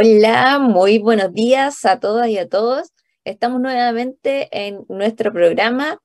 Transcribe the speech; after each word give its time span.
Hola, 0.00 0.60
muy 0.60 0.98
buenos 0.98 1.32
días 1.32 1.84
a 1.84 1.98
todas 1.98 2.28
y 2.28 2.38
a 2.38 2.48
todos. 2.48 2.92
Estamos 3.24 3.60
nuevamente 3.60 4.48
en 4.52 4.84
nuestro 4.88 5.32
programa, 5.32 6.00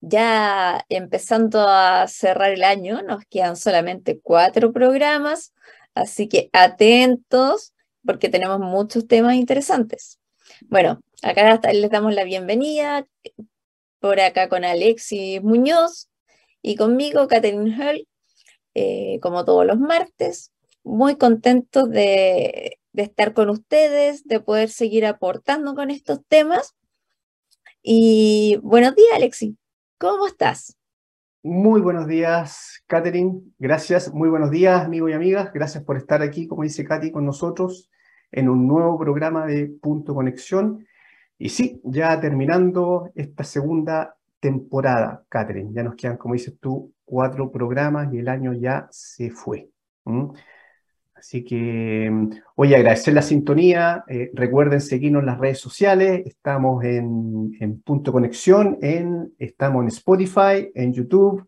ya 0.00 0.86
empezando 0.88 1.68
a 1.68 2.08
cerrar 2.08 2.52
el 2.52 2.64
año, 2.64 3.02
nos 3.02 3.26
quedan 3.26 3.56
solamente 3.56 4.18
cuatro 4.18 4.72
programas, 4.72 5.52
así 5.92 6.26
que 6.26 6.48
atentos 6.54 7.74
porque 8.02 8.30
tenemos 8.30 8.60
muchos 8.60 9.06
temas 9.06 9.34
interesantes. 9.34 10.18
Bueno, 10.62 11.02
acá 11.20 11.60
les 11.70 11.90
damos 11.90 12.14
la 12.14 12.24
bienvenida, 12.24 13.06
por 14.00 14.20
acá 14.20 14.48
con 14.48 14.64
Alexis 14.64 15.42
Muñoz 15.42 16.08
y 16.62 16.76
conmigo, 16.76 17.28
Catherine 17.28 17.76
Hull, 17.76 18.08
eh, 18.72 19.18
como 19.20 19.44
todos 19.44 19.66
los 19.66 19.78
martes, 19.78 20.50
muy 20.82 21.16
contentos 21.16 21.90
de 21.90 22.77
de 22.92 23.02
estar 23.02 23.34
con 23.34 23.50
ustedes, 23.50 24.24
de 24.24 24.40
poder 24.40 24.68
seguir 24.68 25.06
aportando 25.06 25.74
con 25.74 25.90
estos 25.90 26.24
temas. 26.26 26.74
Y 27.82 28.58
buenos 28.62 28.94
días, 28.94 29.14
Alexi. 29.14 29.56
¿Cómo 29.98 30.26
estás? 30.26 30.76
Muy 31.42 31.80
buenos 31.80 32.06
días, 32.06 32.82
Catherine. 32.86 33.40
Gracias. 33.58 34.12
Muy 34.12 34.28
buenos 34.28 34.50
días, 34.50 34.84
amigos 34.84 35.10
y 35.10 35.14
amigas. 35.14 35.52
Gracias 35.52 35.84
por 35.84 35.96
estar 35.96 36.20
aquí, 36.22 36.46
como 36.46 36.64
dice 36.64 36.84
Katy, 36.84 37.12
con 37.12 37.24
nosotros 37.24 37.88
en 38.32 38.48
un 38.48 38.66
nuevo 38.66 38.98
programa 38.98 39.46
de 39.46 39.66
Punto 39.66 40.14
Conexión. 40.14 40.86
Y 41.38 41.50
sí, 41.50 41.80
ya 41.84 42.20
terminando 42.20 43.10
esta 43.14 43.44
segunda 43.44 44.16
temporada, 44.40 45.24
Catherine. 45.28 45.70
Ya 45.72 45.82
nos 45.82 45.94
quedan, 45.94 46.16
como 46.16 46.34
dices 46.34 46.54
tú, 46.60 46.92
cuatro 47.04 47.50
programas 47.50 48.12
y 48.12 48.18
el 48.18 48.28
año 48.28 48.52
ya 48.52 48.88
se 48.90 49.30
fue. 49.30 49.70
Así 51.18 51.44
que, 51.44 52.10
voy 52.56 52.74
a 52.74 52.76
agradecer 52.76 53.12
la 53.12 53.22
sintonía. 53.22 54.04
Eh, 54.08 54.30
recuerden 54.34 54.80
seguirnos 54.80 55.20
en 55.20 55.26
las 55.26 55.38
redes 55.38 55.58
sociales. 55.58 56.22
Estamos 56.24 56.84
en, 56.84 57.82
Punto 57.84 58.12
Conexión, 58.12 58.78
en, 58.82 59.34
estamos 59.38 59.82
en 59.82 59.88
Spotify, 59.88 60.70
en 60.74 60.92
YouTube, 60.92 61.44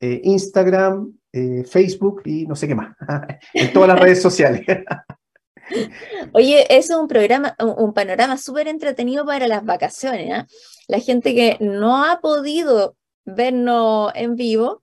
eh, 0.00 0.20
Instagram, 0.24 1.16
eh, 1.32 1.64
Facebook 1.64 2.22
y 2.26 2.46
no 2.46 2.54
sé 2.54 2.68
qué 2.68 2.74
más. 2.74 2.94
en 3.54 3.72
todas 3.72 3.88
las 3.88 4.00
redes 4.00 4.20
sociales. 4.20 4.60
Oye, 6.32 6.66
eso 6.68 6.94
es 6.94 7.00
un 7.00 7.08
programa, 7.08 7.56
un, 7.58 7.94
panorama 7.94 8.36
súper 8.36 8.68
entretenido 8.68 9.24
para 9.24 9.48
las 9.48 9.64
vacaciones. 9.64 10.44
La 10.86 10.98
gente 10.98 11.34
que 11.34 11.56
no 11.60 12.04
ha 12.04 12.20
podido 12.20 12.94
vernos 13.24 14.12
en 14.14 14.36
vivo 14.36 14.82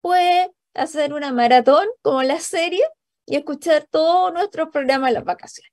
puede 0.00 0.52
hacer 0.74 1.12
una 1.12 1.32
maratón 1.32 1.86
como 2.02 2.22
la 2.22 2.38
serie 2.38 2.84
y 3.26 3.36
escuchar 3.36 3.86
todo 3.90 4.30
nuestro 4.32 4.70
programa 4.70 5.08
en 5.08 5.14
las 5.14 5.24
vacaciones. 5.24 5.72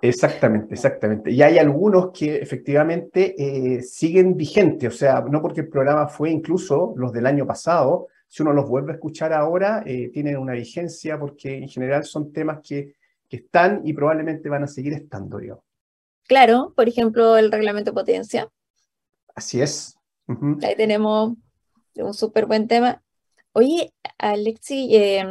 Exactamente, 0.00 0.74
exactamente. 0.74 1.30
Y 1.30 1.42
hay 1.42 1.58
algunos 1.58 2.10
que 2.10 2.36
efectivamente 2.36 3.34
eh, 3.38 3.82
siguen 3.82 4.36
vigentes, 4.36 4.92
o 4.92 4.96
sea, 4.96 5.20
no 5.20 5.40
porque 5.40 5.60
el 5.60 5.68
programa 5.68 6.08
fue 6.08 6.30
incluso 6.30 6.92
los 6.96 7.12
del 7.12 7.26
año 7.26 7.46
pasado, 7.46 8.08
si 8.26 8.42
uno 8.42 8.52
los 8.52 8.68
vuelve 8.68 8.92
a 8.92 8.94
escuchar 8.94 9.32
ahora, 9.32 9.84
eh, 9.86 10.10
tienen 10.12 10.38
una 10.38 10.54
vigencia 10.54 11.20
porque 11.20 11.56
en 11.56 11.68
general 11.68 12.04
son 12.04 12.32
temas 12.32 12.60
que, 12.66 12.96
que 13.28 13.36
están 13.36 13.82
y 13.84 13.92
probablemente 13.92 14.48
van 14.48 14.64
a 14.64 14.66
seguir 14.66 14.94
estando, 14.94 15.38
digamos. 15.38 15.64
Claro, 16.26 16.72
por 16.74 16.88
ejemplo, 16.88 17.36
el 17.36 17.52
reglamento 17.52 17.90
de 17.90 17.94
potencia. 17.94 18.48
Así 19.34 19.60
es. 19.60 19.96
Ahí 20.62 20.74
tenemos 20.76 21.34
un 21.96 22.14
súper 22.14 22.46
buen 22.46 22.66
tema. 22.66 23.02
Oye, 23.52 23.92
Alexi, 24.18 24.96
eh, 24.96 25.24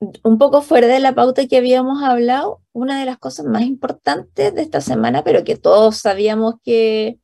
un 0.00 0.38
poco 0.38 0.62
fuera 0.62 0.86
de 0.86 1.00
la 1.00 1.14
pauta 1.14 1.46
que 1.46 1.58
habíamos 1.58 2.02
hablado, 2.02 2.62
una 2.72 2.98
de 2.98 3.06
las 3.06 3.18
cosas 3.18 3.46
más 3.46 3.62
importantes 3.62 4.54
de 4.54 4.62
esta 4.62 4.80
semana, 4.80 5.22
pero 5.24 5.44
que 5.44 5.56
todos 5.56 5.98
sabíamos 5.98 6.54
que 6.64 7.18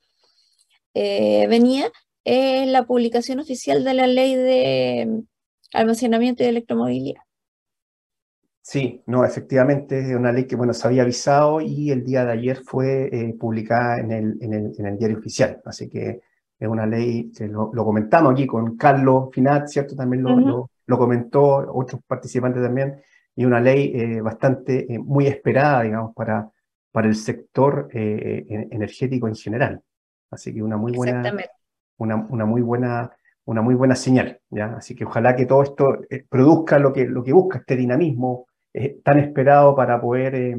eh, 0.94 1.47
venía, 1.48 1.91
es 2.25 2.69
la 2.69 2.86
publicación 2.86 3.41
oficial 3.41 3.84
de 3.84 3.94
la 3.94 4.06
ley 4.06 4.34
de 4.34 5.22
almacenamiento 5.72 6.42
y 6.42 6.47
electromovilidad. 6.47 7.22
Sí, 8.60 9.03
no, 9.06 9.25
efectivamente 9.25 10.00
es 10.00 10.16
una 10.16 10.32
ley 10.32 10.47
que 10.47 10.56
bueno, 10.56 10.75
se 10.75 10.86
había 10.88 11.03
avisado 11.03 11.60
y 11.60 11.92
el 11.92 12.04
día 12.04 12.25
de 12.25 12.32
ayer 12.32 12.62
fue 12.65 13.09
eh, 13.12 13.34
publicada 13.38 14.00
en 14.00 14.10
el, 14.10 14.38
en, 14.41 14.53
el, 14.53 14.72
en 14.76 14.86
el, 14.86 14.98
diario 14.98 15.19
oficial. 15.19 15.62
Así 15.65 15.88
que 15.88 16.20
es 16.59 16.69
una 16.69 16.84
ley 16.84 17.31
que 17.31 17.47
lo, 17.47 17.70
comentamos 17.70 18.32
aquí 18.32 18.47
con 18.47 18.76
Carlos 18.76 19.28
Finat, 19.32 19.69
¿cierto? 19.69 19.94
También 19.94 20.25
lo, 20.25 20.41
lo 20.41 20.70
comentó 20.94 21.72
otros 21.72 22.00
participantes 22.06 22.62
también, 22.62 23.02
y 23.34 23.44
una 23.44 23.60
ley 23.60 23.92
eh, 23.94 24.20
bastante 24.20 24.92
eh, 24.92 24.98
muy 24.98 25.26
esperada, 25.26 25.82
digamos, 25.82 26.14
para, 26.14 26.50
para 26.91 27.08
el 27.08 27.14
sector 27.14 27.88
eh, 27.92 28.44
energético 28.70 29.28
en 29.28 29.34
general. 29.34 29.82
Así 30.30 30.54
que 30.54 30.62
una 30.62 30.76
muy 30.76 30.92
buena, 30.92 31.22
una, 31.98 32.16
una, 32.16 32.44
muy 32.47 32.62
buena, 32.62 33.10
una 33.44 33.62
muy 33.62 33.74
buena 33.74 33.94
señal, 33.94 34.41
¿ya? 34.50 34.76
Así 34.76 34.94
que 34.94 35.04
ojalá 35.04 35.36
que 35.36 35.47
todo 35.47 35.62
esto 35.62 35.98
produzca 36.28 36.78
lo 36.78 36.92
que, 36.92 37.04
lo 37.06 37.22
que 37.22 37.32
busca, 37.32 37.58
este 37.58 37.76
dinamismo 37.76 38.47
tan 39.03 39.18
esperado 39.18 39.74
para 39.74 40.00
poder 40.00 40.58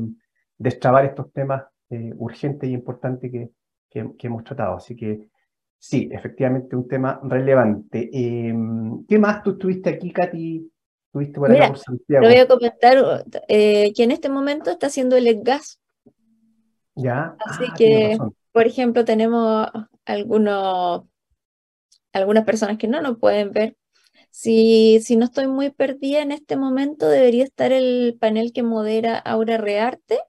destrabar 0.58 1.06
estos 1.06 1.32
temas 1.32 1.64
urgentes 1.90 2.70
y 2.70 2.74
importantes 2.74 3.32
que, 3.32 3.52
que, 3.90 4.12
que 4.18 4.28
hemos 4.28 4.44
tratado. 4.44 4.78
Así 4.78 4.96
que 4.96 5.28
Sí, 5.80 6.10
efectivamente, 6.12 6.76
un 6.76 6.88
tema 6.88 7.20
relevante. 7.24 8.10
Em, 8.12 8.77
¿Qué 9.08 9.18
más 9.18 9.44
tú 9.44 9.52
estuviste 9.52 9.90
aquí, 9.90 10.12
Katy? 10.12 10.72
¿Tuviste 11.12 11.40
por 11.40 11.50
Mira, 11.50 11.76
Santiago? 11.76 12.28
Te 12.28 12.34
voy 12.34 12.38
a 12.38 12.48
comentar 12.48 13.26
eh, 13.48 13.94
que 13.96 14.04
en 14.04 14.12
este 14.12 14.30
momento 14.30 14.70
está 14.70 14.88
haciendo 14.88 15.16
el 15.16 15.42
gas. 15.44 15.80
Ya. 16.96 17.36
Así 17.46 17.64
ah, 17.68 17.74
que, 17.78 18.18
por 18.52 18.68
ejemplo, 18.68 19.06
tenemos 19.06 19.68
algunos, 20.06 21.04
algunas 22.12 22.44
personas 22.44 22.78
que 22.78 22.88
no 22.88 23.02
nos 23.02 23.18
pueden 23.18 23.52
ver. 23.52 23.78
Si, 24.30 25.00
si 25.02 25.16
no 25.16 25.26
estoy 25.26 25.48
muy 25.48 25.70
perdida 25.70 26.22
en 26.22 26.32
este 26.32 26.58
momento, 26.58 27.08
debería 27.08 27.44
estar 27.44 27.72
el 27.72 28.18
panel 28.20 28.52
que 28.54 28.64
modera 28.64 29.18
Aura 29.18 29.58
Rearte 29.58 30.20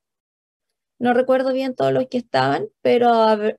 no 0.98 1.14
recuerdo 1.14 1.52
bien 1.52 1.76
todos 1.76 1.92
los 1.92 2.06
que 2.08 2.18
estaban, 2.18 2.68
pero 2.82 3.10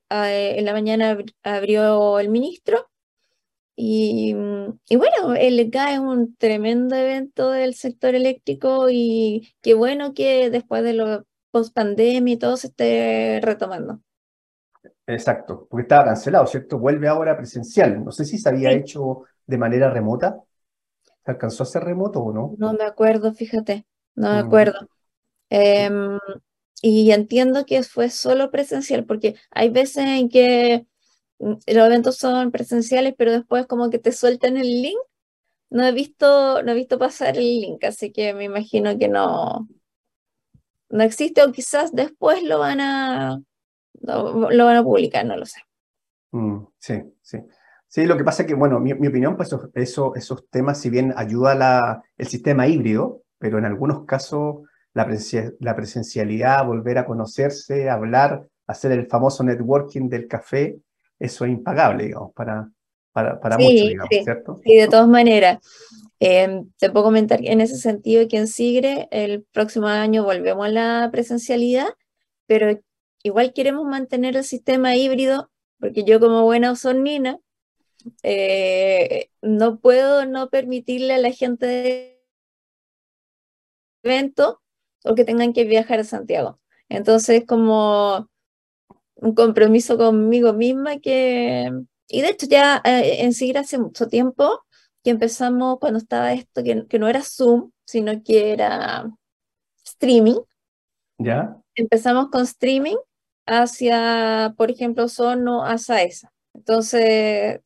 en 0.09 0.65
la 0.65 0.73
mañana 0.73 1.17
abrió 1.43 2.19
el 2.19 2.29
ministro. 2.29 2.89
Y, 3.81 4.33
bueno, 4.33 5.35
el 5.37 5.57
ECA 5.57 5.93
es 5.93 5.99
un 5.99 6.35
tremendo 6.35 6.97
evento 6.97 7.49
del 7.49 7.75
sector 7.75 8.13
eléctrico 8.13 8.89
y 8.89 9.55
qué 9.61 9.73
bueno 9.73 10.13
que 10.13 10.49
después 10.49 10.83
de 10.83 10.91
la 10.91 11.23
post 11.49 11.73
pandemia 11.73 12.33
y 12.33 12.37
todo 12.37 12.57
se 12.57 12.67
esté 12.67 13.39
retomando. 13.41 14.01
Exacto, 15.07 15.65
porque 15.69 15.83
estaba 15.83 16.03
cancelado, 16.03 16.45
¿cierto? 16.45 16.77
Vuelve 16.77 17.07
ahora 17.07 17.37
presencial. 17.37 18.03
No 18.03 18.11
sé 18.11 18.25
si 18.25 18.37
se 18.37 18.49
había 18.49 18.73
hecho 18.73 19.21
de 19.47 19.57
manera 19.57 19.89
remota. 19.89 20.41
¿Se 21.23 21.31
alcanzó 21.31 21.63
a 21.63 21.67
ser 21.67 21.85
remoto 21.85 22.19
o 22.19 22.33
no? 22.33 22.55
No 22.57 22.73
me 22.73 22.83
acuerdo, 22.83 23.33
fíjate, 23.33 23.85
no 24.13 24.33
me 24.33 24.43
mm. 24.43 24.45
acuerdo. 24.45 24.89
Em, 25.49 26.19
y 26.81 27.11
entiendo 27.11 27.65
que 27.65 27.81
fue 27.83 28.09
solo 28.09 28.51
presencial, 28.51 29.05
porque 29.05 29.35
hay 29.51 29.69
veces 29.69 30.03
en 30.03 30.27
que 30.27 30.85
los 31.39 31.65
eventos 31.65 32.17
son 32.17 32.51
presenciales, 32.51 33.15
pero 33.17 33.31
después 33.31 33.65
como 33.67 33.89
que 33.89 33.99
te 33.99 34.11
sueltan 34.11 34.57
el 34.57 34.81
link. 34.81 34.97
No 35.71 35.85
he 35.85 35.91
visto, 35.91 36.63
no 36.63 36.71
he 36.71 36.75
visto 36.75 36.97
pasar 36.97 37.37
el 37.37 37.61
link, 37.61 37.83
así 37.83 38.11
que 38.11 38.33
me 38.33 38.45
imagino 38.45 38.97
que 38.97 39.07
no, 39.07 39.67
no 40.89 41.03
existe, 41.03 41.43
o 41.43 41.51
quizás 41.51 41.93
después 41.93 42.41
lo 42.43 42.59
van 42.59 42.81
a, 42.81 43.39
lo, 44.01 44.65
van 44.65 44.77
a 44.77 44.83
publicar, 44.83 45.25
no 45.25 45.37
lo 45.37 45.45
sé. 45.45 45.61
Mm, 46.31 46.65
sí, 46.79 47.03
sí. 47.21 47.37
Sí, 47.87 48.05
lo 48.05 48.17
que 48.17 48.23
pasa 48.23 48.43
es 48.43 48.47
que, 48.47 48.55
bueno, 48.55 48.79
mi, 48.79 48.93
mi 48.95 49.07
opinión, 49.07 49.35
pues 49.35 49.55
eso, 49.75 50.15
esos 50.15 50.49
temas, 50.49 50.79
si 50.79 50.89
bien 50.89 51.13
ayuda 51.15 51.55
la, 51.55 52.03
el 52.17 52.27
sistema 52.27 52.67
híbrido, 52.67 53.23
pero 53.39 53.57
en 53.57 53.65
algunos 53.65 54.05
casos 54.05 54.61
la, 54.93 55.75
presencialidad, 55.75 56.65
volver 56.65 56.97
a 56.97 57.05
conocerse, 57.05 57.89
hablar, 57.89 58.47
hacer 58.67 58.91
el 58.91 59.07
famoso 59.07 59.43
networking 59.43 60.09
del 60.09 60.27
café, 60.27 60.79
eso 61.19 61.45
es 61.45 61.51
impagable, 61.51 62.05
digamos, 62.05 62.33
para, 62.33 62.71
para, 63.11 63.39
para 63.39 63.57
muchos, 63.57 63.73
digamos, 63.73 64.09
¿cierto? 64.09 64.61
Sí, 64.63 64.75
de 64.75 64.87
todas 64.87 65.07
maneras. 65.07 65.59
Eh, 66.21 66.63
te 66.77 66.89
puedo 66.89 67.05
comentar 67.05 67.39
en 67.43 67.61
ese 67.61 67.77
sentido 67.77 68.27
que 68.27 68.37
en 68.37 68.47
Sigre 68.47 69.07
el 69.11 69.43
próximo 69.53 69.87
año 69.87 70.23
volvemos 70.23 70.65
a 70.65 70.69
la 70.69 71.09
presencialidad, 71.11 71.87
pero 72.45 72.79
igual 73.23 73.53
queremos 73.53 73.85
mantener 73.85 74.35
el 74.35 74.43
sistema 74.43 74.95
híbrido, 74.95 75.49
porque 75.79 76.03
yo 76.03 76.19
como 76.19 76.43
buena 76.43 76.71
osornina 76.71 77.39
eh, 78.23 79.29
no 79.41 79.79
puedo 79.79 80.25
no 80.25 80.49
permitirle 80.49 81.13
a 81.13 81.17
la 81.19 81.31
gente 81.31 81.65
de 81.65 82.23
evento 84.03 84.61
o 85.03 85.15
que 85.15 85.25
tengan 85.25 85.53
que 85.53 85.63
viajar 85.63 85.99
a 85.99 86.03
Santiago. 86.03 86.59
Entonces, 86.89 87.45
como 87.45 88.29
un 89.21 89.33
compromiso 89.33 89.97
conmigo 89.97 90.53
misma 90.53 90.99
que... 90.99 91.71
Y 92.07 92.21
de 92.21 92.29
hecho 92.29 92.47
ya 92.47 92.81
eh, 92.83 93.23
en 93.23 93.33
sí 93.33 93.53
hace 93.55 93.77
mucho 93.77 94.07
tiempo 94.07 94.63
que 95.03 95.11
empezamos 95.11 95.79
cuando 95.79 95.99
estaba 95.99 96.33
esto, 96.33 96.63
que, 96.63 96.87
que 96.87 96.99
no 96.99 97.07
era 97.07 97.21
Zoom, 97.21 97.71
sino 97.85 98.23
que 98.23 98.51
era 98.51 99.09
streaming. 99.85 100.39
¿Ya? 101.17 101.57
Empezamos 101.75 102.29
con 102.29 102.43
streaming 102.43 102.97
hacia, 103.45 104.53
por 104.57 104.71
ejemplo, 104.71 105.07
Sono 105.07 105.65
a 105.65 105.77
Saesa. 105.77 106.31
Entonces, 106.53 107.61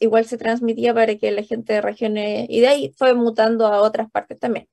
igual 0.00 0.24
se 0.24 0.38
transmitía 0.38 0.94
para 0.94 1.16
que 1.16 1.30
la 1.32 1.42
gente 1.42 1.74
de 1.74 1.80
regiones, 1.80 2.46
y 2.48 2.60
de 2.60 2.68
ahí 2.68 2.94
fue 2.96 3.14
mutando 3.14 3.66
a 3.66 3.82
otras 3.82 4.10
partes 4.10 4.38
también. 4.38 4.68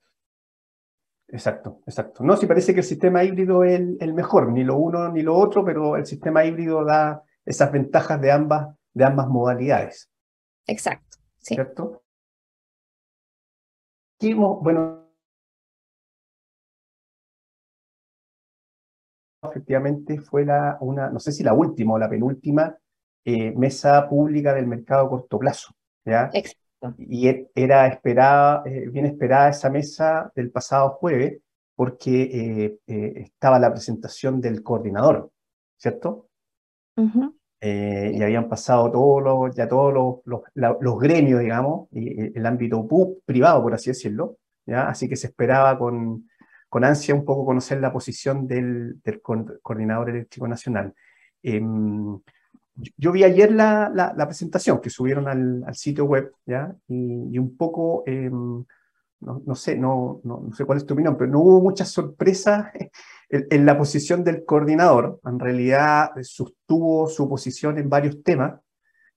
Exacto, 1.35 1.81
exacto. 1.85 2.23
No, 2.23 2.37
sí 2.37 2.45
parece 2.47 2.73
que 2.73 2.79
el 2.79 2.85
sistema 2.85 3.21
híbrido 3.21 3.65
es 3.65 3.81
el, 3.99 4.13
mejor, 4.13 4.53
ni 4.53 4.63
lo 4.63 4.77
uno 4.77 5.11
ni 5.11 5.21
lo 5.21 5.35
otro, 5.35 5.65
pero 5.65 5.97
el 5.97 6.05
sistema 6.05 6.45
híbrido 6.45 6.85
da 6.85 7.23
esas 7.43 7.73
ventajas 7.73 8.21
de 8.21 8.31
ambas, 8.31 8.73
de 8.93 9.03
ambas 9.03 9.27
modalidades. 9.27 10.09
Exacto, 10.65 11.17
sí. 11.37 11.55
¿Cierto? 11.55 12.03
bueno, 14.61 15.09
efectivamente 19.43 20.21
fue 20.21 20.45
la, 20.45 20.77
una, 20.79 21.09
no 21.09 21.19
sé 21.19 21.33
si 21.33 21.43
la 21.43 21.53
última 21.53 21.95
o 21.95 21.99
la 21.99 22.09
penúltima 22.09 22.77
eh, 23.25 23.51
mesa 23.51 24.07
pública 24.07 24.53
del 24.53 24.67
mercado 24.67 25.07
a 25.07 25.09
corto 25.09 25.37
plazo. 25.37 25.75
¿ya? 26.05 26.29
Exacto. 26.31 26.64
Y 26.97 27.27
e, 27.27 27.51
era 27.55 27.87
esperada, 27.87 28.63
eh, 28.65 28.87
bien 28.89 29.05
esperada 29.05 29.49
esa 29.49 29.69
mesa 29.69 30.31
del 30.35 30.51
pasado 30.51 30.91
jueves 30.91 31.39
porque 31.75 32.77
eh, 32.87 33.21
estaba 33.21 33.59
la 33.59 33.71
presentación 33.71 34.39
del 34.39 34.63
coordinador, 34.63 35.31
¿cierto? 35.77 36.29
y 37.61 38.21
habían 38.21 38.47
pasado 38.47 38.91
todos 38.91 39.23
los, 39.23 39.55
ya 39.55 39.67
todos 39.67 39.91
los, 40.23 40.43
los, 40.53 40.99
gremios, 40.99 41.39
digamos, 41.39 41.87
y, 41.91 42.37
el 42.37 42.45
ámbito 42.45 42.87
privado, 43.25 43.63
por 43.63 43.73
así 43.73 43.89
decirlo, 43.89 44.37
¿ya? 44.67 44.87
Así 44.87 45.09
que 45.09 45.15
se 45.15 45.27
esperaba 45.27 45.77
con, 45.77 46.29
con 46.69 46.83
ansia 46.83 47.15
un 47.15 47.25
poco 47.25 47.45
conocer 47.45 47.81
la 47.81 47.91
posición 47.91 48.47
del, 48.47 49.01
del 49.01 49.21
coordinador 49.21 50.11
eléctrico 50.11 50.47
nacional. 50.47 50.93
Yo 52.97 53.11
vi 53.11 53.23
ayer 53.23 53.51
la, 53.51 53.89
la, 53.93 54.25
presentación 54.25 54.81
que 54.81 54.89
subieron 54.89 55.27
al, 55.27 55.63
al 55.65 55.75
sitio 55.75 56.05
web, 56.05 56.33
¿ya? 56.45 56.75
Y, 56.87 57.37
un 57.37 57.55
poco, 57.55 58.03
em, 58.05 58.65
no, 59.21 59.41
no, 59.45 59.55
sé, 59.55 59.77
no, 59.77 60.19
no, 60.23 60.49
sé 60.53 60.65
cuál 60.65 60.79
es 60.79 60.85
tu 60.85 60.93
opinión, 60.93 61.17
pero 61.17 61.31
no 61.31 61.39
hubo 61.39 61.61
mucha 61.61 61.85
sorpresa 61.85 62.71
en, 63.29 63.47
en, 63.49 63.65
la 63.65 63.77
posición 63.77 64.23
del 64.23 64.43
coordinador. 64.43 65.21
En 65.23 65.39
realidad 65.39 66.11
sostuvo 66.21 67.07
su 67.07 67.29
posición 67.29 67.77
en 67.77 67.89
varios 67.89 68.21
temas, 68.23 68.59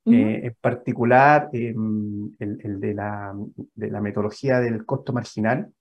eh, 0.07 0.41
en 0.45 0.57
particular 0.61 1.51
em, 1.53 2.31
el, 2.39 2.61
el, 2.63 2.81
de, 2.81 2.95
la, 2.95 3.35
de 3.75 3.91
la 3.91 4.01
metodología 4.01 4.61
del 4.61 4.87
costo 4.87 5.13
marginal, 5.13 5.73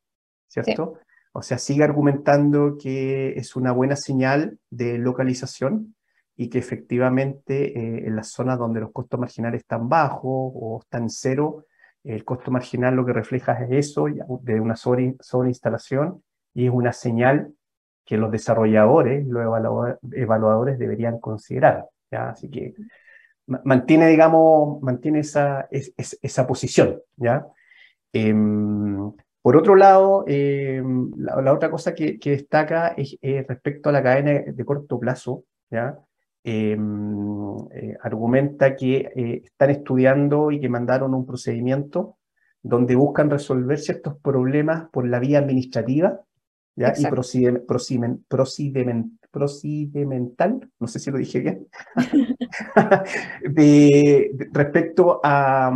¿cierto? 0.47 0.95
O 1.31 1.41
sea, 1.43 1.57
sigue 1.59 1.83
argumentando 1.83 2.77
que 2.77 3.37
es 3.37 3.55
una 3.55 3.71
buena 3.71 3.95
señal 3.95 4.57
de 4.69 4.97
localización 4.97 5.95
y 6.37 6.49
que 6.49 6.59
efectivamente 6.59 7.77
eh, 7.77 8.07
en 8.07 8.15
las 8.15 8.29
zonas 8.29 8.59
donde 8.59 8.79
los 8.79 8.91
costos 8.91 9.19
marginales 9.19 9.61
están 9.61 9.89
bajos 9.89 10.21
o 10.53 10.79
están 10.83 11.09
cero, 11.09 11.65
el 12.03 12.23
costo 12.23 12.51
marginal 12.51 12.95
lo 12.95 13.05
que 13.05 13.11
refleja 13.11 13.53
es 13.63 13.89
eso, 13.89 14.05
de 14.41 14.61
una 14.61 14.75
sobreinstalación, 14.75 16.23
y 16.53 16.67
es 16.67 16.71
una 16.71 16.93
señal 16.93 17.53
que 18.05 18.17
los 18.17 18.31
desarrolladores, 18.31 19.27
los 19.27 19.43
evaluadores 20.13 20.79
deberían 20.79 21.19
considerar. 21.19 21.87
¿ya? 22.09 22.29
Así 22.29 22.49
que 22.49 22.73
mantiene, 23.47 24.07
digamos, 24.07 24.81
mantiene 24.81 25.19
esa, 25.19 25.67
esa 25.71 26.47
posición. 26.47 27.01
¿ya? 27.17 27.45
Em, 28.13 29.11
por 29.41 29.57
otro 29.57 29.75
lado, 29.75 30.23
em, 30.27 31.11
la, 31.17 31.51
otra 31.51 31.69
cosa 31.69 31.93
que, 31.93 32.17
destaca 32.23 32.89
es 32.95 33.17
respecto 33.47 33.89
a 33.89 33.91
la 33.91 34.03
cadena 34.03 34.43
de 34.47 34.65
corto 34.65 34.99
plazo, 34.99 35.43
¿ya? 35.69 35.97
Em, 36.49 37.57
eh, 37.71 37.97
argumenta 38.01 38.73
que 38.73 39.11
eh, 39.13 39.41
están 39.43 39.69
estudiando 39.69 40.49
y 40.49 40.61
que 40.61 40.69
mandaron 40.69 41.13
un 41.13 41.25
procedimiento 41.25 42.19
donde 42.63 42.95
buscan 42.95 43.29
resolver 43.29 43.77
ciertos 43.77 44.17
problemas 44.21 44.87
por 44.89 45.05
la 45.05 45.19
vía 45.19 45.39
administrativa 45.39 46.21
¿ya? 46.73 46.93
y 46.97 47.05
procedimental, 49.27 50.71
no 50.79 50.87
sé 50.87 50.99
si 50.99 51.11
lo 51.11 51.17
dije 51.17 51.41
bien, 51.41 51.67
de, 53.51 54.31
respecto 54.53 55.19
a, 55.21 55.69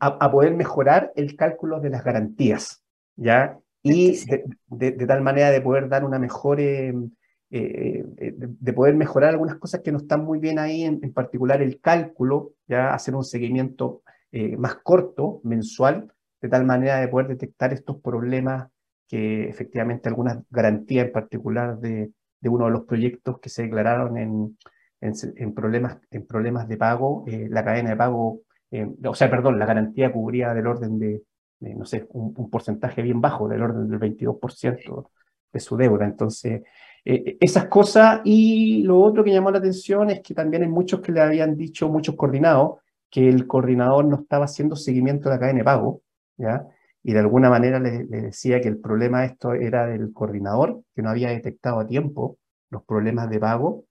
a, 0.00 0.30
poder 0.30 0.54
mejorar 0.54 1.12
el 1.16 1.34
cálculo 1.34 1.80
de 1.80 1.88
las 1.88 2.04
garantías, 2.04 2.84
¿ya? 3.16 3.58
Y 3.82 4.22
de, 4.26 4.44
de, 4.92 5.06
tal 5.06 5.22
manera 5.22 5.50
de 5.50 5.62
poder 5.62 5.88
dar 5.88 6.04
una 6.04 6.18
mejor 6.18 6.60
em, 6.60 7.10
eh, 7.52 8.04
eh, 8.18 8.32
de, 8.36 8.72
poder 8.72 8.94
mejorar 8.94 9.30
algunas 9.30 9.56
cosas 9.56 9.80
que 9.80 9.90
no 9.90 9.98
están 9.98 10.24
muy 10.24 10.38
bien 10.38 10.60
ahí, 10.60 10.84
en, 10.84 11.12
particular 11.12 11.60
el 11.62 11.80
cálculo, 11.80 12.52
ya 12.68 12.94
hacer 12.94 13.16
un 13.16 13.24
seguimiento 13.24 14.02
eh, 14.30 14.56
más 14.56 14.76
corto, 14.76 15.40
mensual, 15.42 16.12
de 16.40 16.48
tal 16.48 16.64
manera 16.64 17.00
de 17.00 17.08
poder 17.08 17.26
detectar 17.26 17.72
estos 17.72 18.00
problemas 18.00 18.68
que 19.08 19.48
efectivamente 19.48 20.08
algunas 20.08 20.38
garantías 20.48 21.06
en 21.06 21.12
particular 21.12 21.78
de, 21.80 22.12
de 22.40 22.48
uno 22.48 22.66
de 22.66 22.70
los 22.70 22.84
proyectos 22.84 23.40
que 23.40 23.48
se 23.48 23.62
declararon 23.62 24.16
en, 24.16 24.56
en, 25.00 25.52
problemas, 25.52 25.98
en 26.12 26.26
problemas 26.26 26.68
de 26.68 26.76
pago, 26.76 27.24
la 27.26 27.64
cadena 27.64 27.90
de 27.90 27.96
pago, 27.96 28.42
o 29.04 29.14
sea, 29.14 29.28
perdón, 29.28 29.58
la 29.58 29.66
garantía 29.66 30.12
cubría 30.12 30.54
del 30.54 30.68
orden 30.68 31.00
de, 31.00 31.24
no 31.58 31.84
sé, 31.84 32.06
un, 32.10 32.32
un, 32.36 32.48
porcentaje 32.48 33.02
bien 33.02 33.20
bajo, 33.20 33.48
del 33.48 33.62
orden 33.62 33.88
del 33.88 33.98
22% 33.98 35.10
de 35.52 35.60
su 35.60 35.76
deuda. 35.76 36.04
Entonces, 36.04 36.62
eh, 37.04 37.36
esas 37.40 37.66
cosas. 37.66 38.20
Y 38.24 38.82
lo 38.82 39.00
otro 39.00 39.24
que 39.24 39.32
llamó 39.32 39.50
la 39.50 39.58
atención 39.58 40.10
es 40.10 40.20
que 40.20 40.34
también 40.34 40.62
hay 40.62 40.68
muchos 40.68 41.00
que 41.00 41.12
le 41.12 41.20
habían 41.20 41.56
dicho, 41.56 41.88
muchos 41.88 42.16
coordinados, 42.16 42.78
que 43.10 43.28
el 43.28 43.46
coordinador 43.46 44.04
no 44.04 44.20
estaba 44.20 44.44
haciendo 44.44 44.76
seguimiento 44.76 45.28
de 45.28 45.34
la 45.34 45.40
cadena 45.40 45.58
de 45.58 45.64
pago, 45.64 46.02
¿ya? 46.36 46.66
Y 47.02 47.12
de 47.12 47.20
alguna 47.20 47.50
manera 47.50 47.80
le, 47.80 48.04
decía 48.04 48.60
que 48.60 48.68
el 48.68 48.78
problema 48.78 49.24
esto 49.24 49.54
era 49.54 49.86
del 49.86 50.12
coordinador, 50.12 50.82
que 50.94 51.02
no 51.02 51.10
había 51.10 51.30
detectado 51.30 51.80
a 51.80 51.86
tiempo 51.86 52.38
los 52.68 52.84
problemas 52.84 53.30
de 53.30 53.40
pago. 53.40 53.86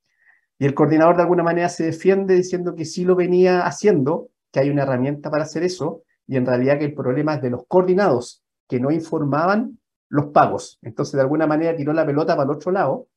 Y 0.57 0.65
el 0.65 0.73
coordinador 0.73 1.15
de 1.15 1.23
alguna 1.23 1.43
manera 1.43 1.69
se 1.69 1.85
defiende 1.85 2.35
diciendo 2.35 2.75
que 2.75 2.85
sí 2.85 3.03
lo 3.05 3.15
venía 3.15 3.65
haciendo, 3.65 4.29
que 4.51 4.59
hay 4.59 4.69
una 4.69 4.83
herramienta 4.83 5.29
para 5.31 5.43
hacer 5.43 5.63
eso, 5.63 6.03
y 6.27 6.37
en 6.37 6.45
realidad 6.45 6.77
que 6.77 6.85
el 6.85 6.93
problema 6.93 7.35
es 7.35 7.41
de 7.41 7.49
los 7.49 7.65
coordinados 7.67 8.43
que 8.67 8.79
no 8.79 8.91
informaban 8.91 9.78
los 10.09 10.27
pagos. 10.27 10.79
Entonces, 10.81 11.13
de 11.13 11.21
alguna 11.21 11.47
manera 11.47 11.75
tiró 11.75 11.93
la 11.93 12.05
pelota 12.05 12.35
para 12.35 12.49
el 12.49 12.55
otro 12.55 12.71
lado, 12.71 13.07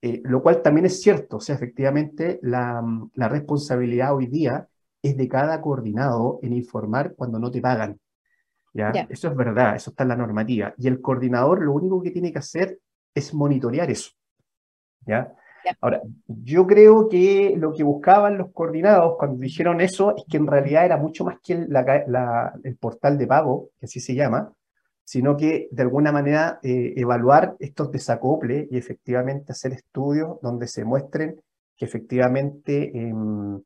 eh, 0.00 0.20
lo 0.24 0.42
cual 0.42 0.62
también 0.62 0.86
es 0.86 1.02
cierto. 1.02 1.38
O 1.38 1.40
sea, 1.40 1.54
efectivamente, 1.54 2.38
la, 2.42 2.82
la, 3.14 3.28
responsabilidad 3.28 4.14
hoy 4.14 4.26
día 4.26 4.68
es 5.02 5.16
de 5.16 5.28
cada 5.28 5.60
coordinado 5.60 6.38
en 6.42 6.52
informar 6.52 7.14
cuando 7.14 7.38
no 7.38 7.50
te 7.50 7.60
pagan. 7.60 7.98
¿ya? 8.72 8.90
Eso 9.08 9.28
es 9.28 9.36
verdad, 9.36 9.76
eso 9.76 9.90
está 9.90 10.02
en 10.02 10.10
la 10.10 10.16
normativa. 10.16 10.74
Y 10.76 10.88
el 10.88 11.00
coordinador 11.00 11.62
lo 11.62 11.72
único 11.72 12.02
que 12.02 12.10
tiene 12.10 12.32
que 12.32 12.38
hacer 12.38 12.78
es 13.14 13.32
monitorear 13.32 13.90
eso. 13.90 14.10
¿ya? 15.06 15.32
Ahora, 15.80 16.02
yo 16.26 16.66
creo 16.66 17.08
que 17.08 17.54
lo 17.56 17.72
que 17.72 17.82
buscaban 17.82 18.36
los 18.36 18.52
coordinados 18.52 19.16
cuando 19.18 19.38
dijeron 19.38 19.80
eso 19.80 20.14
es 20.16 20.24
que 20.28 20.36
en 20.36 20.46
realidad 20.46 20.84
era 20.84 20.96
mucho 20.96 21.24
más 21.24 21.38
que 21.42 21.54
el 21.54 22.76
portal 22.76 23.16
de 23.16 23.26
pago, 23.26 23.70
que 23.78 23.86
así 23.86 24.00
se 24.00 24.14
llama, 24.14 24.52
sino 25.04 25.36
que 25.36 25.68
de 25.70 25.82
alguna 25.82 26.10
manera 26.10 26.58
eh, 26.62 26.94
evaluar 26.96 27.56
estos 27.58 27.90
desacoples 27.90 28.66
y 28.70 28.78
efectivamente 28.78 29.52
hacer 29.52 29.72
estudios 29.72 30.38
donde 30.42 30.66
se 30.66 30.84
muestren 30.84 31.40
que 31.76 31.84
efectivamente 31.84 32.90
em, 32.96 33.60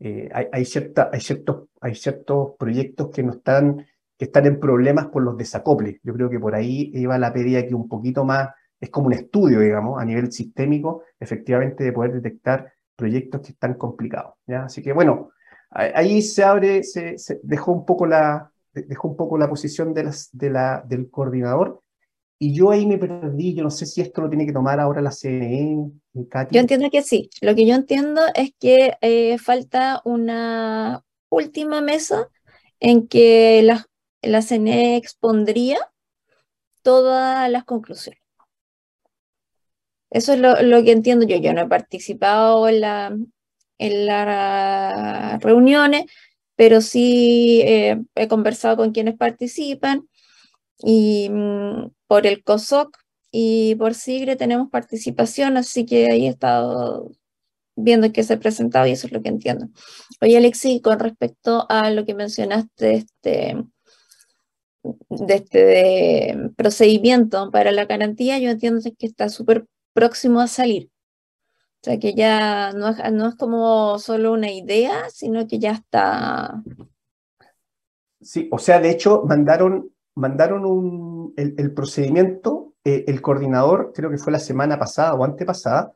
eh, 0.00 0.28
hay, 0.32 0.64
cierta, 0.64 1.10
hay, 1.12 1.20
ciertos, 1.20 1.68
hay 1.80 1.94
ciertos 1.94 2.52
proyectos 2.58 3.10
que 3.10 3.22
no 3.22 3.32
están, 3.32 3.86
que 4.16 4.26
están 4.26 4.46
en 4.46 4.60
problemas 4.60 5.06
por 5.06 5.22
los 5.22 5.36
desacoples. 5.36 5.98
Yo 6.02 6.14
creo 6.14 6.30
que 6.30 6.38
por 6.38 6.54
ahí 6.54 6.90
iba 6.94 7.18
la 7.18 7.32
pedida 7.32 7.66
que 7.66 7.74
un 7.74 7.88
poquito 7.88 8.24
más, 8.24 8.50
es 8.78 8.90
como 8.90 9.06
un 9.06 9.14
estudio, 9.14 9.60
digamos, 9.60 10.00
a 10.00 10.04
nivel 10.04 10.30
sistémico, 10.30 11.04
efectivamente 11.18 11.84
de 11.84 11.92
poder 11.92 12.12
detectar 12.12 12.72
proyectos 12.94 13.40
que 13.40 13.52
están 13.52 13.74
complicados. 13.74 14.34
¿ya? 14.46 14.64
Así 14.64 14.82
que 14.82 14.92
bueno, 14.92 15.30
ahí 15.70 16.22
se 16.22 16.44
abre, 16.44 16.82
se 16.82 17.16
dejó 17.42 17.72
un 17.72 17.86
poco 17.86 18.06
la, 18.06 18.52
dejó 18.74 19.08
un 19.08 19.16
poco 19.16 19.38
la 19.38 19.48
posición 19.48 19.94
de 19.94 20.10
de 20.32 20.50
la, 20.50 20.84
del 20.86 21.10
coordinador 21.10 21.82
y 22.38 22.52
yo 22.52 22.70
ahí 22.70 22.84
me 22.86 22.98
perdí, 22.98 23.54
yo 23.54 23.62
no 23.62 23.70
sé 23.70 23.86
si 23.86 24.00
esto 24.00 24.20
lo 24.20 24.28
tiene 24.28 24.44
que 24.44 24.52
tomar 24.52 24.80
ahora 24.80 25.00
la 25.00 25.12
CNE, 25.12 25.90
Yo 26.50 26.60
entiendo 26.60 26.90
que 26.90 27.02
sí, 27.02 27.30
lo 27.40 27.54
que 27.54 27.66
yo 27.66 27.74
entiendo 27.74 28.20
es 28.34 28.52
que 28.58 28.98
eh, 29.00 29.38
falta 29.38 30.02
una 30.04 31.02
última 31.30 31.80
mesa 31.80 32.28
en 32.80 33.06
que 33.06 33.62
la, 33.62 33.86
la 34.20 34.42
CNE 34.42 34.96
expondría 34.96 35.78
todas 36.82 37.48
las 37.50 37.64
conclusiones. 37.64 38.20
Eso 40.10 40.34
es 40.34 40.38
lo, 40.38 40.60
lo, 40.62 40.84
que 40.84 40.92
entiendo 40.92 41.26
yo. 41.26 41.36
Yo 41.38 41.52
no 41.52 41.62
he 41.62 41.66
participado 41.66 42.68
en, 42.68 42.80
la, 42.80 43.16
en 43.78 44.06
las 44.06 45.42
reuniones, 45.42 46.04
pero 46.56 46.80
sí 46.80 47.62
eh, 47.64 48.02
he 48.14 48.28
conversado 48.28 48.76
con 48.76 48.92
quienes 48.92 49.16
participan 49.16 50.08
y 50.78 51.28
mm, 51.30 51.90
por 52.06 52.26
el 52.26 52.42
COSOC 52.44 52.96
y 53.30 53.74
por 53.76 53.94
SIGRE 53.94 54.36
tenemos 54.36 54.70
participación, 54.70 55.56
así 55.56 55.84
que 55.86 56.10
ahí 56.10 56.26
he 56.26 56.30
estado 56.30 57.10
viendo 57.76 58.12
que 58.12 58.22
se 58.22 58.36
presentaba 58.36 58.88
y 58.88 58.92
eso 58.92 59.06
es 59.08 59.12
lo 59.12 59.22
que 59.22 59.30
entiendo. 59.30 59.68
Oye, 60.20 60.36
Alexi, 60.36 60.80
con 60.80 61.00
respecto 61.00 61.66
a 61.68 61.90
lo 61.90 62.04
que 62.04 62.14
mencionaste 62.14 62.94
este, 62.94 63.56
de 64.82 65.34
este 65.34 66.50
procedimiento 66.56 67.50
para 67.50 67.72
la 67.72 67.86
garantía, 67.86 68.38
yo 68.38 68.50
entiendo 68.50 68.80
que 68.98 69.06
está 69.06 69.28
súper 69.28 69.66
próximo 69.92 70.40
a 70.40 70.46
salir. 70.46 70.90
O 71.84 71.86
sea, 71.86 71.98
que 71.98 72.14
ya 72.14 72.72
no 72.72 72.88
es, 72.88 73.12
no 73.12 73.28
es 73.28 73.34
como 73.34 73.98
solo 73.98 74.32
una 74.32 74.50
idea, 74.50 75.10
sino 75.10 75.46
que 75.46 75.58
ya 75.58 75.72
está. 75.72 76.62
Sí, 78.22 78.48
o 78.50 78.58
sea, 78.58 78.80
de 78.80 78.88
hecho, 78.88 79.24
mandaron, 79.26 79.90
mandaron 80.14 80.64
un, 80.64 81.34
el, 81.36 81.74
procedimiento, 81.74 82.72
eh, 82.84 83.04
el 83.06 83.20
coordinador, 83.20 83.92
creo 83.94 84.08
que 84.08 84.16
fue 84.16 84.32
la 84.32 84.38
semana 84.38 84.78
pasada 84.78 85.12
o 85.12 85.24
antepasada, 85.24 85.92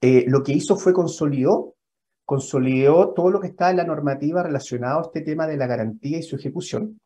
eh, 0.00 0.24
lo 0.26 0.42
que 0.42 0.52
hizo 0.52 0.76
fue 0.76 0.94
consolidó, 0.94 1.74
consolidó 2.24 3.10
todo 3.10 3.30
lo 3.30 3.42
que 3.42 3.48
está 3.48 3.68
en 3.68 3.76
la 3.76 3.84
normativa 3.84 4.42
relacionado 4.42 5.00
a 5.00 5.02
este 5.02 5.20
tema 5.20 5.46
de 5.46 5.58
la 5.58 5.66
garantía 5.66 6.16
y 6.16 6.22
su 6.22 6.36
ejecución, 6.36 6.98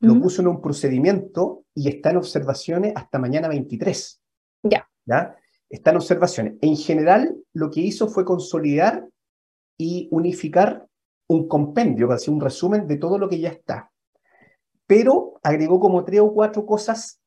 lo 0.00 0.20
puso 0.20 0.42
en 0.42 0.48
un 0.48 0.60
procedimiento 0.60 1.62
y 1.76 1.88
está 1.88 2.10
en 2.10 2.16
observaciones 2.16 2.92
hasta 2.96 3.20
mañana 3.20 3.46
23. 3.46 4.20
Ya. 4.64 4.88
¿Ya? 5.04 5.36
Están 5.72 5.96
observaciones. 5.96 6.56
En 6.60 6.76
general, 6.76 7.34
lo 7.54 7.70
que 7.70 7.80
hizo 7.80 8.06
fue 8.06 8.26
consolidar 8.26 9.08
y 9.78 10.06
unificar 10.10 10.86
un 11.28 11.48
compendio, 11.48 12.08
casi 12.08 12.30
un 12.30 12.42
resumen 12.42 12.86
de 12.86 12.98
todo 12.98 13.16
lo 13.16 13.26
que 13.26 13.40
ya 13.40 13.48
está. 13.48 13.90
Pero 14.86 15.40
agregó 15.42 15.80
como 15.80 16.04
tres 16.04 16.20
o 16.20 16.34
cuatro 16.34 16.66
cosas 16.66 17.22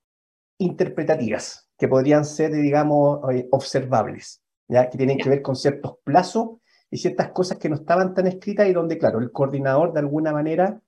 interpretativas 0.60 1.68
que 1.76 1.88
podrían 1.88 2.24
ser, 2.24 2.54
digamos, 2.54 3.20
eh, 3.34 3.48
observables, 3.50 4.44
¿ya? 4.68 4.92
que 4.92 4.98
tienen 5.00 5.18
que 5.18 5.28
ver 5.28 5.42
con 5.42 5.56
ciertos 5.56 5.96
plazos 6.04 6.60
y 6.92 6.98
ciertas 6.98 7.32
cosas 7.32 7.58
que 7.58 7.68
no 7.68 7.78
estaban 7.78 8.14
tan 8.14 8.28
escritas 8.28 8.68
y 8.68 8.74
donde, 8.74 9.00
claro, 9.00 9.18
el 9.18 9.32
coordinador 9.32 9.92
de 9.92 10.02
alguna 10.02 10.32
manera 10.32 10.80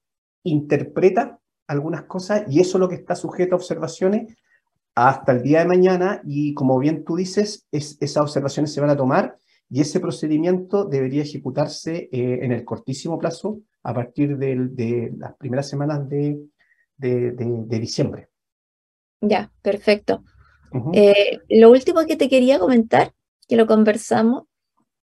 interpreta 0.44 1.40
algunas 1.66 2.04
cosas 2.04 2.44
y 2.48 2.60
eso 2.60 2.78
es 2.78 2.82
lo 2.82 2.88
que 2.88 2.96
está 2.96 3.16
sujeto 3.16 3.56
a 3.56 3.58
observaciones 3.58 4.38
hasta 4.98 5.32
el 5.32 5.44
día 5.44 5.60
de 5.60 5.68
mañana 5.68 6.22
y 6.26 6.56
como 6.56 6.80
bien 6.80 7.04
tú 7.06 7.18
dices, 7.18 7.68
es, 7.72 7.98
esas 8.02 8.24
observaciones 8.24 8.74
se 8.74 8.82
van 8.82 8.90
a 8.90 8.98
tomar 8.98 9.38
y 9.70 9.82
ese 9.82 10.00
procedimiento 10.00 10.86
debería 10.86 11.22
ejecutarse 11.22 12.10
eh, 12.12 12.40
en 12.42 12.52
el 12.52 12.66
cortísimo 12.66 13.20
plazo 13.20 13.60
a 13.84 13.94
partir 13.94 14.38
de, 14.38 15.14
las 15.16 15.36
primeras 15.36 15.70
semanas 15.70 16.10
de, 16.10 16.40
de, 16.98 17.80
diciembre. 17.80 18.30
Ya, 19.22 19.52
perfecto. 19.62 20.24
Eh, 20.94 21.42
lo 21.50 21.70
último 21.70 22.04
que 22.08 22.16
te 22.16 22.28
quería 22.28 22.58
comentar, 22.58 23.14
que 23.48 23.56
lo 23.56 23.68
conversamos 23.68 24.46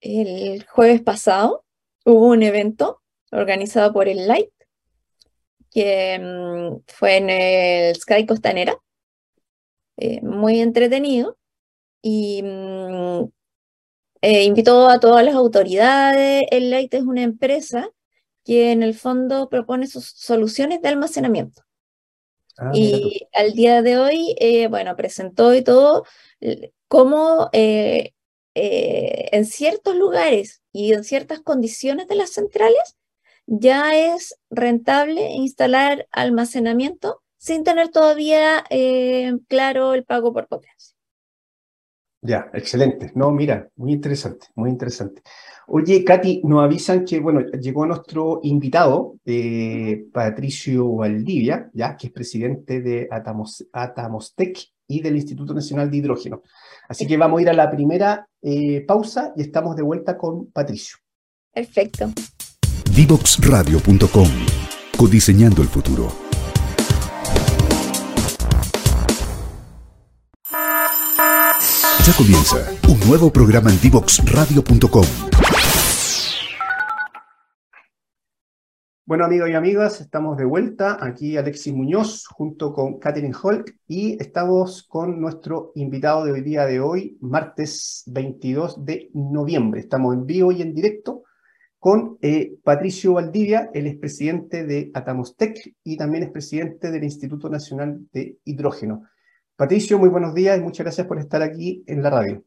el 0.00 0.66
jueves 0.66 1.00
pasado, 1.00 1.64
hubo 2.04 2.26
un 2.26 2.42
evento 2.42 3.02
organizado 3.30 3.92
por 3.92 4.08
el 4.08 4.26
Light, 4.26 4.50
que 5.70 6.18
mm, 6.18 6.82
fue 6.88 7.18
en 7.18 7.30
el 7.30 7.94
Sky 7.94 8.26
Costanera, 8.26 8.76
eh, 9.96 10.20
muy 10.22 10.60
entretenido 10.60 11.38
y 12.02 12.42
mm, 12.42 13.24
eh, 14.22 14.44
invitó 14.44 14.88
a 14.88 15.00
todas 15.00 15.24
las 15.24 15.34
autoridades. 15.34 16.44
El 16.50 16.70
Light 16.70 16.92
es 16.94 17.02
una 17.02 17.22
empresa 17.22 17.88
que 18.44 18.72
en 18.72 18.82
el 18.82 18.94
fondo 18.94 19.48
propone 19.48 19.86
sus 19.86 20.06
soluciones 20.06 20.82
de 20.82 20.88
almacenamiento. 20.88 21.62
Ah, 22.58 22.70
y 22.74 23.28
al 23.34 23.52
día 23.52 23.82
de 23.82 23.98
hoy, 23.98 24.34
eh, 24.38 24.68
bueno, 24.68 24.96
presentó 24.96 25.54
y 25.54 25.62
todo 25.62 26.04
cómo 26.88 27.50
en 27.52 29.44
ciertos 29.44 29.96
lugares 29.96 30.62
y 30.72 30.92
en 30.94 31.04
ciertas 31.04 31.40
condiciones 31.40 32.08
de 32.08 32.14
las 32.14 32.30
centrales 32.30 32.96
ya 33.46 33.96
es 33.96 34.38
rentable 34.50 35.30
instalar 35.32 36.08
almacenamiento 36.10 37.22
sin 37.38 37.64
tener 37.64 37.88
todavía 37.88 38.64
eh, 38.70 39.32
claro 39.48 39.94
el 39.94 40.04
pago 40.04 40.32
por 40.32 40.48
potencia. 40.48 40.96
Ya, 42.22 42.50
excelente. 42.52 43.12
No, 43.14 43.30
mira, 43.30 43.68
muy 43.76 43.92
interesante, 43.92 44.48
muy 44.56 44.70
interesante. 44.70 45.22
Oye, 45.68 46.04
Katy, 46.04 46.42
nos 46.44 46.64
avisan 46.64 47.04
que, 47.04 47.20
bueno, 47.20 47.40
llegó 47.40 47.86
nuestro 47.86 48.40
invitado, 48.42 49.16
eh, 49.24 50.06
Patricio 50.12 50.92
Valdivia, 50.96 51.70
ya, 51.72 51.96
que 51.96 52.08
es 52.08 52.12
presidente 52.12 52.80
de 52.80 53.08
Atamos, 53.10 53.66
Atamostec 53.72 54.58
y 54.88 55.00
del 55.00 55.16
Instituto 55.16 55.54
Nacional 55.54 55.90
de 55.90 55.98
Hidrógeno. 55.98 56.42
Así 56.88 57.06
que 57.06 57.16
vamos 57.16 57.38
a 57.38 57.42
ir 57.42 57.50
a 57.50 57.52
la 57.52 57.70
primera 57.70 58.28
eh, 58.42 58.84
pausa 58.86 59.32
y 59.36 59.42
estamos 59.42 59.76
de 59.76 59.82
vuelta 59.82 60.16
con 60.16 60.46
Patricio. 60.46 60.98
Perfecto. 61.52 62.12
Divoxradio.com 62.94 64.28
Codiseñando 64.96 65.62
el 65.62 65.68
futuro. 65.68 66.25
Ya 72.06 72.12
comienza 72.16 72.58
un 72.88 73.00
nuevo 73.08 73.32
programa 73.32 73.68
en 73.68 73.80
Divoxradio.com. 73.80 75.04
Bueno, 79.04 79.24
amigos 79.24 79.50
y 79.50 79.54
amigas, 79.54 80.00
estamos 80.00 80.36
de 80.36 80.44
vuelta. 80.44 80.98
Aquí 81.04 81.36
Alexis 81.36 81.74
Muñoz 81.74 82.28
junto 82.28 82.72
con 82.72 83.00
Catherine 83.00 83.34
Holk 83.42 83.76
y 83.88 84.22
estamos 84.22 84.84
con 84.84 85.20
nuestro 85.20 85.72
invitado 85.74 86.24
de 86.24 86.30
hoy 86.30 86.42
día 86.42 86.64
de 86.64 86.78
hoy, 86.78 87.18
martes 87.20 88.04
22 88.06 88.84
de 88.84 89.10
noviembre. 89.12 89.80
Estamos 89.80 90.14
en 90.14 90.26
vivo 90.26 90.52
y 90.52 90.62
en 90.62 90.74
directo 90.74 91.24
con 91.80 92.18
eh, 92.22 92.56
Patricio 92.62 93.14
Valdivia, 93.14 93.68
él 93.74 93.88
es 93.88 93.96
presidente 93.96 94.64
de 94.64 94.92
Atamostec 94.94 95.74
y 95.82 95.96
también 95.96 96.22
es 96.22 96.30
presidente 96.30 96.92
del 96.92 97.02
Instituto 97.02 97.48
Nacional 97.48 98.06
de 98.12 98.38
Hidrógeno. 98.44 99.02
Patricio, 99.56 99.98
muy 99.98 100.10
buenos 100.10 100.34
días 100.34 100.58
y 100.58 100.60
muchas 100.60 100.84
gracias 100.84 101.06
por 101.06 101.18
estar 101.18 101.40
aquí 101.40 101.82
en 101.86 102.02
la 102.02 102.10
radio. 102.10 102.44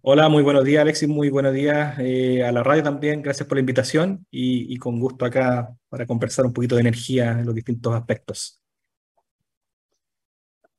Hola, 0.00 0.28
muy 0.28 0.42
buenos 0.42 0.64
días 0.64 0.82
Alexis, 0.82 1.08
muy 1.08 1.30
buenos 1.30 1.54
días 1.54 1.96
eh, 2.00 2.44
a 2.44 2.50
la 2.50 2.64
radio 2.64 2.82
también, 2.82 3.22
gracias 3.22 3.46
por 3.46 3.56
la 3.56 3.60
invitación 3.60 4.26
y, 4.28 4.76
con 4.78 4.98
gusto 4.98 5.24
acá 5.24 5.72
para 5.88 6.04
conversar 6.04 6.44
un 6.44 6.52
poquito 6.52 6.74
de 6.74 6.80
energía 6.80 7.38
en 7.38 7.46
los 7.46 7.54
distintos 7.54 7.94
aspectos. 7.94 8.60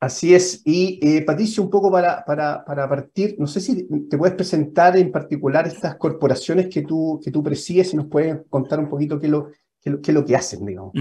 Así 0.01 0.35
es, 0.35 0.61
y 0.65 0.99
eh, 1.01 1.21
Patricio, 1.21 1.63
un 1.63 1.69
poco 1.69 1.89
para, 1.89 2.25
para, 2.25 2.65
para, 2.65 2.89
partir, 2.89 3.37
no 3.39 3.47
sé 3.47 3.61
si 3.61 3.87
te 4.09 4.17
puedes 4.17 4.35
presentar 4.35 4.97
en 4.97 5.09
particular 5.09 5.65
estas 5.65 5.95
corporaciones 5.95 6.67
que 6.67 6.81
tú, 6.81 7.21
que 7.23 7.31
tú 7.31 7.41
presides 7.41 7.93
y 7.93 7.95
nos 7.95 8.07
puedes 8.07 8.41
contar 8.49 8.77
un 8.77 8.89
poquito 8.89 9.17
qué 9.17 9.27
es 9.27 9.31
lo, 9.31 9.51
qué, 9.79 10.11
lo 10.11 10.25
que 10.25 10.35
hacen, 10.35 10.65
digamos. 10.65 10.91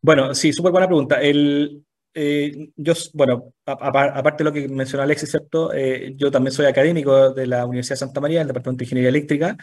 Bueno, 0.00 0.34
sí, 0.34 0.50
súper 0.50 0.72
buena 0.72 0.86
pregunta. 0.86 1.20
El, 1.20 1.84
eh, 2.14 2.70
yo, 2.76 2.94
bueno, 3.12 3.52
aparte 3.66 4.44
de 4.44 4.50
lo 4.50 4.52
que 4.52 4.68
mencionó 4.68 5.02
Alexis, 5.02 5.30
¿cierto? 5.30 5.72
Eh, 5.74 6.14
yo 6.16 6.30
también 6.30 6.52
soy 6.52 6.66
académico 6.66 7.30
de 7.30 7.46
la 7.46 7.66
Universidad 7.66 7.94
de 7.94 8.00
Santa 8.00 8.20
María, 8.20 8.38
del 8.38 8.48
Departamento 8.48 8.78
de 8.78 8.84
Ingeniería 8.84 9.08
Eléctrica, 9.10 9.56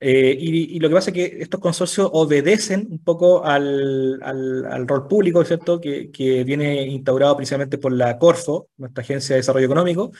eh, 0.00 0.36
y, 0.38 0.78
lo 0.80 0.88
que 0.88 0.94
pasa 0.94 1.10
es 1.10 1.14
que 1.14 1.36
estos 1.40 1.60
consorcios 1.60 2.10
obedecen 2.12 2.88
un 2.90 3.02
poco 3.02 3.44
al, 3.44 4.20
al, 4.22 4.86
rol 4.88 5.06
público, 5.06 5.44
¿cierto? 5.44 5.80
Que, 5.80 6.10
que, 6.10 6.44
viene 6.44 6.82
instaurado 6.82 7.36
precisamente 7.36 7.78
por 7.78 7.92
la 7.92 8.18
Corfo, 8.18 8.68
nuestra 8.76 9.02
Agencia 9.02 9.34
de 9.34 9.40
Desarrollo 9.40 9.66
Económico, 9.66 10.10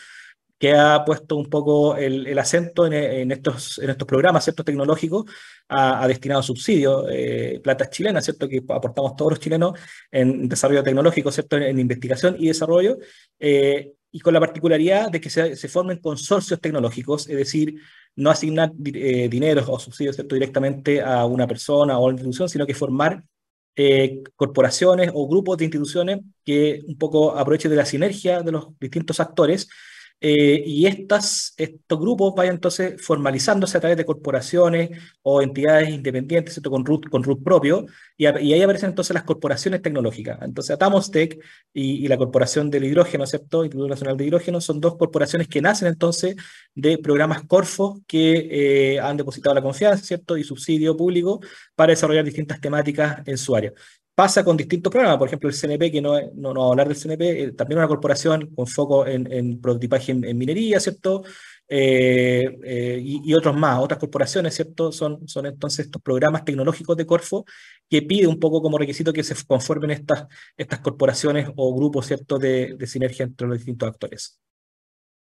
que 0.65 0.73
ha 0.73 1.05
puesto 1.05 1.37
un 1.37 1.45
poco 1.51 1.95
el, 1.95 2.39
acento 2.39 2.87
en, 2.87 3.31
estos, 3.31 3.79
en 3.81 3.91
estos 3.91 4.09
programas 4.09 4.51
tecnológicos 4.65 5.27
a, 5.69 6.09
destinado 6.09 6.43
subsidios, 6.43 7.05
eh, 7.13 7.61
platas 7.63 7.91
chilenas, 7.91 8.25
¿cierto? 8.25 8.49
que 8.49 8.63
aportamos 8.71 9.15
todos 9.15 9.33
los 9.33 9.41
chilenos 9.41 9.79
en 10.11 10.49
desarrollo 10.49 10.83
tecnológico, 10.83 11.31
¿cierto? 11.31 11.59
en, 11.59 11.79
investigación 11.79 12.37
y 12.39 12.47
desarrollo, 12.47 12.97
eh, 13.39 13.93
y 14.11 14.21
con 14.21 14.33
la 14.33 14.41
particularidad 14.41 15.11
de 15.11 15.21
que 15.21 15.29
se, 15.29 15.55
formen 15.69 15.99
consorcios 15.99 16.59
tecnológicos, 16.59 17.29
es 17.29 17.37
decir, 17.37 17.75
no 18.17 18.31
asignar 18.31 18.73
eh, 18.87 19.29
dinero 19.29 19.67
o 19.69 19.79
subsidios 19.79 20.17
¿cierto? 20.17 20.35
directamente 20.35 21.03
a 21.03 21.27
una 21.27 21.47
persona 21.47 21.99
o 21.99 22.05
a 22.05 22.07
una 22.07 22.15
institución, 22.15 22.49
sino 22.49 22.65
que 22.65 22.73
formar 22.73 23.23
corporaciones 24.35 25.11
o 25.13 25.29
grupos 25.29 25.59
de 25.59 25.65
instituciones 25.65 26.21
que 26.43 26.81
un 26.87 26.97
poco 26.97 27.37
aprovechen 27.37 27.71
de 27.71 27.77
la 27.77 27.85
sinergia 27.85 28.41
de 28.41 28.53
los 28.53 28.69
distintos 28.81 29.21
actores 29.21 29.69
eh, 30.21 30.63
y 30.65 30.87
estas, 30.87 31.55
estos 31.59 32.01
grupos 32.01 32.35
vayan 32.35 32.55
entonces 32.55 33.01
formalizándose 33.05 33.77
a 33.77 33.81
través 33.81 33.99
de 33.99 34.07
corporaciones 34.07 34.91
o 35.23 35.43
entidades 35.43 35.91
independientes 35.91 36.61
con 36.63 36.85
root, 36.85 37.09
con 37.11 37.23
propio, 37.43 37.85
y, 38.17 38.27
ahí 38.27 38.63
aparecen 38.63 38.91
entonces 38.91 39.13
las 39.13 39.25
corporaciones 39.25 39.83
tecnológicas. 39.83 40.39
Entonces 40.43 40.75
Atamostec 40.75 41.39
y, 41.73 42.05
y 42.05 42.09
la 42.09 42.17
Corporación 42.17 42.71
del 42.71 42.85
Hidrógeno, 42.85 43.27
¿cierto? 43.27 43.65
Instituto 43.65 43.89
Nacional 43.89 44.17
de 44.17 44.25
Hidrógeno, 44.27 44.61
son 44.61 44.81
dos 44.81 44.97
corporaciones 44.97 45.49
que 45.49 45.61
nacen 45.61 45.89
entonces 45.89 46.37
de 46.75 46.99
programas 46.99 47.43
Corfo 47.47 48.03
que 48.07 48.95
eh, 48.95 49.01
han 49.01 49.17
depositado 49.17 49.55
la 49.55 49.63
confianza, 49.63 50.05
¿cierto? 50.05 50.37
Y 50.37 50.45
subsidio 50.45 50.97
público 50.97 51.41
para 51.75 51.91
desarrollar 51.91 52.25
distintas 52.25 52.61
temáticas 52.61 53.23
en 53.27 53.39
su 53.39 53.55
área. 53.55 53.73
Pasa 54.15 54.45
con 54.45 54.57
distintos 54.57 54.91
programas, 54.91 55.19
por 55.19 55.29
ejemplo 55.29 55.49
el 55.49 55.55
CNP, 55.55 55.91
que 55.91 56.01
no, 56.01 56.15
no, 56.35 56.55
no 56.55 56.71
hablar 56.71 56.89
del 56.89 56.97
CNP, 56.97 57.43
eh, 57.43 57.53
también 57.53 57.79
una 57.79 57.89
corporación 57.89 58.55
con 58.55 58.67
foco 58.67 59.07
en, 59.07 59.31
en 59.33 59.61
prototipaje 59.61 60.13
en, 60.13 60.39
minería, 60.39 60.79
¿cierto? 60.81 61.25
Eh, 61.69 62.45
eh, 62.63 63.01
y, 63.03 63.35
otros 63.35 63.57
más, 63.57 63.81
otras 63.81 63.99
corporaciones, 63.99 64.55
¿cierto? 64.55 64.93
Son, 64.93 65.27
son 65.27 65.47
entonces 65.47 65.87
estos 65.87 66.01
programas 66.03 66.45
tecnológicos 66.45 66.97
de 66.97 67.07
Corfo 67.07 67.45
que 67.89 68.03
pide 68.03 68.27
un 68.27 68.39
poco 68.39 68.63
como 68.63 68.79
requisito 68.79 69.13
que 69.13 69.25
se 69.25 69.35
conformen 69.47 69.91
estas, 69.91 70.27
estas 70.57 70.81
corporaciones 70.81 71.49
o 71.57 71.75
grupos, 71.75 72.07
¿cierto?, 72.07 72.39
de, 72.39 72.75
de 72.77 72.87
sinergia 72.87 73.25
entre 73.25 73.49
los 73.49 73.59
distintos 73.59 73.89
actores. 73.89 74.39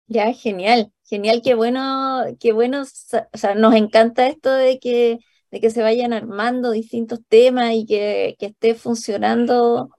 Ya, 0.08 0.34
genial, 0.34 0.92
genial, 1.06 1.42
qué 1.44 1.56
bueno, 1.56 2.24
qué 2.40 2.52
bueno, 2.52 2.82
o 2.82 3.38
sea, 3.38 3.56
nos 3.56 3.74
encanta 3.74 4.28
esto 4.28 4.52
de 4.52 4.78
que, 4.78 5.20
de 5.54 5.60
que 5.60 5.70
se 5.70 5.84
vayan 5.84 6.14
armando 6.14 6.72
distintos 6.72 7.20
temas 7.28 7.74
y 7.76 7.86
que, 7.86 8.36
que 8.40 8.48
esté 8.48 8.74
funcionando. 8.74 9.92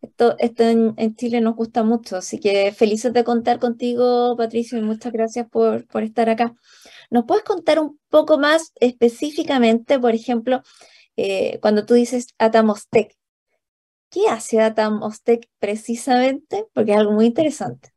Esto, 0.00 0.36
esto 0.38 0.62
en, 0.64 1.16
Chile 1.16 1.42
nos 1.42 1.54
gusta 1.54 1.82
mucho, 1.82 2.16
así 2.16 2.40
que 2.40 2.72
felices 2.72 3.12
de 3.12 3.22
contar 3.22 3.58
contigo, 3.58 4.34
Patricio, 4.38 4.78
y 4.78 4.80
muchas 4.80 5.12
gracias 5.12 5.46
por, 5.50 5.86
por 5.86 6.02
estar 6.02 6.30
acá. 6.30 6.54
¿Nos 7.10 7.26
puedes 7.26 7.44
contar 7.44 7.78
un 7.78 8.00
poco 8.08 8.38
más 8.38 8.72
específicamente, 8.80 10.00
por 10.00 10.14
ejemplo, 10.14 10.62
eh, 11.16 11.58
cuando 11.60 11.84
tú 11.84 11.92
dices 11.92 12.28
Atamostec? 12.38 13.14
¿Qué 14.08 14.28
hace 14.30 14.62
Atamostec 14.62 15.46
precisamente? 15.58 16.64
Porque 16.72 16.92
es 16.92 16.96
algo 16.96 17.12
muy 17.12 17.26
interesante. 17.26 17.90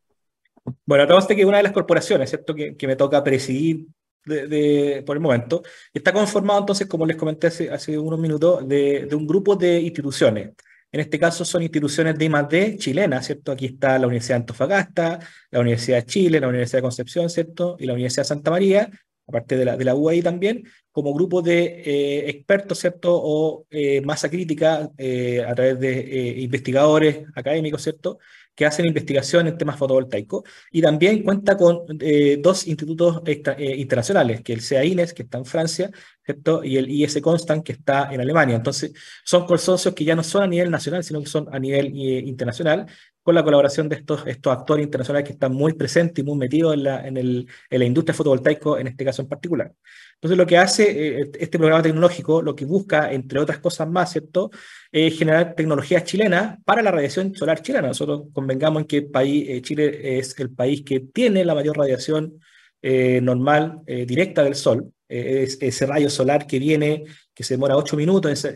Bueno, 0.85 1.05
Atamostec 1.05 1.39
es 1.39 1.45
una 1.45 1.57
de 1.57 1.63
las 1.63 1.71
corporaciones, 1.71 2.29
¿cierto?, 2.29 2.53
que, 2.53 2.75
que 2.75 2.87
me 2.87 2.97
toca 2.97 3.23
presidir 3.23 3.87
de, 4.25 5.03
por 5.05 5.15
el 5.15 5.21
momento. 5.21 5.63
Está 5.93 6.11
conformado 6.11 6.59
entonces, 6.59 6.87
como 6.87 7.05
les 7.05 7.15
comenté 7.15 7.47
hace, 7.47 7.69
hace 7.69 7.97
unos 7.97 8.19
minutos, 8.19 8.67
de, 8.67 9.05
de, 9.05 9.15
un 9.15 9.27
grupo 9.27 9.55
de 9.55 9.79
instituciones. 9.81 10.51
En 10.91 11.01
este 11.01 11.19
caso 11.19 11.43
son 11.43 11.61
instituciones 11.61 12.17
de 12.17 12.25
I+.D. 12.25 12.77
chilenas, 12.77 13.25
¿cierto? 13.25 13.51
Aquí 13.51 13.65
está 13.65 13.99
la 13.99 14.07
Universidad 14.07 14.35
de 14.37 14.41
Antofagasta, 14.41 15.19
la 15.51 15.59
Universidad 15.59 15.97
de 15.97 16.05
Chile, 16.05 16.39
la 16.39 16.47
Universidad 16.47 16.79
de 16.79 16.83
Concepción, 16.83 17.29
¿cierto? 17.29 17.75
Y 17.79 17.85
la 17.85 17.93
Universidad 17.93 18.23
de 18.23 18.27
Santa 18.29 18.51
María, 18.51 18.89
aparte 19.27 19.57
de 19.57 19.65
la, 19.65 19.75
de 19.75 19.83
la 19.83 19.95
UAI 19.95 20.21
también, 20.21 20.63
como 20.91 21.13
grupo 21.13 21.41
de 21.41 21.83
eh, 21.85 22.29
expertos, 22.29 22.79
¿cierto? 22.79 23.11
O 23.13 23.65
eh, 23.69 23.99
masa 24.01 24.29
crítica 24.29 24.89
eh, 24.97 25.43
a 25.45 25.53
través 25.53 25.79
de 25.79 26.35
investigadores 26.39 27.25
académicos, 27.35 27.81
¿cierto? 27.81 28.19
Que 28.55 28.65
hacen 28.65 28.85
investigación 28.85 29.47
en 29.47 29.57
temas 29.57 29.77
fotovoltaicos 29.77 30.43
y 30.71 30.81
también 30.81 31.23
cuenta 31.23 31.57
con 31.57 31.81
eh, 31.99 32.37
dos 32.41 32.67
institutos 32.67 33.21
eh, 33.25 33.75
internacionales, 33.77 34.41
que 34.41 34.53
el 34.53 34.61
CEAINES, 34.61 35.13
que 35.13 35.23
está 35.23 35.37
en 35.37 35.45
Francia, 35.45 35.91
¿cierto? 36.23 36.63
y 36.63 36.77
el 36.77 36.89
IS 36.89 37.19
Constant, 37.21 37.63
que 37.63 37.73
está 37.73 38.13
en 38.13 38.21
Alemania. 38.21 38.55
Entonces, 38.55 38.93
son 39.23 39.45
consorcios 39.45 39.93
que 39.93 40.05
ya 40.05 40.15
no 40.15 40.23
son 40.23 40.43
a 40.43 40.47
nivel 40.47 40.71
nacional, 40.71 41.03
sino 41.03 41.21
que 41.21 41.27
son 41.27 41.47
a 41.53 41.59
nivel 41.59 41.87
eh, 41.87 42.23
internacional, 42.25 42.85
con 43.25 43.33
la 43.33 43.43
colaboración 43.43 43.89
de 43.89 43.95
estos, 43.95 44.21
estos 44.27 44.53
actores 44.53 44.85
internacionales 44.85 45.25
que 45.25 45.33
están 45.33 45.51
muy 45.51 45.73
presentes 45.73 46.23
y 46.23 46.23
muy 46.23 46.37
metidos 46.37 46.75
en 46.75 46.83
la, 46.83 47.07
en, 47.07 47.17
el, 47.17 47.47
en 47.71 47.79
la 47.79 47.85
industria 47.85 48.13
fotovoltaica, 48.13 48.79
en 48.79 48.85
este 48.85 49.03
caso 49.03 49.23
en 49.23 49.27
particular. 49.27 49.73
Entonces, 50.13 50.37
lo 50.37 50.45
que 50.45 50.59
hace 50.59 51.21
eh, 51.21 51.31
este 51.39 51.57
programa 51.57 51.81
tecnológico, 51.81 52.43
lo 52.43 52.55
que 52.55 52.65
busca, 52.65 53.11
entre 53.11 53.39
otras 53.39 53.57
cosas 53.57 53.89
más, 53.89 54.11
¿cierto?, 54.11 54.51
es 54.91 55.17
generar 55.17 55.55
tecnologías 55.55 56.03
chilenas 56.03 56.59
para 56.63 56.83
la 56.83 56.91
radiación 56.91 57.33
solar 57.33 57.63
chilena. 57.63 57.87
Nosotros 57.87 58.25
convengamos 58.31 58.81
en 58.81 58.87
que 58.87 59.01
país, 59.01 59.49
eh, 59.49 59.61
Chile 59.63 60.19
es 60.19 60.39
el 60.39 60.51
país 60.51 60.83
que 60.83 60.99
tiene 60.99 61.43
la 61.43 61.55
mayor 61.55 61.79
radiación 61.79 62.39
eh, 62.83 63.21
normal 63.23 63.79
directa 63.87 64.43
del 64.43 64.53
Sol. 64.53 64.93
Es 65.07 65.57
ese 65.61 65.85
rayo 65.85 66.09
solar 66.09 66.47
que 66.47 66.59
viene, 66.59 67.03
que 67.33 67.43
se 67.43 67.53
demora 67.53 67.77
ocho 67.77 67.95
minutos 67.95 68.47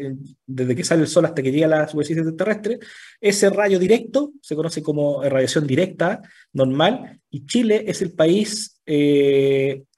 desde 0.45 0.75
que 0.75 0.83
sale 0.83 1.01
el 1.01 1.07
Sol 1.07 1.25
hasta 1.25 1.41
que 1.41 1.51
llega 1.51 1.65
a 1.65 1.69
la 1.69 1.87
superficie 1.87 2.23
terrestre. 2.31 2.79
Ese 3.19 3.49
rayo 3.49 3.77
directo 3.77 4.31
se 4.41 4.55
conoce 4.55 4.81
como 4.81 5.21
radiación 5.23 5.67
directa 5.67 6.21
normal 6.53 7.19
y 7.29 7.45
Chile 7.45 7.83
es 7.87 8.01
el 8.01 8.13
país 8.13 8.81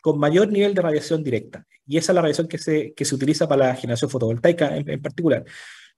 con 0.02 0.20
mayor 0.20 0.52
nivel 0.52 0.74
de 0.74 0.82
radiación 0.82 1.24
directa. 1.24 1.66
Y 1.88 1.98
esa 1.98 2.12
es 2.12 2.16
la 2.16 2.22
radiación 2.22 2.48
que 2.48 2.58
se, 2.58 2.94
que 2.94 3.06
se 3.06 3.16
utiliza 3.16 3.48
para 3.48 3.68
la 3.68 3.76
generación 3.76 4.10
fotovoltaica 4.10 4.78
en, 4.78 5.02
particular. 5.02 5.44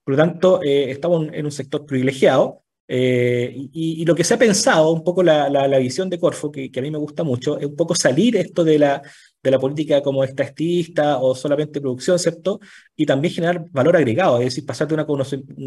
Por 0.03 0.13
lo 0.13 0.17
tanto, 0.17 0.61
eh, 0.63 0.91
estamos 0.91 1.27
en 1.31 1.45
un 1.45 1.51
sector 1.51 1.85
privilegiado. 1.85 2.63
Eh, 2.87 3.69
y, 3.71 4.03
lo 4.03 4.13
que 4.13 4.23
se 4.23 4.33
ha 4.33 4.37
pensado, 4.37 4.91
un 4.91 5.03
poco 5.03 5.23
la, 5.23 5.49
la, 5.49 5.77
visión 5.77 6.09
de 6.09 6.19
Corfo, 6.19 6.51
que, 6.51 6.69
que, 6.69 6.79
a 6.79 6.83
mí 6.83 6.91
me 6.91 6.97
gusta 6.97 7.23
mucho, 7.23 7.57
es 7.57 7.65
un 7.65 7.75
poco 7.75 7.95
salir 7.95 8.35
esto 8.35 8.63
de 8.63 8.77
la, 8.77 9.01
de 9.43 9.51
la 9.51 9.59
política 9.59 10.01
como 10.01 10.23
estadista 10.23 11.17
o 11.17 11.35
solamente 11.35 11.81
producción, 11.81 12.17
¿cierto? 12.17 12.59
Y 12.95 13.05
también 13.05 13.33
generar 13.33 13.65
valor 13.71 13.97
agregado, 13.97 14.39
es 14.39 14.45
decir, 14.45 14.65
pasar 14.65 14.87
de 14.87 14.93
una, 14.93 15.03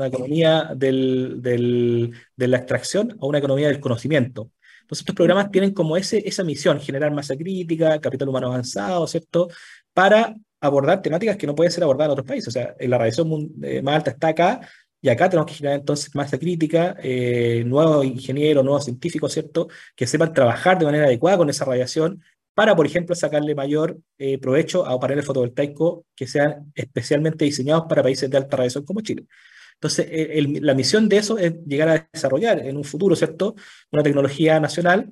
economía 0.07 0.73
de 0.75 2.13
la 2.37 2.57
extracción 2.57 3.17
a 3.21 3.27
una 3.27 3.39
economía 3.39 3.69
del 3.69 3.81
conocimiento. 3.81 4.51
Entonces, 4.81 5.03
estos 5.03 5.17
programas 5.17 5.51
tienen 5.51 5.73
como 5.75 5.97
ese, 5.97 6.27
esa 6.27 6.45
misión, 6.45 6.81
generar 6.81 7.13
masa 7.13 7.37
crítica, 7.37 8.01
capital 8.01 8.29
humano 8.29 8.47
avanzado, 8.47 9.07
¿cierto? 9.07 9.49
Para 9.93 10.35
abordar 10.61 11.03
temáticas 11.03 11.37
que 11.37 11.47
no 11.47 11.55
pueden 11.55 11.73
ser 11.73 11.85
abordadas 11.85 12.09
en 12.09 12.13
otros 12.13 12.27
países. 12.27 12.49
O 12.49 12.51
sea, 12.53 12.75
la 12.79 12.97
radiación 12.97 13.51
eh, 13.63 13.83
más 13.83 13.97
alta 13.97 14.13
está 14.13 14.29
acá, 14.29 14.61
y 15.01 15.09
acá 15.09 15.29
tenemos 15.29 15.51
que 15.51 15.57
generar 15.57 15.81
entonces 15.81 16.15
masa 16.15 16.39
crítica, 16.39 16.97
eh, 17.03 17.63
nuevos 17.67 18.05
ingenieros, 18.05 18.65
nuevos 18.65 18.85
científicos, 18.85 19.33
¿cierto? 19.33 19.69
Que 19.95 20.07
sepan 20.07 20.33
trabajar 20.33 20.79
de 20.79 20.85
manera 20.85 21.05
adecuada 21.07 21.37
con 21.37 21.51
esa 21.51 21.65
radiación 21.65 22.23
para, 22.57 22.75
por 22.75 22.87
ejemplo, 22.87 23.15
sacarle 23.15 23.55
mayor 23.55 23.99
eh, 24.17 24.39
provecho 24.39 24.87
a 24.87 24.99
paneles 24.99 25.27
fotovoltaicos 25.27 26.05
que 26.15 26.27
sean 26.27 26.73
especialmente 26.75 27.45
diseñados 27.45 27.85
para 27.87 28.03
países 28.03 28.31
de 28.31 28.39
alta 28.39 28.57
radiación 28.57 28.83
como 28.87 29.03
Chile. 29.03 29.27
Entonces, 29.75 30.07
eh, 30.11 30.43
la 30.63 30.73
misión 30.73 31.07
de 31.07 31.19
eso 31.19 31.37
es 31.37 31.55
llegar 31.67 31.91
a 31.91 32.09
desarrollar 32.11 32.61
en 32.61 32.79
un 32.79 32.85
futuro, 32.85 33.15
¿cierto? 33.15 33.57
Una 33.93 34.03
tecnología 34.03 34.59
nacional 34.59 35.11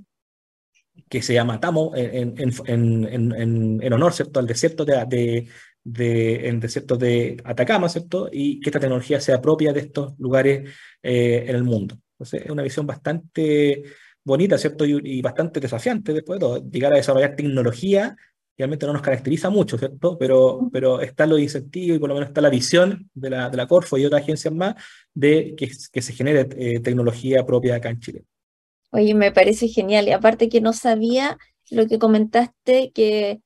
que 1.07 1.21
se 1.21 1.35
llama 1.35 1.61
TAMO 1.61 1.93
en, 1.95 3.93
honor, 3.93 4.15
¿cierto? 4.15 4.41
Al 4.41 4.47
desierto 4.47 4.87
de, 4.87 5.47
desierto 5.85 6.97
de 6.97 7.37
Atacama, 7.45 7.91
¿cierto? 7.91 8.31
Y 8.33 8.59
que 8.61 8.71
esta 8.71 8.81
tecnología 8.81 9.21
sea 9.21 9.43
propia 9.43 9.75
de 9.75 9.81
estos 9.81 10.19
lugares 10.19 10.71
eh, 11.03 11.45
en 11.47 11.57
el 11.57 11.65
mundo. 11.65 11.99
Entonces, 12.15 12.47
es 12.47 12.51
una 12.51 12.63
visión 12.63 12.87
bastante 12.87 13.83
bonita, 14.25 14.59
¿cierto? 14.59 14.85
Y, 14.87 15.01
y, 15.05 15.23
bastante 15.23 15.61
desafiante 15.61 16.13
después 16.13 16.39
de 16.39 16.41
todo, 16.41 16.71
llegar 16.71 16.93
a 16.93 16.97
desarrollar 16.97 17.37
tecnología 17.37 18.17
realmente 18.57 18.87
no 18.87 18.93
nos 18.93 19.03
caracteriza 19.03 19.51
mucho, 19.51 19.79
¿cierto? 19.79 20.17
Pero, 20.17 20.69
pero 20.73 21.01
está 21.01 21.27
los 21.27 21.41
incentivos 21.41 21.97
y 21.97 21.99
por 21.99 22.09
lo 22.09 22.15
menos 22.15 22.29
está 22.29 22.41
la 22.41 22.51
visión 22.51 23.11
de 23.15 23.31
la, 23.31 23.51
de 23.51 23.57
la 23.57 23.67
Corfo 23.67 23.99
y 23.99 24.05
otras 24.05 24.23
agencias 24.23 24.55
más 24.55 24.75
de 25.13 25.55
que, 25.57 25.71
que 25.93 26.03
se 26.03 26.13
genere 26.13 26.49
eh, 26.57 26.81
tecnología 26.81 27.45
propia 27.45 27.77
acá 27.77 27.91
en 27.91 28.01
Chile. 28.01 28.25
Oye, 28.91 29.15
me 29.15 29.33
parece 29.33 29.69
genial. 29.69 30.07
Y 30.07 30.13
aparte 30.13 30.49
que 30.49 30.61
no 30.61 30.73
sabía 30.73 31.37
lo 31.71 31.87
que 31.87 31.99
comentaste, 31.99 32.93
que, 32.93 33.41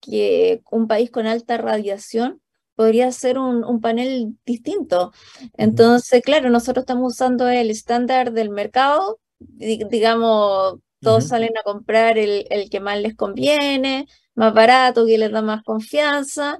que 0.00 0.62
un 0.70 0.86
país 0.86 1.10
con 1.10 1.26
alta 1.26 1.56
radiación 1.56 2.40
podría 2.76 3.10
ser 3.10 3.38
un, 3.38 3.64
un 3.64 3.80
panel 3.80 4.36
distinto. 4.46 5.12
Entonces, 5.56 6.22
claro, 6.22 6.48
nosotros 6.48 6.84
estamos 6.84 7.12
usando 7.12 7.48
el 7.48 7.70
estándar 7.70 8.32
del 8.32 8.50
mercado, 8.50 9.18
digamos, 9.38 10.80
todos 11.00 11.28
salen 11.28 11.56
a 11.56 11.62
comprar 11.62 12.18
el, 12.18 12.46
el, 12.50 12.70
que 12.70 12.80
más 12.80 13.00
les 13.00 13.14
conviene, 13.14 14.06
más 14.34 14.52
barato, 14.54 15.06
que 15.06 15.18
les 15.18 15.30
da 15.30 15.42
más 15.42 15.62
confianza, 15.62 16.58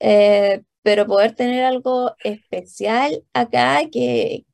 eh, 0.00 0.62
pero 0.82 1.06
poder 1.06 1.34
tener 1.34 1.64
algo 1.64 2.14
especial 2.22 3.24
acá 3.32 3.82
que, 3.90 4.46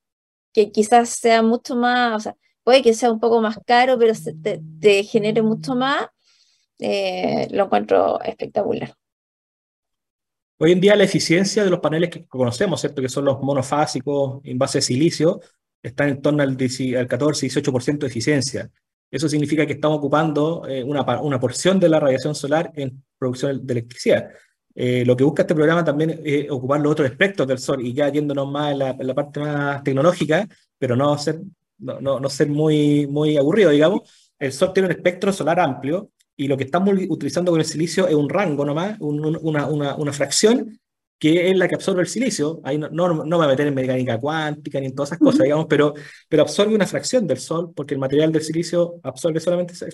que 0.52 0.72
quizás 0.72 1.11
sea 1.11 1.42
mucho 1.42 1.76
más, 1.76 2.16
o 2.16 2.20
sea, 2.20 2.37
puede 2.62 2.83
que 2.83 2.94
sea 2.94 3.11
un 3.11 3.20
poco 3.20 3.40
más 3.40 3.59
caro, 3.66 3.98
pero 3.98 4.12
te, 4.80 5.04
genere 5.04 5.42
mucho 5.42 5.74
más, 5.74 6.06
eh, 6.78 7.48
lo 7.50 7.64
encuentro 7.64 8.20
espectacular. 8.22 8.94
Hoy 10.59 10.72
en 10.72 10.80
día 10.80 10.94
la 10.94 11.04
eficiencia 11.04 11.64
de 11.64 11.70
los 11.70 11.80
paneles 11.80 12.11
que 12.11 12.26
conocemos, 12.26 12.80
¿cierto? 12.80 13.00
que 13.00 13.09
son 13.09 13.24
los 13.24 13.40
monofásicos 13.40 14.40
en 14.44 14.59
base 14.59 14.78
de 14.78 14.83
silicio, 14.83 15.40
está 15.83 16.09
en 16.09 16.21
torno 16.21 16.43
al, 16.43 16.51
al 16.51 16.57
14-18% 16.57 17.99
de 17.99 18.07
eficiencia. 18.07 18.71
Eso 19.11 19.29
significa 19.29 19.66
que 19.66 19.73
estamos 19.73 19.99
ocupando 19.99 20.66
eh, 20.69 20.85
una, 20.85 21.03
una, 21.21 21.40
porción 21.40 21.81
de 21.81 21.88
la 21.88 21.99
radiación 21.99 22.35
solar 22.35 22.71
en 22.77 23.03
producción 23.19 23.66
de 23.66 23.73
electricidad. 23.73 24.31
Eh, 24.75 25.05
lo 25.05 25.16
que 25.16 25.25
busca 25.25 25.43
este 25.43 25.55
programa 25.55 25.85
también 25.85 26.21
es 26.25 26.49
ocupar 26.49 26.81
los 26.81 26.93
otros 26.93 27.11
espectros 27.11 27.49
del 27.49 27.59
sol 27.59 27.85
y 27.85 27.93
ya 27.93 28.09
yéndonos 28.09 28.49
más 28.51 28.73
en 28.73 28.79
la, 28.79 28.97
la 28.99 29.14
parte 29.14 29.40
más 29.40 29.83
tecnológica, 29.83 30.49
pero 30.79 30.95
no 30.95 31.19
ser, 31.19 31.40
no, 31.79 32.01
no, 32.01 32.21
no, 32.21 32.31
ser 32.31 32.49
muy, 32.49 33.07
muy 33.09 33.37
aburrido, 33.37 33.71
digamos. 33.71 34.33
El 34.38 34.53
sol 34.53 34.73
tiene 34.73 34.87
un 34.87 34.93
espectro 34.93 35.33
solar 35.33 35.59
amplio 35.59 36.12
y 36.37 36.47
lo 36.47 36.57
que 36.57 36.64
estamos 36.64 36.95
utilizando 37.09 37.51
con 37.51 37.61
el 37.61 37.66
silicio 37.66 38.07
es 38.07 38.14
un 38.14 38.29
rango 38.29 38.64
nomás, 38.64 38.97
una, 39.01 39.66
una, 39.66 39.97
una 39.97 40.12
fracción 40.12 40.79
que 41.20 41.50
es 41.50 41.56
la 41.56 41.68
que 41.68 41.74
absorbe 41.74 42.00
el 42.00 42.09
silicio. 42.09 42.62
Ahí 42.64 42.78
no, 42.78 42.88
no, 42.88 43.09
no, 43.09 43.24
me 43.24 43.37
voy 43.37 43.44
a 43.44 43.48
meter 43.48 43.66
en 43.66 43.74
mecánica 43.74 44.18
cuántica 44.18 44.80
ni 44.80 44.87
en 44.87 44.94
todas 44.94 45.11
esas 45.11 45.18
cosas, 45.18 45.42
digamos, 45.42 45.66
pero, 45.68 45.92
pero 46.28 46.42
absorbe 46.42 46.74
una 46.74 46.87
fracción 46.87 47.26
del 47.26 47.38
Sol, 47.38 47.72
porque 47.76 47.92
el 47.92 48.00
material 48.00 48.33
del 48.33 48.42
silicio 48.42 48.98
absorbe 49.02 49.38
solamente 49.38 49.74
eso. 49.74 49.87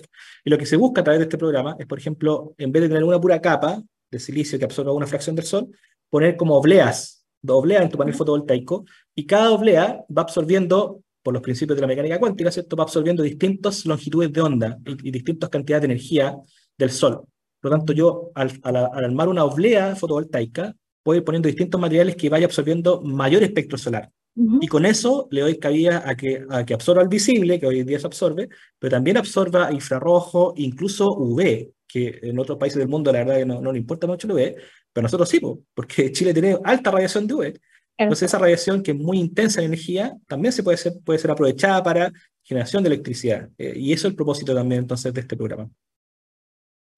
Y 0.45 0.49
lo 0.49 0.57
que 0.57 0.65
se 0.65 0.77
busca 0.77 1.01
a 1.01 1.03
través 1.03 1.19
de 1.19 1.23
este 1.25 1.37
programa 1.37 1.75
es, 1.77 1.85
por 1.85 1.99
ejemplo, 1.99 2.55
en 2.57 2.71
vez 2.71 2.83
de 2.83 2.87
tener 2.87 3.03
una 3.03 3.19
pura 3.19 3.41
capa 3.41 3.83
de 4.09 4.19
silicio 4.19 4.57
que 4.57 4.63
absorba 4.63 4.93
una 4.93 5.05
fracción 5.05 5.35
del 5.35 5.43
Sol, 5.43 5.67
poner 6.09 6.37
como 6.37 6.55
obleas, 6.55 7.25
obleas 7.45 7.83
en 7.83 7.89
tu 7.89 7.97
panel 7.97 8.13
fotovoltaico, 8.13 8.85
y 9.13 9.25
cada 9.25 9.51
oblea 9.51 10.05
va 10.15 10.21
absorbiendo, 10.21 11.01
por 11.21 11.33
los 11.33 11.43
principios 11.43 11.75
de 11.75 11.81
la 11.81 11.87
mecánica 11.87 12.19
cuántica, 12.19 12.51
¿cierto? 12.51 12.77
Va 12.77 12.83
absorbiendo 12.83 13.21
distintas 13.21 13.85
longitudes 13.85 14.31
de 14.31 14.39
onda 14.39 14.77
y, 14.85 15.11
distintas 15.11 15.49
cantidades 15.49 15.81
de 15.81 15.93
energía 15.93 16.37
del 16.77 16.89
Sol. 16.89 17.25
Por 17.59 17.71
lo 17.71 17.77
tanto, 17.77 17.91
yo 17.91 18.31
al, 18.33 18.61
armar 18.63 19.27
una 19.27 19.43
oblea 19.43 19.93
fotovoltaica, 19.97 20.73
puedo 21.07 21.19
ir 21.19 21.23
poniendo 21.23 21.47
distintos 21.47 21.79
materiales 21.79 22.17
que 22.17 22.27
vaya 22.27 22.47
absorbiendo 22.47 23.01
mayor 23.01 23.41
espectro 23.41 23.77
solar. 23.77 24.11
Y 24.59 24.67
con 24.67 24.85
eso 24.85 25.29
le 25.31 25.39
doy 25.39 25.57
cabida 25.57 26.03
a 26.05 26.17
que, 26.17 26.45
a 26.49 26.65
que 26.65 26.73
absorba 26.73 27.01
el 27.01 27.07
visible, 27.07 27.61
que 27.61 27.65
hoy 27.65 27.79
en 27.79 27.87
día 27.87 27.97
se 27.97 28.07
absorbe, 28.07 28.49
pero 28.77 28.91
también 28.91 29.15
absorba 29.15 29.71
infrarrojo, 29.71 30.53
incluso 30.57 31.09
UV, 31.13 31.71
que 31.87 32.19
en 32.23 32.37
otros 32.37 32.57
países 32.57 32.77
del 32.77 32.89
mundo 32.89 33.13
la 33.13 33.19
verdad 33.19 33.37
que 33.37 33.45
no, 33.45 33.61
no 33.61 33.71
le 33.71 33.79
importa 33.79 34.05
mucho 34.05 34.27
el 34.27 34.33
UV, 34.33 34.55
pero 34.91 35.03
nosotros 35.03 35.29
sí, 35.29 35.39
porque 35.73 36.11
Chile 36.11 36.33
tiene 36.33 36.57
alta 36.61 36.91
radiación 36.91 37.25
de 37.25 37.33
UV. 37.35 37.53
Entonces 37.97 38.27
esa 38.27 38.37
radiación 38.37 38.83
que 38.83 38.91
es 38.91 38.97
muy 38.97 39.17
intensa 39.17 39.61
en 39.61 39.67
energía 39.67 40.13
también 40.27 40.51
se 40.51 40.61
puede 40.61 40.75
ser, 40.75 40.91
puede 41.05 41.19
ser 41.19 41.31
aprovechada 41.31 41.81
para 41.83 42.11
generación 42.43 42.83
de 42.83 42.87
electricidad. 42.87 43.49
Eh, 43.57 43.75
y 43.77 43.93
eso 43.93 44.07
es 44.07 44.11
el 44.11 44.15
propósito 44.17 44.53
también 44.53 44.81
entonces 44.81 45.13
de 45.13 45.21
este 45.21 45.37
programa. 45.37 45.69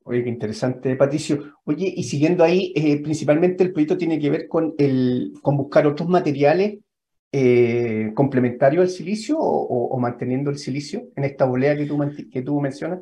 Oye, 0.09 0.23
qué 0.23 0.29
interesante, 0.29 0.95
Patricio. 0.95 1.53
Oye, 1.65 1.93
y 1.95 2.03
siguiendo 2.03 2.43
ahí, 2.43 2.73
eh, 2.75 2.99
principalmente 2.99 3.63
el 3.63 3.71
proyecto 3.71 3.95
tiene 3.95 4.19
que 4.19 4.31
ver 4.31 4.47
con, 4.47 4.73
el, 4.79 5.33
con 5.43 5.55
buscar 5.55 5.85
otros 5.85 6.09
materiales 6.09 6.79
eh, 7.31 8.11
complementarios 8.15 8.81
al 8.81 8.89
silicio 8.89 9.37
o, 9.37 9.99
manteniendo 9.99 10.49
el 10.49 10.57
silicio 10.57 11.09
en 11.15 11.25
esta 11.25 11.45
bolea 11.45 11.77
que 11.77 11.85
tú, 11.85 11.99
que 12.31 12.41
tú 12.41 12.59
mencionas. 12.59 13.01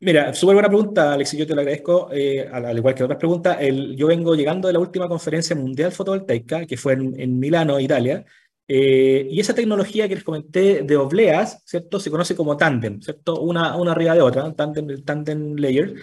Mira, 0.00 0.32
súper 0.32 0.54
buena 0.54 0.68
pregunta, 0.68 1.12
Alex, 1.12 1.32
yo 1.36 1.46
te 1.46 1.54
lo 1.54 1.60
agradezco, 1.60 2.08
eh, 2.10 2.48
al, 2.50 2.78
igual 2.78 2.94
que 2.94 3.04
otras 3.04 3.18
preguntas. 3.18 3.58
Yo 3.94 4.06
vengo 4.06 4.34
llegando 4.34 4.68
de 4.68 4.72
la 4.72 4.80
última 4.80 5.08
conferencia 5.08 5.54
mundial 5.54 5.92
fotovoltaica, 5.92 6.64
que 6.64 6.78
fue 6.78 6.94
en, 6.94 7.20
en 7.20 7.38
Milano, 7.38 7.78
Italia, 7.78 8.24
eh, 8.68 9.26
y 9.30 9.40
esa 9.40 9.54
tecnología 9.54 10.08
que 10.08 10.16
les 10.16 10.24
comenté 10.24 10.82
de 10.82 10.96
obleas, 10.96 11.62
¿cierto? 11.64 12.00
Se 12.00 12.10
conoce 12.10 12.34
como 12.34 12.56
tandem, 12.56 13.00
¿cierto? 13.00 13.40
Una, 13.40 13.76
una 13.76 13.92
arriba 13.92 14.14
de 14.14 14.22
otra, 14.22 14.52
tandem, 14.54 15.02
tandem 15.04 15.56
layer, 15.56 15.94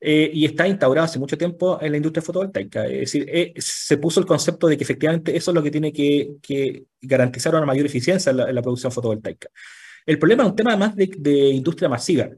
eh, 0.00 0.30
y 0.32 0.44
está 0.46 0.66
instaurado 0.66 1.04
hace 1.04 1.18
mucho 1.18 1.36
tiempo 1.36 1.78
en 1.80 1.92
la 1.92 1.96
industria 1.96 2.22
fotovoltaica. 2.22 2.86
Es 2.86 3.12
decir, 3.12 3.54
se 3.56 3.96
puso 3.98 4.20
el 4.20 4.26
concepto 4.26 4.66
de 4.66 4.76
que 4.76 4.84
efectivamente 4.84 5.36
eso 5.36 5.50
es 5.50 5.54
lo 5.54 5.62
que 5.62 5.70
tiene 5.70 5.92
que, 5.92 6.36
que 6.42 6.84
garantizar 7.00 7.54
una 7.54 7.66
mayor 7.66 7.86
eficiencia 7.86 8.30
en 8.30 8.54
la, 8.54 8.62
producción 8.62 8.92
fotovoltaica. 8.92 9.48
El 10.06 10.18
problema 10.18 10.44
es 10.44 10.50
un 10.50 10.56
tema 10.56 10.76
más 10.76 10.96
de, 10.96 11.10
de 11.18 11.48
industria 11.50 11.88
masiva. 11.88 12.30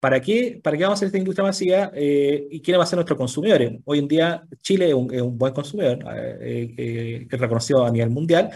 ¿Para 0.00 0.20
qué, 0.20 0.60
¿Para 0.62 0.76
qué 0.76 0.84
vamos 0.84 0.96
a 0.96 0.98
hacer 0.98 1.06
esta 1.06 1.18
industria 1.18 1.44
masiva 1.44 1.90
eh, 1.92 2.46
y 2.50 2.60
quiénes 2.60 2.78
van 2.78 2.86
a 2.86 2.88
ser 2.88 2.96
nuestros 2.98 3.18
consumidores? 3.18 3.72
Hoy 3.84 3.98
en 3.98 4.06
día 4.06 4.42
Chile 4.62 4.88
es 4.88 4.94
un, 4.94 5.36
buen 5.36 5.52
consumidor, 5.52 5.98
eh, 6.14 6.74
eh, 6.78 7.26
es 7.28 7.40
reconocido 7.40 7.84
a 7.84 7.90
nivel 7.90 8.10
mundial, 8.10 8.50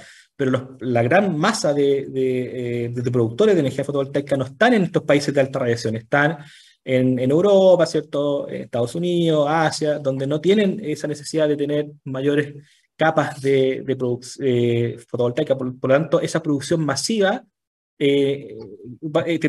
pero 0.45 0.77
la 0.81 1.03
gran 1.05 1.39
masa 1.39 1.73
de, 1.73 2.91
de, 2.93 3.11
productores 3.13 3.55
de 3.55 3.61
energía 3.61 3.85
fotovoltaica 3.85 4.37
no 4.37 4.47
están 4.47 4.75
en 4.75 4.83
estos 4.83 5.05
países 5.05 5.33
de 5.33 5.41
alta 5.41 5.61
radiación, 5.61 5.95
están 5.95 6.39
en, 6.85 7.19
Europa, 7.21 7.87
¿cierto? 7.87 8.49
Estados 8.49 8.97
Unidos, 8.97 9.47
Asia, 9.49 10.01
donde 10.01 10.27
no 10.27 10.41
tienen 10.41 10.81
esa 10.83 11.07
necesidad 11.07 11.47
de 11.47 11.57
tener 11.57 11.93
mayores 12.03 12.55
capas 12.97 13.41
de, 13.41 13.85
de 13.87 14.99
fotovoltaica. 15.09 15.57
Por, 15.57 15.69
lo 15.69 15.89
tanto, 15.89 16.21
esa 16.21 16.43
producción 16.43 16.85
masiva 16.85 17.45
tiene 17.97 18.59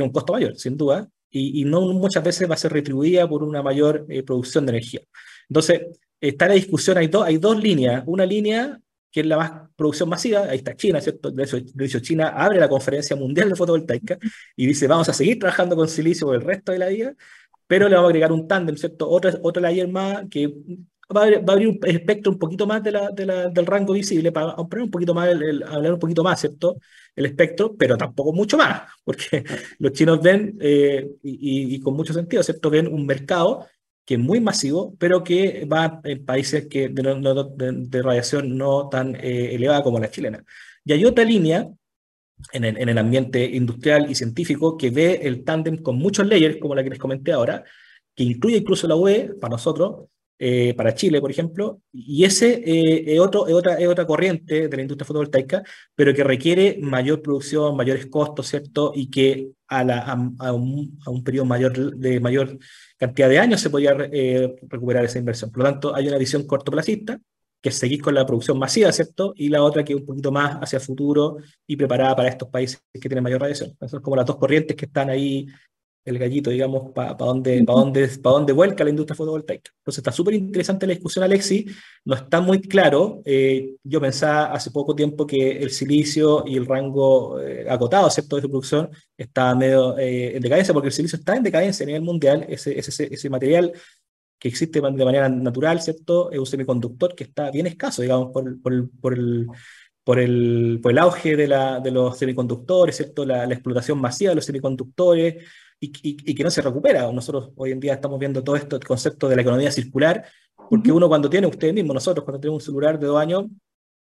un 0.05 0.11
costo 0.11 0.33
mayor, 0.33 0.55
sin 0.57 0.77
duda, 0.77 1.09
y, 1.31 1.65
no 1.65 1.81
muchas 1.81 2.23
veces 2.23 2.47
va 2.47 2.53
a 2.53 2.57
ser 2.57 2.71
retribuida 2.71 3.27
por 3.27 3.41
una 3.41 3.63
mayor 3.63 4.05
eh, 4.09 4.21
producción 4.21 4.67
de 4.67 4.73
energía. 4.73 5.01
Entonces, 5.49 5.81
está 6.21 6.47
la 6.47 6.53
discusión, 6.53 6.99
hay 6.99 7.07
dos 7.07 7.57
líneas. 7.59 8.03
Una 8.05 8.27
línea 8.27 8.79
que 9.13 9.19
es 9.19 9.27
la 9.27 9.37
más 9.37 9.51
producción 9.75 10.09
masiva, 10.09 10.41
ahí 10.49 10.57
está 10.57 10.75
China, 10.75 10.99
¿cierto? 10.99 11.29
De 11.29 11.43
hecho, 11.43 11.99
China 11.99 12.29
abre 12.29 12.59
la 12.59 12.67
conferencia 12.67 13.15
mundial 13.15 13.47
de 13.47 13.55
fotovoltaica 13.55 14.17
y 14.55 14.65
dice, 14.65 14.87
vamos 14.87 15.07
a 15.07 15.13
seguir 15.13 15.37
trabajando 15.37 15.75
con 15.75 15.87
silicio 15.87 16.25
por 16.25 16.35
el 16.35 16.41
resto 16.41 16.71
de 16.71 16.79
la 16.79 16.87
vida, 16.87 17.13
pero 17.67 17.87
le 17.87 17.95
vamos 17.95 18.07
a 18.07 18.09
agregar 18.09 18.31
un 18.31 18.47
tándem, 18.47 18.75
¿cierto? 18.75 19.07
Otra, 19.07 19.35
otra 19.43 19.61
layer 19.61 19.87
más 19.87 20.23
que 20.31 20.51
va 21.15 21.25
a, 21.25 21.51
abrir, 21.51 21.67
un 21.67 21.79
espectro 21.83 22.31
un 22.31 22.39
poquito 22.39 22.65
más 22.65 22.81
de 22.81 22.91
la, 22.91 23.11
del 23.11 23.65
rango 23.67 23.93
visible 23.93 24.31
para 24.31 24.55
un 24.55 24.89
poquito 24.89 25.13
más, 25.13 25.29
el, 25.29 25.61
hablar 25.61 25.93
un 25.93 25.99
poquito 25.99 26.23
más, 26.23 26.39
¿cierto? 26.39 26.77
El 27.15 27.27
espectro, 27.27 27.75
pero 27.77 27.95
tampoco 27.95 28.33
mucho 28.33 28.57
más, 28.57 28.81
porque 29.03 29.43
los 29.77 29.91
chinos 29.91 30.21
ven, 30.23 30.57
eh, 30.59 31.07
y, 31.21 31.79
con 31.81 31.95
mucho 31.95 32.13
sentido, 32.13 32.41
¿cierto? 32.41 32.71
Ven 32.71 32.87
un 32.87 33.05
mercado 33.05 33.67
que 34.05 34.15
es 34.15 34.19
muy 34.19 34.41
masivo, 34.41 34.95
pero 34.99 35.23
que 35.23 35.65
va 35.65 36.01
en 36.03 36.25
países 36.25 36.67
que 36.67 36.89
de, 36.89 38.01
radiación 38.01 38.57
no 38.57 38.89
tan 38.89 39.15
eh, 39.15 39.55
elevada 39.55 39.83
como 39.83 39.99
la 39.99 40.11
chilena. 40.11 40.43
Y 40.85 40.93
hay 40.93 41.05
otra 41.05 41.23
línea 41.23 41.69
en 42.51 42.65
el, 42.65 42.77
en 42.77 42.89
el, 42.89 42.97
ambiente 42.97 43.45
industrial 43.45 44.11
y 44.11 44.15
científico 44.15 44.77
que 44.77 44.89
ve 44.89 45.21
el 45.23 45.43
tándem 45.43 45.77
con 45.77 45.95
muchos 45.97 46.27
layers, 46.27 46.57
como 46.57 46.75
la 46.75 46.83
que 46.83 46.89
les 46.89 46.99
comenté 46.99 47.31
ahora, 47.31 47.63
que 48.15 48.23
incluye 48.23 48.57
incluso 48.57 48.87
la 48.87 48.95
UE 48.95 49.35
para 49.39 49.53
nosotros, 49.53 50.07
eh, 50.45 50.73
para 50.73 50.93
Chile, 50.93 51.21
por 51.21 51.31
ejemplo, 51.31 51.79
y 51.93 52.25
ese 52.25 52.61
eh, 52.65 53.13
es, 53.13 53.19
otro, 53.21 53.47
es, 53.47 53.53
otra, 53.53 53.75
es 53.75 53.87
otra 53.87 54.05
corriente 54.05 54.67
de 54.67 54.75
la 54.75 54.81
industria 54.81 55.05
fotovoltaica, 55.05 55.63
pero 55.95 56.13
que 56.13 56.21
requiere 56.21 56.79
mayor 56.81 57.21
producción, 57.21 57.77
mayores 57.77 58.07
costos, 58.07 58.49
¿cierto? 58.49 58.91
Y 58.93 59.09
que 59.09 59.51
a, 59.69 60.51
un, 60.51 61.23
periodo 61.23 61.45
mayor 61.45 61.95
de 61.95 62.19
mayor 62.19 62.57
cantidad 62.97 63.29
de 63.29 63.39
años 63.39 63.61
se 63.61 63.69
podría 63.69 63.95
eh, 64.11 64.53
recuperar 64.63 65.05
esa 65.05 65.17
inversión. 65.17 65.49
Por 65.49 65.59
lo 65.59 65.71
tanto, 65.71 65.95
hay 65.95 66.09
una 66.09 66.17
visión 66.17 66.45
cortoplacista, 66.45 67.17
que 67.61 67.69
es 67.69 67.75
seguir 67.75 68.01
con 68.01 68.13
la 68.13 68.25
producción 68.25 68.59
masiva, 68.59 68.91
¿cierto? 68.91 69.33
Y 69.37 69.47
la 69.47 69.63
otra 69.63 69.85
que 69.85 69.93
es 69.93 69.99
un 70.01 70.05
poquito 70.05 70.29
más 70.29 70.57
hacia 70.57 70.75
el 70.75 70.83
futuro 70.83 71.37
y 71.65 71.77
preparada 71.77 72.17
para 72.17 72.27
estos 72.27 72.49
países 72.49 72.83
que 72.91 73.07
tienen 73.07 73.23
mayor 73.23 73.39
radiación. 73.39 73.69
Esas 73.69 73.91
son 73.91 74.01
como 74.01 74.17
las 74.17 74.25
dos 74.25 74.35
corrientes 74.35 74.75
que 74.75 74.87
están 74.87 75.09
ahí 75.09 75.47
el 76.05 76.19
gallito, 76.19 76.49
digamos, 76.49 76.91
para 76.91 77.15
pa 77.15 77.25
dónde, 77.25 77.63
pa 77.63 77.73
dónde, 77.73 78.07
pa 78.21 78.31
dónde 78.31 78.53
vuelca 78.53 78.83
la 78.83 78.89
industria 78.89 79.15
fotovoltaica. 79.15 79.71
Entonces 79.77 79.99
está 79.99 80.11
súper 80.11 80.33
interesante 80.33 80.85
la 80.85 80.93
discusión, 80.93 81.23
Alexi. 81.23 81.65
No 82.05 82.15
está 82.15 82.41
muy 82.41 82.61
claro. 82.61 83.21
Eh, 83.25 83.75
yo 83.83 84.01
pensaba 84.01 84.45
hace 84.53 84.71
poco 84.71 84.95
tiempo 84.95 85.25
que 85.25 85.51
el 85.51 85.71
silicio 85.71 86.43
y 86.45 86.57
el 86.57 86.65
rango 86.65 87.39
eh, 87.39 87.65
acotado, 87.69 88.09
¿cierto?, 88.09 88.35
de 88.35 88.41
su 88.41 88.49
producción 88.49 88.89
está 89.17 89.55
medio 89.55 89.97
eh, 89.97 90.35
en 90.35 90.41
decadencia, 90.41 90.73
porque 90.73 90.87
el 90.87 90.93
silicio 90.93 91.17
está 91.17 91.35
en 91.35 91.43
decadencia 91.43 91.83
a 91.83 91.87
nivel 91.87 92.01
mundial. 92.01 92.45
Ese, 92.49 92.77
ese, 92.77 93.13
ese 93.13 93.29
material 93.29 93.71
que 94.37 94.49
existe 94.49 94.81
de 94.81 95.05
manera 95.05 95.29
natural, 95.29 95.81
¿cierto?, 95.81 96.31
es 96.31 96.39
un 96.39 96.45
semiconductor 96.45 97.15
que 97.15 97.23
está 97.23 97.49
bien 97.49 97.67
escaso, 97.67 98.01
digamos, 98.01 98.31
por, 98.31 98.61
por, 98.61 98.89
por 98.99 99.13
el 99.13 99.47
por 100.03 100.19
el, 100.19 100.79
por 100.81 100.91
el 100.91 100.97
auge 100.97 101.35
de, 101.35 101.47
la, 101.47 101.79
de 101.79 101.91
los 101.91 102.17
semiconductores, 102.17 102.97
¿cierto? 102.97 103.25
La, 103.25 103.45
la, 103.45 103.53
explotación 103.53 104.01
masiva 104.01 104.31
de 104.31 104.35
los 104.35 104.45
semiconductores, 104.45 105.45
y, 105.91 106.35
que 106.35 106.43
no 106.43 106.51
se 106.51 106.61
recupera. 106.61 107.11
Nosotros 107.11 107.51
hoy 107.55 107.71
en 107.71 107.79
día 107.79 107.93
estamos 107.93 108.19
viendo 108.19 108.43
todo 108.43 108.55
esto, 108.55 108.75
el 108.75 108.83
concepto 108.83 109.27
de 109.27 109.35
la 109.35 109.41
economía 109.41 109.71
circular, 109.71 110.25
porque 110.69 110.91
uno 110.91 111.07
cuando 111.07 111.29
tiene, 111.29 111.47
ustedes 111.47 111.73
mismos, 111.73 111.95
nosotros 111.95 112.23
cuando 112.23 112.39
tenemos 112.39 112.63
un 112.63 112.65
celular 112.65 112.99
de 112.99 113.07
dos 113.07 113.19
años, 113.19 113.45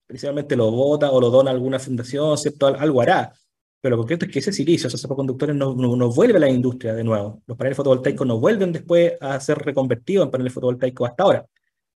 principalmente 0.07 0.57
lo 0.57 0.70
bota 0.70 1.11
o 1.11 1.20
lo 1.20 1.31
dona 1.31 1.50
a 1.50 1.54
alguna 1.54 1.78
fundación, 1.78 2.38
¿cierto? 2.38 2.66
Algo 2.66 3.02
hará. 3.02 3.33
Pero 3.81 3.96
lo 3.96 4.02
concreto 4.02 4.24
es 4.24 4.33
que 4.33 4.38
ese 4.40 4.52
silicio, 4.52 4.88
esos 4.88 5.00
semiconductores, 5.00 5.54
no, 5.54 5.74
no, 5.74 6.11
vuelve 6.11 6.37
a 6.38 6.40
la 6.40 6.48
industria 6.48 6.94
de 6.94 7.04
nuevo. 7.04 7.42
Los 7.46 7.57
paneles 7.57 7.76
fotovoltaicos 7.76 8.26
no 8.26 8.40
vuelven 8.40 8.72
después 8.72 9.12
a 9.20 9.38
ser 9.38 9.59
reconvertidos 9.59 10.24
en 10.24 10.31
paneles 10.31 10.52
fotovoltaicos 10.52 11.09
hasta 11.09 11.22
ahora. 11.22 11.46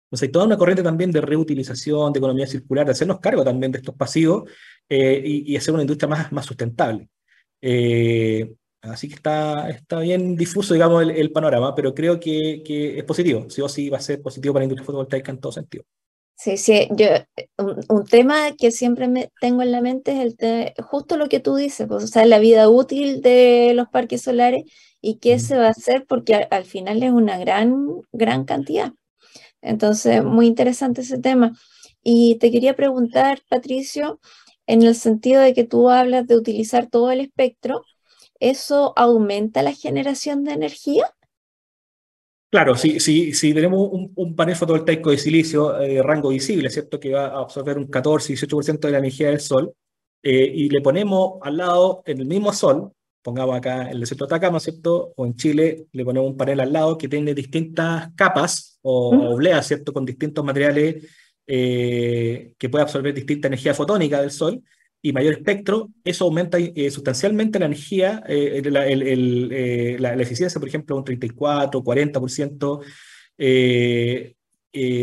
Entonces 0.05 0.27
hay 0.27 0.31
toda 0.31 0.45
una 0.45 0.57
corriente 0.57 0.83
también 0.83 1.11
de 1.11 1.21
reutilización, 1.21 2.13
de 2.13 2.19
economía 2.19 2.47
circular, 2.47 2.85
de 2.85 2.91
hacernos 2.91 3.19
cargo 3.19 3.43
también 3.43 3.71
de 3.71 3.79
estos 3.79 3.95
pasivos 3.95 4.49
eh, 4.87 5.21
y, 5.25 5.57
hacer 5.57 5.73
una 5.73 5.83
industria 5.83 6.07
más, 6.07 6.31
más 6.31 6.45
sustentable. 6.45 7.09
Eh, 7.59 8.53
Así 8.83 9.07
que 9.07 9.15
está, 9.15 9.69
está 9.69 9.99
bien 9.99 10.35
difuso, 10.35 10.73
digamos, 10.73 11.03
el, 11.03 11.31
panorama, 11.31 11.73
pero 11.73 11.93
creo 11.93 12.19
que, 12.19 12.61
que, 12.65 12.99
es 12.99 13.03
positivo. 13.05 13.49
Sí 13.49 13.61
o 13.61 13.69
sí 13.69 13.89
va 13.89 13.97
a 13.97 14.01
ser 14.01 14.21
positivo 14.21 14.53
para 14.53 14.61
la 14.61 14.65
industria 14.65 14.85
fotovoltaica 14.85 15.31
en 15.31 15.39
todo 15.39 15.53
sentido. 15.53 15.85
Sí, 16.35 16.57
sí, 16.57 16.89
yo, 16.91 17.07
un, 17.87 18.05
tema 18.05 18.51
que 18.57 18.71
siempre 18.71 19.07
me 19.07 19.31
tengo 19.39 19.61
en 19.61 19.71
la 19.71 19.79
mente 19.79 20.11
es 20.11 20.35
el 20.41 20.73
justo 20.83 21.15
lo 21.15 21.29
que 21.29 21.39
tú 21.39 21.55
dices, 21.55 21.87
pues, 21.87 22.03
o 22.03 22.07
sea, 22.07 22.25
la 22.25 22.39
vida 22.39 22.67
útil 22.67 23.21
de 23.21 23.71
los 23.73 23.87
parques 23.87 24.23
solares 24.23 24.65
y 24.99 25.19
qué 25.19 25.39
se 25.39 25.57
va 25.57 25.67
a 25.67 25.69
hacer, 25.69 26.05
porque 26.05 26.35
al, 26.35 26.65
final 26.65 27.01
es 27.03 27.11
una 27.11 27.37
gran, 27.37 28.01
gran 28.11 28.43
cantidad. 28.43 28.91
Entonces, 29.61 30.23
muy 30.23 30.47
interesante 30.47 31.01
ese 31.01 31.19
tema. 31.19 31.53
Y 32.03 32.35
te 32.39 32.51
quería 32.51 32.75
preguntar, 32.75 33.41
Patricio, 33.49 34.19
en 34.67 34.83
el 34.83 34.95
sentido 34.95 35.41
de 35.41 35.53
que 35.53 35.63
tú 35.63 35.89
hablas 35.89 36.27
de 36.27 36.35
utilizar 36.35 36.87
todo 36.89 37.11
el 37.11 37.21
espectro, 37.21 37.83
¿eso 38.43 38.93
aumenta 38.95 39.63
la 39.63 39.73
generación 39.73 40.43
de 40.43 40.51
energía? 40.53 41.13
Claro, 42.49 42.75
si, 42.75 42.99
si, 42.99 43.33
si 43.33 43.53
tenemos 43.53 43.89
un, 43.91 44.35
panel 44.35 44.55
fotovoltaico 44.55 45.09
de 45.09 45.17
silicio 45.17 45.73
de 45.73 45.95
eh, 45.95 46.03
rango 46.03 46.29
visible, 46.29 46.69
¿cierto? 46.69 46.99
Que 46.99 47.13
va 47.13 47.27
a 47.27 47.39
absorber 47.41 47.79
un 47.79 47.89
14-18% 47.89 48.79
de 48.79 48.91
la 48.91 48.99
energía 48.99 49.29
del 49.29 49.39
sol, 49.39 49.73
eh, 50.21 50.51
y 50.53 50.69
le 50.69 50.81
ponemos 50.81 51.39
al 51.41 51.57
lado, 51.57 52.03
en 52.05 52.19
el 52.19 52.27
mismo 52.27 52.53
sol, 52.53 52.91
pongamos 53.23 53.57
acá 53.57 53.83
en 53.83 53.87
el 53.87 54.01
desierto 54.01 54.27
de 54.27 54.35
Atacama, 54.35 54.59
¿cierto? 54.59 55.13
O 55.15 55.25
en 55.25 55.35
Chile 55.35 55.87
le 55.91 56.05
ponemos 56.05 56.29
un 56.29 56.37
panel 56.37 56.59
al 56.59 56.71
lado 56.71 56.97
que 56.97 57.07
tiene 57.07 57.33
distintas 57.33 58.09
capas 58.15 58.77
o 58.83 59.09
obleas, 59.33 59.65
¿cierto? 59.65 59.91
Con 59.91 60.05
distintos 60.05 60.45
materiales 60.45 61.07
eh, 61.47 62.53
que 62.57 62.69
puede 62.69 62.83
absorber 62.83 63.13
distinta 63.13 63.47
energía 63.47 63.73
fotónica 63.73 64.21
del 64.21 64.31
Sol 64.31 64.61
y 65.05 65.11
mayor 65.11 65.33
espectro, 65.33 65.89
eso 66.05 66.23
aumenta 66.23 66.57
eh, 66.57 66.89
sustancialmente 66.89 67.59
la 67.59 67.65
energía, 67.65 68.23
eh, 68.25 68.61
la, 68.65 68.87
el, 68.87 70.01
la, 70.01 70.13
eficiencia, 70.13 70.59
por 70.59 70.69
ejemplo, 70.69 70.95
un 70.95 71.03
34, 71.03 71.83
40% 71.83 72.79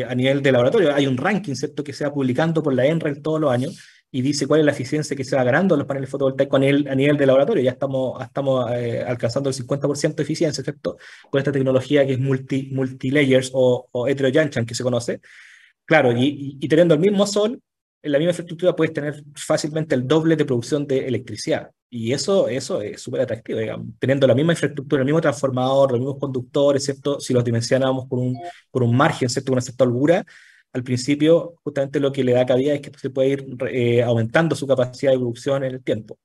a 0.09 0.15
nivel 0.15 0.43
de 0.43 0.53
laboratorio. 0.53 0.95
Hay 0.95 1.07
un 1.07 1.19
ranking, 1.19 1.55
¿cierto?, 1.55 1.85
que 1.85 1.93
se 1.93 2.05
va 2.05 2.15
publicando 2.15 2.63
por 2.63 2.73
la 2.73 2.87
ENREL 2.87 3.21
todos 3.21 3.39
los 3.39 3.53
años 3.53 3.79
y 4.11 4.23
dice 4.23 4.47
cuál 4.47 4.61
es 4.61 4.67
la 4.67 4.73
eficiencia 4.73 5.15
que 5.15 5.23
se 5.23 5.37
va 5.37 5.45
ganando 5.45 5.75
en 5.75 5.81
los 5.81 5.87
paneles 5.87 6.09
fotovoltaicos 6.09 6.57
a 6.57 6.61
nivel, 6.61 6.89
a 6.89 6.95
nivel 6.95 7.19
de 7.19 7.27
laboratorio. 7.27 7.63
Ya 7.63 7.73
estamos, 7.73 8.23
estamos 8.25 8.71
alcanzando 9.07 9.51
el 9.51 9.55
50% 9.55 10.15
de 10.15 10.23
eficiencia, 10.23 10.65
¿cierto? 10.65 10.97
Con 11.29 11.39
esta 11.39 11.53
tecnología 11.53 12.07
que 12.07 12.15
es 12.15 12.19
multi, 12.19 12.71
multi-layers 12.73 13.51
o, 13.53 13.87
o 13.93 14.09
heterojuncture, 14.09 14.65
que 14.65 14.75
se 14.75 14.83
conoce. 14.83 15.21
Claro, 15.91 16.13
y, 16.17 16.57
teniendo 16.69 16.95
el 16.95 17.01
mismo 17.01 17.27
sol, 17.27 17.61
en 18.03 18.13
la 18.13 18.19
misma 18.19 18.31
infraestructura 18.31 18.75
puedes 18.75 18.93
tener 18.93 19.23
fácilmente 19.35 19.95
el 19.95 20.07
doble 20.07 20.37
de 20.37 20.45
producción 20.45 20.87
de 20.87 21.07
electricidad. 21.07 21.71
Y 21.89 22.13
eso, 22.13 22.49
eso 22.49 22.81
es 22.81 23.01
súper 23.03 23.23
atractivo. 23.23 23.59
Teniendo 23.99 24.27
la 24.27 24.35
misma 24.35 24.53
infraestructura, 24.53 25.03
el 25.03 25.07
mismo 25.07 25.21
transformador, 25.21 25.91
los 25.91 26.01
mismos 26.01 26.19
conductores, 26.19 26.85
¿cierto? 26.85 27.21
Si 27.21 27.33
los 27.33 27.45
dimensionamos 27.45 28.07
por 28.07 28.21
un, 28.21 28.39
por 28.71 28.83
un 28.83 28.97
margen, 28.97 29.29
¿cierto? 29.29 29.53
Una 29.53 29.61
cierta 29.61 29.85
holgura, 29.85 30.25
al 30.73 30.85
principio 30.85 31.55
justamente 31.65 31.99
lo 31.99 32.13
que 32.13 32.23
le 32.23 32.33
da 32.33 32.47
cabida 32.47 32.75
es 32.75 32.81
que 32.81 32.93
se 32.97 33.11
puede 33.11 33.29
ir 33.31 33.47
eh, 33.69 34.03
aumentando 34.03 34.55
su 34.55 34.67
capacidad 34.67 35.13
de 35.13 35.19
producción 35.19 35.65
en 35.65 35.75
el 35.75 35.83
tiempo. 35.83 36.19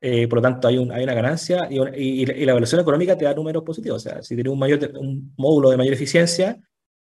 Eh, 0.00 0.28
por 0.28 0.38
lo 0.38 0.42
tanto, 0.42 0.68
hay, 0.68 0.78
un, 0.78 0.92
hay 0.92 1.02
una 1.02 1.14
ganancia 1.14 1.66
y, 1.68 1.80
y, 2.22 2.26
la 2.26 2.52
evaluación 2.52 2.80
económica 2.80 3.18
te 3.18 3.24
da 3.24 3.34
números 3.34 3.64
positivos. 3.64 4.06
O 4.06 4.08
sea, 4.08 4.22
si 4.22 4.36
tienes 4.36 4.52
un 4.52 5.34
módulo 5.36 5.70
de 5.70 5.76
mayor 5.76 5.94
eficiencia, 5.94 6.56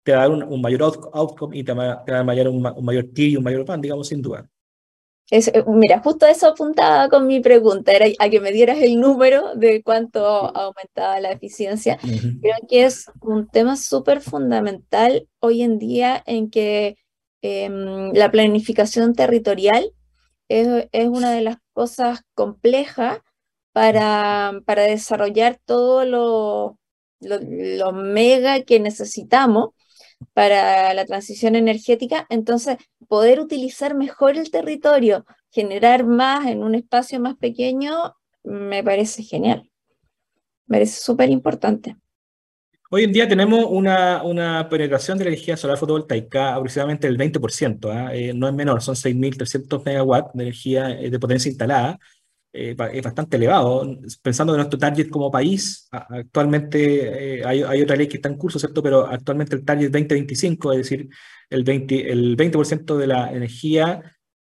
te 0.07 0.13
va 0.13 0.23
a 0.23 0.29
dar 0.29 0.31
un, 0.31 0.61
mayor 0.61 0.83
outcome 1.11 1.57
y 1.57 1.65
te 1.65 1.73
va, 1.73 2.01
a 2.07 2.23
dar 2.23 2.47
un, 2.47 2.61
mayor 2.61 3.07
T 3.13 3.23
y 3.23 3.35
un 3.35 3.43
mayor 3.43 3.65
pan, 3.65 3.81
digamos, 3.81 4.07
sin 4.07 4.21
duda. 4.21 4.49
Es, 5.29 5.49
eh, 5.49 5.65
mira, 5.67 5.99
justo 5.99 6.25
eso 6.25 6.47
apuntaba 6.47 7.09
con 7.09 7.27
mi 7.27 7.41
pregunta, 7.41 7.91
era 7.91 8.05
a 8.17 8.29
que 8.29 8.39
me 8.39 8.53
dieras 8.53 8.77
el 8.79 9.01
número 9.01 9.53
de 9.55 9.83
cuánto 9.83 10.25
aumentaba 10.25 11.19
la 11.19 11.33
eficiencia. 11.33 11.99
Creo 12.01 12.55
que 12.69 12.85
es 12.85 13.11
un 13.19 13.49
tema 13.49 13.75
súper 13.75 14.21
fundamental 14.21 15.27
hoy 15.39 15.61
en 15.61 15.77
día 15.77 16.23
en 16.25 16.49
que 16.49 16.95
em, 17.41 18.13
la 18.13 18.31
planificación 18.31 19.13
territorial 19.13 19.91
es, 20.47 20.87
es, 20.93 21.07
una 21.09 21.33
de 21.33 21.41
las 21.41 21.57
cosas 21.73 22.21
complejas 22.33 23.19
para, 23.73 24.61
para 24.65 24.83
desarrollar 24.83 25.59
todo 25.65 26.05
lo, 26.05 26.79
lo, 27.19 27.39
lo 27.41 27.91
mega 27.91 28.61
que 28.61 28.79
necesitamos 28.79 29.71
para 30.33 30.93
la 30.93 31.05
transición 31.05 31.55
energética, 31.55 32.25
entonces 32.29 32.77
poder 33.07 33.39
utilizar 33.39 33.95
mejor 33.95 34.37
el 34.37 34.51
territorio, 34.51 35.25
generar 35.51 36.05
más 36.05 36.47
en 36.47 36.63
un 36.63 36.75
espacio 36.75 37.19
más 37.19 37.35
pequeño, 37.37 38.15
me 38.43 38.83
parece 38.83 39.23
genial. 39.23 39.69
Me 40.67 40.77
parece 40.77 40.99
súper 41.01 41.29
importante. 41.29 41.95
Hoy 42.89 43.03
en 43.03 43.11
día 43.11 43.27
tenemos 43.27 43.65
una, 43.69 44.23
una, 44.23 44.69
penetración 44.69 45.17
de 45.17 45.25
energía 45.25 45.57
solar 45.57 45.77
fotovoltaica 45.77 46.55
aproximadamente 46.55 47.07
del 47.07 47.17
20%, 47.17 47.91
¿ah? 47.91 48.15
eh, 48.15 48.33
no 48.33 48.47
es 48.47 48.53
menor, 48.53 48.81
son 48.81 48.95
6.300 48.95 49.83
megawatts 49.83 50.33
de 50.33 50.43
energía 50.43 50.91
eh, 50.91 51.09
de 51.09 51.19
potencia 51.19 51.49
instalada, 51.49 51.99
eh, 52.53 52.75
es 52.93 53.03
bastante 53.03 53.37
elevado. 53.37 53.99
Pensando 54.21 54.53
en 54.53 54.57
nuestro 54.57 54.79
target 54.79 55.09
como 55.09 55.31
país, 55.31 55.87
actualmente 55.91 57.39
eh, 57.39 57.45
hay, 57.45 57.61
hay, 57.63 57.81
otra 57.81 57.95
ley 57.95 58.07
que 58.07 58.17
está 58.17 58.29
en 58.29 58.37
curso, 58.37 58.59
¿cierto? 58.59 58.81
Pero 58.81 59.05
actualmente 59.07 59.55
el 59.55 59.65
target 59.65 59.91
2025, 59.91 60.73
es 60.73 60.77
decir, 60.79 61.09
el 61.49 61.63
20%, 61.63 62.05
el 62.07 62.35
20 62.35 62.93
de 62.95 63.07
la 63.07 63.31
energía 63.31 64.01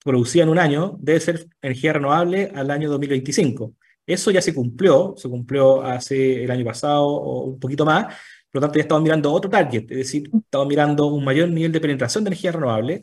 producida 0.04 0.44
en 0.44 0.50
un 0.50 0.60
año 0.60 0.98
debe 1.00 1.20
ser 1.20 1.48
energía 1.62 1.94
renovable 1.94 2.52
al 2.56 2.72
año 2.72 2.90
2025. 2.90 3.74
Eso 4.06 4.32
ya 4.32 4.42
se 4.42 4.54
cumplió, 4.54 5.14
se 5.18 5.30
cumplió 5.30 5.84
hace 5.84 6.44
el 6.44 6.52
año 6.52 6.66
pasado 6.66 7.06
o 7.06 7.44
un 7.46 7.60
poquito 7.60 7.86
más, 7.86 8.06
por 8.52 8.60
lo 8.60 8.62
tanto 8.62 8.78
ya 8.78 8.82
estamos 8.82 9.04
mirando 9.04 9.32
otro 9.32 9.50
target, 9.52 9.84
es 9.92 9.98
decir, 9.98 10.32
estamos 10.34 10.68
mirando 10.68 11.06
un 11.08 11.24
mayor 11.24 11.50
nivel 11.50 11.72
de 11.72 11.80
penetración 11.80 12.24
de 12.24 12.30
energía 12.30 12.52
renovable, 12.52 13.02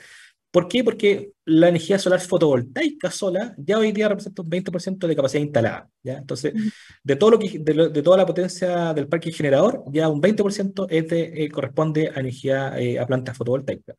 ¿Por 0.51 0.69
qué? 0.69 0.83
Porque 0.83 1.33
la 1.45 1.69
energía 1.69 1.99
solar 1.99 2.21
fotovoltaica 2.21 3.11
sola 3.11 3.55
ya 3.59 3.79
hoy 3.79 3.93
día 3.93 4.09
representa 4.09 4.43
un 4.43 4.51
20% 4.51 5.07
de 5.07 5.17
capacidad 5.17 5.43
instalada. 5.43 5.91
¿ya? 6.03 6.19
Entonces, 6.19 6.55
de, 7.03 7.17
todo 7.17 7.33
lo 7.33 7.39
que, 7.39 7.59
de, 7.59 8.03
toda 8.03 8.17
la 8.17 8.27
potencia 8.27 8.95
del 8.95 9.09
parque 9.09 9.33
generador, 9.33 9.85
ya 9.93 10.09
un 10.09 10.21
20% 10.21 10.87
es 10.89 11.09
de, 11.09 11.45
eh, 11.45 11.51
corresponde 11.51 12.11
a 12.15 12.21
energía 12.21 12.79
eh, 12.79 12.99
a 12.99 13.07
plantas 13.07 13.37
fotovoltaicas. 13.37 13.97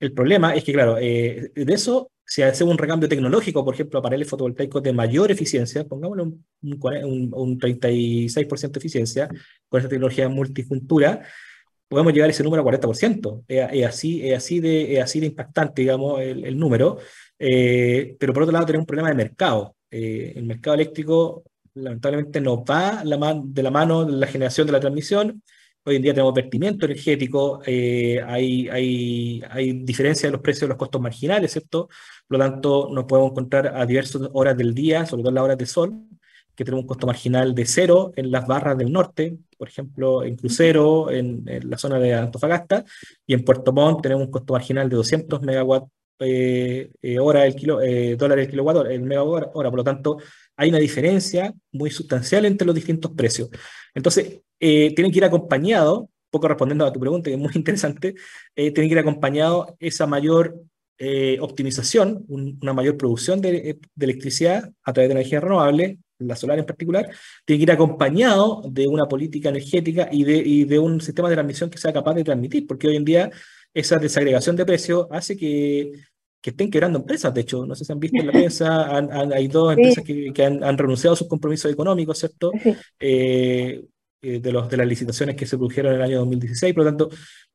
El 0.00 0.12
problema 0.12 0.54
es 0.54 0.64
que, 0.64 0.72
claro, 0.72 0.96
eh, 0.98 1.52
de 1.54 1.74
eso, 1.74 2.10
si 2.24 2.42
hacemos 2.42 2.72
un 2.72 2.78
recambio 2.78 3.08
tecnológico, 3.08 3.64
por 3.64 3.74
ejemplo, 3.74 3.98
a 3.98 4.02
paneles 4.02 4.28
fotovoltaicos 4.28 4.82
de 4.82 4.92
mayor 4.92 5.30
eficiencia, 5.30 5.84
pongámosle 5.84 6.22
un, 6.22 6.44
un, 6.62 7.30
un 7.32 7.58
36% 7.60 8.70
de 8.70 8.78
eficiencia 8.78 9.28
con 9.68 9.78
esta 9.78 9.90
tecnología 9.90 10.28
multifuntura, 10.28 11.22
podemos 11.90 12.12
llegar 12.12 12.28
a 12.28 12.30
ese 12.30 12.44
número 12.44 12.62
a 12.62 12.64
40%. 12.64 13.44
Es, 13.48 13.84
así, 13.84 14.26
es 14.26 14.36
así, 14.36 14.60
de, 14.60 15.00
así 15.00 15.18
de 15.18 15.26
impactante, 15.26 15.82
digamos, 15.82 16.20
el, 16.20 16.56
número. 16.56 16.98
Eh, 17.36 18.16
pero 18.18 18.32
por 18.32 18.44
otro 18.44 18.52
lado, 18.52 18.64
tenemos 18.64 18.84
un 18.84 18.86
problema 18.86 19.08
de 19.08 19.16
mercado. 19.16 19.74
Eh, 19.90 20.34
el 20.36 20.44
mercado 20.44 20.74
eléctrico, 20.74 21.42
lamentablemente, 21.74 22.40
no 22.40 22.64
va 22.64 23.02
de 23.02 23.62
la 23.62 23.70
mano 23.72 24.04
de 24.04 24.12
la 24.12 24.28
generación 24.28 24.68
de 24.68 24.72
la 24.72 24.78
transmisión. 24.78 25.42
Hoy 25.82 25.96
en 25.96 26.02
día 26.02 26.14
tenemos 26.14 26.32
vertimiento 26.32 26.86
energético, 26.86 27.60
eh, 27.66 28.22
hay, 28.24 28.68
hay, 28.68 29.42
hay 29.50 29.72
diferencia 29.82 30.28
de 30.28 30.32
los 30.32 30.42
precios 30.42 30.62
de 30.62 30.68
los 30.68 30.76
costos 30.76 31.00
marginales, 31.00 31.50
¿cierto? 31.50 31.88
Por 32.28 32.38
lo 32.38 32.44
tanto, 32.44 32.88
nos 32.92 33.04
podemos 33.06 33.32
encontrar 33.32 33.66
a 33.74 33.84
diversas 33.84 34.22
horas 34.32 34.56
del 34.56 34.74
día, 34.74 35.06
sobre 35.06 35.24
todo 35.24 35.32
las 35.32 35.42
horas 35.42 35.58
de 35.58 35.66
sol, 35.66 36.04
que 36.60 36.64
tenemos 36.66 36.82
un 36.82 36.88
costo 36.88 37.06
marginal 37.06 37.54
de 37.54 37.64
cero 37.64 38.12
en 38.16 38.30
las 38.30 38.46
barras 38.46 38.76
del 38.76 38.92
norte, 38.92 39.38
por 39.56 39.66
ejemplo, 39.66 40.22
en 40.22 40.36
Crucero, 40.36 41.10
en, 41.10 41.42
la 41.46 41.78
zona 41.78 41.98
de 41.98 42.12
Antofagasta, 42.12 42.84
y 43.26 43.32
en 43.32 43.46
Puerto 43.46 43.72
Montt 43.72 44.02
tenemos 44.02 44.26
un 44.26 44.30
costo 44.30 44.52
marginal 44.52 44.86
de 44.90 44.96
200 44.96 45.40
megawatt 45.40 45.84
eh, 46.18 46.90
eh, 47.00 47.18
hora 47.18 47.46
el 47.46 47.54
kilo, 47.54 47.80
eh, 47.80 48.14
dólares 48.14 48.44
el 48.44 48.50
kilowatt 48.50 48.90
el 48.90 49.00
megawatt 49.00 49.52
hora. 49.54 49.70
Por 49.70 49.78
lo 49.78 49.84
tanto, 49.84 50.18
hay 50.54 50.68
una 50.68 50.76
diferencia 50.76 51.54
muy 51.72 51.90
sustancial 51.90 52.44
entre 52.44 52.66
los 52.66 52.74
distintos 52.74 53.10
precios. 53.12 53.48
Entonces, 53.94 54.42
tienen 54.58 55.10
que 55.10 55.16
ir 55.16 55.24
acompañado, 55.24 56.10
poco 56.28 56.46
respondiendo 56.46 56.84
a 56.84 56.92
tu 56.92 57.00
pregunta, 57.00 57.30
que 57.30 57.36
es 57.36 57.40
muy 57.40 57.52
interesante, 57.54 58.16
tienen 58.54 58.74
que 58.74 58.92
ir 58.92 58.98
acompañado 58.98 59.78
esa 59.78 60.06
mayor 60.06 60.60
optimización, 61.40 62.26
una 62.28 62.74
mayor 62.74 62.98
producción 62.98 63.40
de, 63.40 63.78
de, 63.94 64.04
electricidad 64.04 64.70
a 64.84 64.92
través 64.92 65.08
de 65.08 65.14
energía 65.14 65.40
renovable 65.40 65.98
la 66.20 66.36
solar 66.36 66.58
en 66.58 66.66
particular, 66.66 67.08
tiene 67.44 67.58
que 67.58 67.62
ir 67.64 67.72
acompañado 67.72 68.62
de 68.68 68.86
una 68.86 69.06
política 69.06 69.48
energética 69.48 70.08
y 70.10 70.24
de, 70.24 70.66
de 70.66 70.78
un 70.78 71.00
sistema 71.00 71.28
de 71.28 71.34
transmisión 71.34 71.70
que 71.70 71.78
sea 71.78 71.92
capaz 71.92 72.14
de 72.14 72.24
transmitir, 72.24 72.66
porque 72.66 72.88
hoy 72.88 72.96
en 72.96 73.04
día 73.04 73.30
esa 73.74 73.98
desagregación 73.98 74.56
de 74.56 74.66
precios 74.66 75.06
hace 75.10 75.36
que, 75.36 75.92
que 76.40 76.50
estén 76.50 76.70
quebrando 76.70 76.98
empresas. 76.98 77.32
De 77.32 77.42
hecho, 77.42 77.66
no 77.66 77.74
sé 77.74 77.84
si 77.84 77.92
han 77.92 78.00
visto 78.00 78.18
en 78.18 78.26
la 78.26 78.32
prensa, 78.40 78.96
hay 79.34 79.48
dos 79.48 79.72
empresas 79.72 80.04
que, 80.04 80.32
que 80.32 80.44
han, 80.44 80.78
renunciado 80.78 81.14
a 81.14 81.16
sus 81.16 81.28
compromisos 81.28 81.70
económicos, 81.70 82.18
¿cierto? 82.18 82.52
Eh, 82.98 83.82
eh, 84.22 84.40
de, 84.40 84.52
los, 84.52 84.68
de 84.68 84.76
las 84.76 84.86
licitaciones 84.86 85.36
que 85.36 85.46
se 85.46 85.56
produjeron 85.56 85.92
en 85.92 86.00
el 86.00 86.04
año 86.04 86.18
2016. 86.20 86.74
Por 86.74 86.84
lo 86.84 86.90
tanto, 86.90 87.10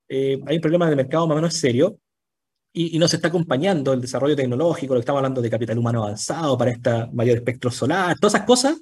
eh, 0.08 0.39
hay 0.45 0.56
un 0.56 0.62
problema 0.62 0.89
de 0.89 0.95
mercado 0.95 1.28
más 1.28 1.36
o 1.36 1.38
menos 1.38 1.54
serio 1.54 1.99
y, 2.75 2.99
no 2.99 3.07
se 3.07 3.15
está 3.15 3.29
acompañando 3.29 3.93
el 3.93 4.01
desarrollo 4.01 4.35
tecnológico, 4.35 4.93
lo 4.93 4.99
que 4.99 5.03
estamos 5.03 5.19
hablando 5.19 5.41
de 5.41 5.49
capital 5.49 5.77
humano 5.77 6.03
avanzado 6.03 6.57
para 6.57 6.71
esta 6.71 7.09
mayor 7.13 7.38
espectro 7.38 7.71
solar, 7.71 8.17
todas 8.19 8.35
esas 8.35 8.45
cosas 8.45 8.81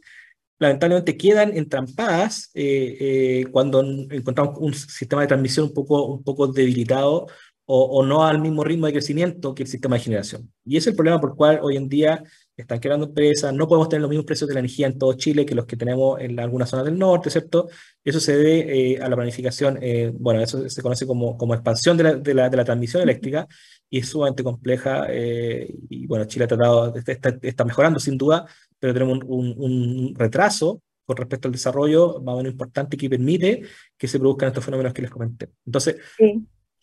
lamentablemente 0.60 1.15
quedan 1.15 1.56
entrampadas 1.56 2.49
eh, 2.53 2.97
eh, 2.99 3.45
cuando 3.51 3.82
encontramos 3.82 4.56
un 4.60 4.73
sistema 4.73 5.21
de 5.21 5.27
transmisión 5.27 5.67
un 5.67 5.73
poco, 5.73 6.06
un 6.06 6.23
poco 6.23 6.47
debilitado 6.47 7.27
o, 7.65 7.84
o, 7.84 8.06
no 8.06 8.25
al 8.25 8.39
mismo 8.39 8.63
ritmo 8.63 8.88
de 8.88 8.93
crecimiento 8.93 9.53
que 9.53 9.63
el 9.63 9.69
sistema 9.69 9.95
de 9.95 10.01
generación. 10.01 10.51
Y 10.65 10.77
ese 10.77 10.89
es 10.89 10.93
el 10.93 10.95
problema 10.95 11.21
por 11.21 11.32
el 11.32 11.36
cual 11.36 11.60
hoy 11.62 11.77
en 11.77 11.88
día 11.88 12.23
están 12.55 12.79
creando 12.79 13.07
empresas, 13.07 13.53
no 13.53 13.67
podemos 13.67 13.89
tener 13.89 14.01
los 14.01 14.09
mismos 14.09 14.25
precios 14.25 14.47
de 14.47 14.53
la 14.53 14.59
energía 14.59 14.87
en 14.87 14.97
todo 14.97 15.13
Chile 15.13 15.45
que 15.45 15.55
los 15.55 15.65
que 15.65 15.75
tenemos 15.75 16.19
en 16.21 16.39
algunas 16.39 16.69
zonas 16.69 16.85
del 16.85 16.97
norte, 16.97 17.29
¿cierto? 17.29 17.67
Eso 18.03 18.19
se 18.19 18.37
debe 18.37 18.93
eh, 18.93 19.01
a 19.01 19.09
la 19.09 19.15
planificación, 19.15 19.79
bueno, 20.19 20.41
eso 20.41 20.69
se 20.69 20.81
conoce 20.81 21.07
como, 21.07 21.37
como 21.37 21.53
expansión 21.53 21.97
de 21.97 22.03
la, 22.03 22.13
de 22.15 22.33
la, 22.33 22.49
de 22.49 22.57
la 22.57 22.65
transmisión 22.65 23.01
eléctrica, 23.01 23.47
y 23.93 23.99
es 23.99 24.09
sumamente 24.09 24.43
compleja. 24.43 25.05
Eh, 25.07 25.71
y 25.87 26.07
bueno, 26.07 26.25
Chile 26.25 26.45
ha 26.45 26.47
tratado, 26.47 26.95
está, 26.95 27.37
está, 27.39 27.63
mejorando 27.63 27.99
sin 27.99 28.17
duda, 28.17 28.47
pero 28.79 28.91
tenemos 28.91 29.19
un, 29.23 29.53
un, 29.55 30.15
retraso 30.15 30.81
con 31.05 31.15
respecto 31.15 31.47
al 31.47 31.51
desarrollo 31.51 32.19
más 32.23 32.33
o 32.33 32.37
menos 32.37 32.53
importante 32.53 32.97
que 32.97 33.07
permite 33.07 33.61
que 33.95 34.07
se 34.07 34.17
produzcan 34.17 34.47
estos 34.47 34.65
fenómenos 34.65 34.93
que 34.93 35.03
les 35.03 35.11
comenté. 35.11 35.49
Entonces, 35.63 35.97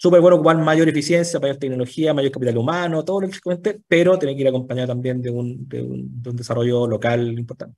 súper 0.00 0.22
bueno 0.22 0.36
ocupar 0.36 0.56
mayor 0.56 0.88
eficiencia, 0.88 1.38
mayor 1.38 1.58
tecnología, 1.58 2.14
mayor 2.14 2.32
capital 2.32 2.56
humano, 2.56 3.04
todo 3.04 3.20
lo 3.20 3.28
que 3.28 3.38
comenté, 3.38 3.80
pero 3.86 4.18
tiene 4.18 4.34
que 4.34 4.40
ir 4.40 4.48
acompañado 4.48 4.88
también 4.88 5.20
de 5.20 5.28
un, 5.28 5.68
de 5.68 5.82
un, 5.82 6.22
de 6.22 6.30
un 6.30 6.36
desarrollo 6.36 6.86
local 6.86 7.38
importante. 7.38 7.76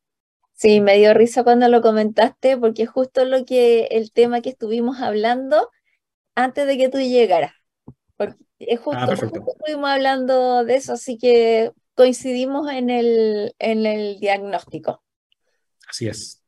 Sí, 0.54 0.80
me 0.80 0.98
dio 0.98 1.14
risa 1.14 1.42
cuando 1.42 1.68
lo 1.68 1.82
comentaste, 1.82 2.56
porque 2.56 2.86
justo 2.86 3.24
lo 3.24 3.44
que 3.44 3.86
el 3.90 4.12
tema 4.12 4.40
que 4.40 4.50
estuvimos 4.50 5.00
hablando 5.00 5.68
antes 6.36 6.68
de 6.68 6.78
que 6.78 6.88
tú 6.88 6.98
llegaras 6.98 7.54
es 8.58 8.78
justo, 8.78 9.00
ah, 9.00 9.14
estuvimos 9.14 9.90
hablando 9.90 10.64
de 10.64 10.76
eso, 10.76 10.92
así 10.92 11.18
que 11.18 11.72
coincidimos 11.94 12.70
en 12.70 12.90
el, 12.90 13.54
en 13.58 13.84
el 13.84 14.20
diagnóstico. 14.20 15.02
Así 15.88 16.06
es. 16.06 16.41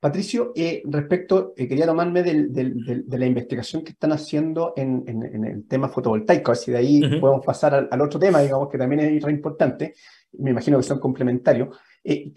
Patricio, 0.00 0.52
eh, 0.54 0.82
respecto, 0.84 1.54
eh, 1.56 1.66
quería 1.66 1.86
tomarme 1.86 2.22
de 2.22 3.18
la 3.18 3.26
investigación 3.26 3.82
que 3.82 3.92
están 3.92 4.12
haciendo 4.12 4.74
en, 4.76 5.04
el 5.06 5.66
tema 5.66 5.88
fotovoltaico, 5.88 6.52
así 6.52 6.70
de 6.70 6.78
ahí 6.78 7.20
podemos 7.20 7.44
pasar 7.44 7.88
al, 7.90 8.00
otro 8.00 8.20
tema, 8.20 8.40
digamos, 8.40 8.68
que 8.68 8.78
también 8.78 9.00
es 9.00 9.22
re 9.22 9.32
importante, 9.32 9.94
me 10.38 10.50
imagino 10.50 10.76
que 10.76 10.82
son 10.82 11.00
complementarios. 11.00 11.76
Eh, 12.04 12.32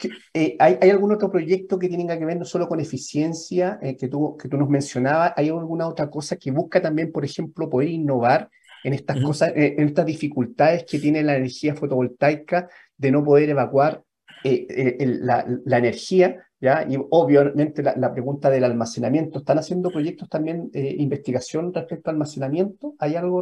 ¿hay, 0.60 0.78
¿hay, 0.82 0.90
algún 0.90 1.12
otro 1.12 1.30
proyecto 1.30 1.78
que 1.78 1.90
tenga 1.90 2.18
que 2.18 2.26
ver 2.26 2.38
no 2.38 2.46
solo 2.46 2.68
con 2.68 2.80
eficiencia, 2.80 3.80
que, 4.00 4.08
tú, 4.08 4.38
que 4.38 4.48
tú 4.48 4.58
nos 4.58 4.70
mencionabas? 4.70 5.34
¿Hay 5.36 5.50
alguna 5.50 5.88
otra 5.88 6.10
cosa 6.10 6.38
que 6.38 6.52
busca 6.52 6.82
también, 6.82 7.12
por 7.12 7.26
ejemplo, 7.26 7.70
poder 7.70 7.90
innovar 7.90 8.50
en 8.84 8.94
estas 8.94 9.22
cosas, 9.22 9.52
en 9.56 9.88
estas 9.88 10.06
dificultades 10.06 10.86
que 10.90 11.00
tiene 11.00 11.22
la 11.22 11.36
energía 11.36 11.76
fotovoltaica 11.76 12.70
de 12.98 13.12
no 13.12 13.24
poder 13.24 13.50
evacuar 13.50 14.04
la, 14.43 15.45
la 15.65 15.78
energía 15.78 16.49
¿ya? 16.62 16.86
Y 16.89 16.97
obviamente 17.10 17.82
la, 17.82 18.13
pregunta 18.13 18.49
del 18.49 18.63
almacenamiento. 18.63 19.39
¿Están 19.39 19.60
haciendo 19.60 19.89
proyectos 19.89 20.28
también, 20.28 20.69
eh, 20.73 20.95
investigación 20.97 21.73
respecto 21.73 22.10
al 22.10 22.15
almacenamiento? 22.15 22.95
¿Hay 22.99 23.15
algo 23.15 23.41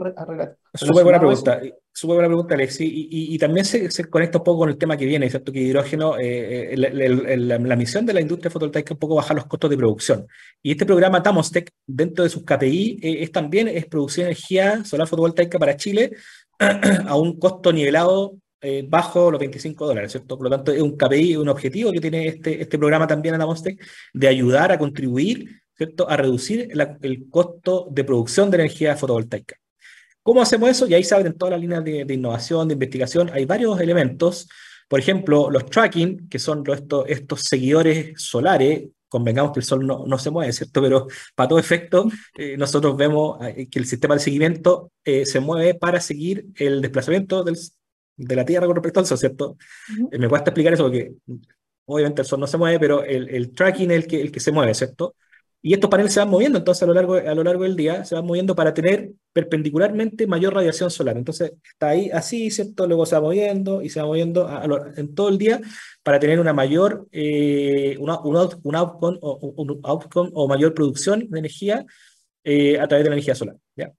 Súper 0.73 1.03
buena 1.03 1.19
pregunta, 1.19 1.59
súper 1.91 2.15
buena 2.15 2.27
pregunta, 2.27 2.53
Alexi. 2.53 2.85
Y, 2.85 3.33
y, 3.33 3.37
también 3.39 3.65
se, 3.65 3.89
se, 3.89 4.05
conecta 4.05 4.37
un 4.37 4.43
poco 4.43 4.59
con 4.59 4.69
el 4.69 4.77
tema 4.77 4.95
que 4.95 5.05
viene, 5.05 5.29
¿cierto? 5.29 5.51
Que 5.51 5.59
hidrógeno, 5.59 6.17
eh, 6.19 6.73
eh, 6.73 7.37
la, 7.37 7.75
misión 7.75 8.05
de 8.05 8.13
la 8.13 8.21
industria 8.21 8.51
fotovoltaica 8.51 8.89
es 8.89 8.95
un 8.95 8.99
poco 8.99 9.15
bajar 9.15 9.35
los 9.35 9.47
costos 9.47 9.69
de 9.69 9.77
producción. 9.77 10.27
Y 10.61 10.71
este 10.71 10.85
programa 10.85 11.23
Tamostec, 11.23 11.71
dentro 11.87 12.23
de 12.23 12.29
sus 12.29 12.43
KPI, 12.43 12.99
es 13.01 13.31
también 13.31 13.67
es 13.67 13.85
producir 13.87 14.25
energía 14.25 14.83
solar 14.85 15.07
fotovoltaica 15.07 15.57
para 15.57 15.75
Chile 15.75 16.11
a 16.59 17.15
un 17.15 17.39
costo 17.39 17.73
nivelado 17.73 18.35
eh, 18.59 18.83
bajo 18.87 19.29
los 19.29 19.39
25 19.39 19.85
dólares, 19.85 20.11
¿cierto? 20.11 20.35
Por 20.35 20.45
lo 20.45 20.49
tanto, 20.49 20.71
es 20.71 20.81
un 20.81 20.97
KPI, 20.97 21.35
un 21.35 21.49
objetivo 21.49 21.91
que 21.91 22.01
tiene 22.01 22.27
este, 22.27 22.59
este 22.59 22.79
programa 22.79 23.05
también 23.05 23.35
en 23.35 23.39
la 23.39 23.45
Mostec 23.45 23.79
de 24.13 24.27
ayudar 24.27 24.71
a 24.71 24.79
contribuir, 24.79 25.61
¿cierto? 25.75 26.09
A 26.09 26.17
reducir 26.17 26.69
el 27.01 27.29
costo 27.29 27.87
de 27.91 28.03
producción 28.03 28.49
de 28.49 28.57
energía 28.57 28.95
fotovoltaica. 28.95 29.57
¿Cómo 30.23 30.41
hacemos 30.41 30.71
eso? 30.71 30.87
Y 30.87 30.95
ahí 30.95 31.03
se 31.03 31.13
abren 31.13 31.37
todas 31.37 31.51
las 31.51 31.61
líneas 31.61 31.83
de, 31.83 32.13
innovación, 32.13 32.67
de 32.67 32.73
investigación. 32.73 33.29
Hay 33.31 33.45
varios 33.45 33.79
elementos. 33.79 34.49
Por 34.87 34.99
ejemplo, 34.99 35.51
los 35.51 35.67
tracking, 35.67 36.27
que 36.27 36.39
son 36.39 36.63
estos, 36.67 37.05
estos 37.07 37.43
seguidores 37.43 38.19
solares, 38.21 38.89
convengamos 39.07 39.53
que 39.53 39.59
el 39.59 39.65
sol 39.65 39.85
no, 39.85 40.05
no, 40.07 40.17
se 40.17 40.31
mueve, 40.31 40.51
¿cierto? 40.51 40.81
Pero 40.81 41.07
para 41.35 41.47
todo 41.47 41.59
efecto, 41.59 42.09
eh, 42.35 42.57
nosotros 42.57 42.97
vemos 42.97 43.37
eh, 43.45 43.69
que 43.69 43.77
el 43.79 43.85
sistema 43.85 44.15
de 44.15 44.19
seguimiento 44.19 44.91
se 45.05 45.39
mueve 45.39 45.75
para 45.75 46.01
seguir 46.01 46.47
el 46.55 46.81
desplazamiento 46.81 47.45
del, 47.45 47.55
de 48.17 48.35
la 48.35 48.45
Tierra 48.45 48.65
con 48.65 48.75
respecto 48.75 48.99
al 48.99 49.05
Sol, 49.05 49.17
¿cierto? 49.17 49.57
Eh, 50.11 50.17
me 50.17 50.27
cuesta 50.27 50.49
explicar 50.49 50.73
eso 50.73 50.83
porque 50.83 51.13
obviamente 51.85 52.21
el 52.21 52.27
Sol 52.27 52.39
no 52.39 52.47
se 52.47 52.57
mueve, 52.57 52.79
pero 52.79 53.03
el, 53.03 53.29
el 53.29 53.53
tracking 53.53 53.91
es 53.91 53.97
el 53.97 54.07
que, 54.07 54.21
el 54.21 54.31
que 54.31 54.39
se 54.39 54.51
mueve, 54.51 54.73
¿cierto? 54.73 55.15
Y 55.61 55.73
estos 55.73 55.89
paneles 55.89 56.13
se 56.13 56.19
van 56.19 56.29
moviendo, 56.29 56.59
entonces 56.59 56.83
a 56.83 56.85
lo, 56.85 56.93
largo, 56.93 57.15
a 57.15 57.35
lo 57.35 57.43
largo 57.43 57.63
del 57.63 57.75
día 57.75 58.05
se 58.05 58.15
van 58.15 58.25
moviendo 58.25 58.55
para 58.55 58.73
tener 58.73 59.11
perpendicularmente 59.33 60.27
mayor 60.27 60.53
radiación 60.53 60.91
solar. 60.91 61.17
Entonces 61.17 61.53
está 61.63 61.89
ahí 61.89 62.09
así, 62.11 62.51
¿cierto? 62.51 62.87
Luego 62.87 63.05
se 63.05 63.15
va 63.15 63.21
moviendo 63.21 63.81
y 63.81 63.89
se 63.89 63.99
va 63.99 64.05
moviendo 64.05 64.47
en 64.95 65.15
todo 65.15 65.29
el 65.29 65.37
día 65.37 65.59
para 66.03 66.19
tener 66.19 66.39
una 66.39 66.53
mayor, 66.53 67.07
eh, 67.11 67.97
una, 67.99 68.19
un, 68.21 68.37
outcome, 68.75 69.17
o, 69.21 69.53
un 69.57 69.79
outcome 69.83 70.29
o 70.33 70.47
mayor 70.47 70.73
producción 70.73 71.27
de 71.27 71.39
energía 71.39 71.85
eh, 72.43 72.79
a 72.79 72.87
través 72.87 73.03
de 73.03 73.09
la 73.09 73.15
energía 73.15 73.35
solar. 73.35 73.57
¿ya? 73.75 73.91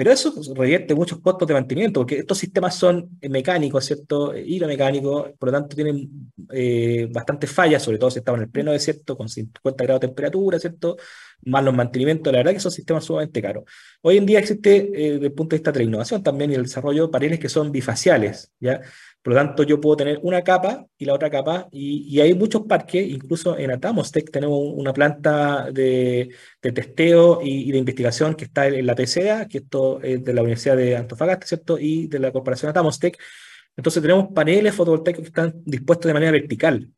Pero 0.00 0.12
eso 0.12 0.32
revierte 0.54 0.94
muchos 0.94 1.20
costos 1.20 1.46
de 1.46 1.52
mantenimiento, 1.52 2.00
porque 2.00 2.20
estos 2.20 2.38
sistemas 2.38 2.74
son 2.74 3.18
mecánicos, 3.20 3.84
¿cierto? 3.84 4.34
Hidromecánicos, 4.34 5.32
por 5.38 5.50
lo 5.50 5.52
tanto 5.52 5.76
tienen 5.76 6.32
eh, 6.50 7.06
bastantes 7.12 7.52
fallas, 7.52 7.82
sobre 7.82 7.98
todo 7.98 8.10
si 8.10 8.20
estamos 8.20 8.38
en 8.38 8.44
el 8.44 8.50
pleno 8.50 8.72
desierto, 8.72 9.14
con 9.14 9.28
50 9.28 9.84
grados 9.84 10.00
de 10.00 10.06
temperatura, 10.08 10.58
¿cierto? 10.58 10.96
Más 11.44 11.62
los 11.62 11.74
mantenimientos, 11.74 12.32
la 12.32 12.38
verdad 12.38 12.54
que 12.54 12.60
son 12.60 12.72
sistemas 12.72 13.04
sumamente 13.04 13.42
caros. 13.42 13.64
Hoy 14.00 14.16
en 14.16 14.24
día 14.24 14.38
existe, 14.38 14.76
eh, 14.76 15.12
desde 15.12 15.26
el 15.26 15.32
punto 15.34 15.54
de 15.54 15.58
vista 15.58 15.70
de 15.70 15.80
la 15.80 15.84
innovación 15.84 16.22
también 16.22 16.50
y 16.50 16.54
el 16.54 16.62
desarrollo, 16.62 17.10
paneles 17.10 17.38
que 17.38 17.50
son 17.50 17.70
bifaciales, 17.70 18.52
¿ya? 18.58 18.80
Por 19.22 19.34
lo 19.34 19.38
tanto, 19.38 19.64
yo 19.64 19.80
puedo 19.80 19.96
tener 19.96 20.18
una 20.22 20.42
capa 20.42 20.86
y 20.96 21.04
la 21.04 21.12
otra 21.14 21.28
capa, 21.28 21.68
y, 21.70 22.18
hay 22.20 22.32
muchos 22.34 22.62
parques, 22.62 23.06
incluso 23.06 23.56
en 23.58 23.70
Atamostec 23.70 24.30
tenemos 24.30 24.58
una 24.74 24.94
planta 24.94 25.70
de, 25.70 26.30
testeo 26.60 27.40
y, 27.42 27.70
de 27.70 27.78
investigación 27.78 28.34
que 28.34 28.44
está 28.44 28.66
en 28.66 28.86
la 28.86 28.94
TCA, 28.94 29.46
que 29.46 29.58
esto 29.58 30.00
es 30.02 30.24
de 30.24 30.32
la 30.32 30.40
Universidad 30.40 30.76
de 30.76 30.96
Antofagasta, 30.96 31.46
¿cierto? 31.46 31.78
Y 31.78 32.06
de 32.06 32.18
la 32.18 32.32
Corporación 32.32 32.70
Atamostec. 32.70 33.18
Entonces 33.76 34.02
tenemos 34.02 34.28
paneles 34.32 34.74
fotovoltaicos 34.74 35.22
que 35.22 35.28
están 35.28 35.54
dispuestos 35.64 36.08
de 36.08 36.14
manera 36.14 36.32
vertical. 36.32 36.88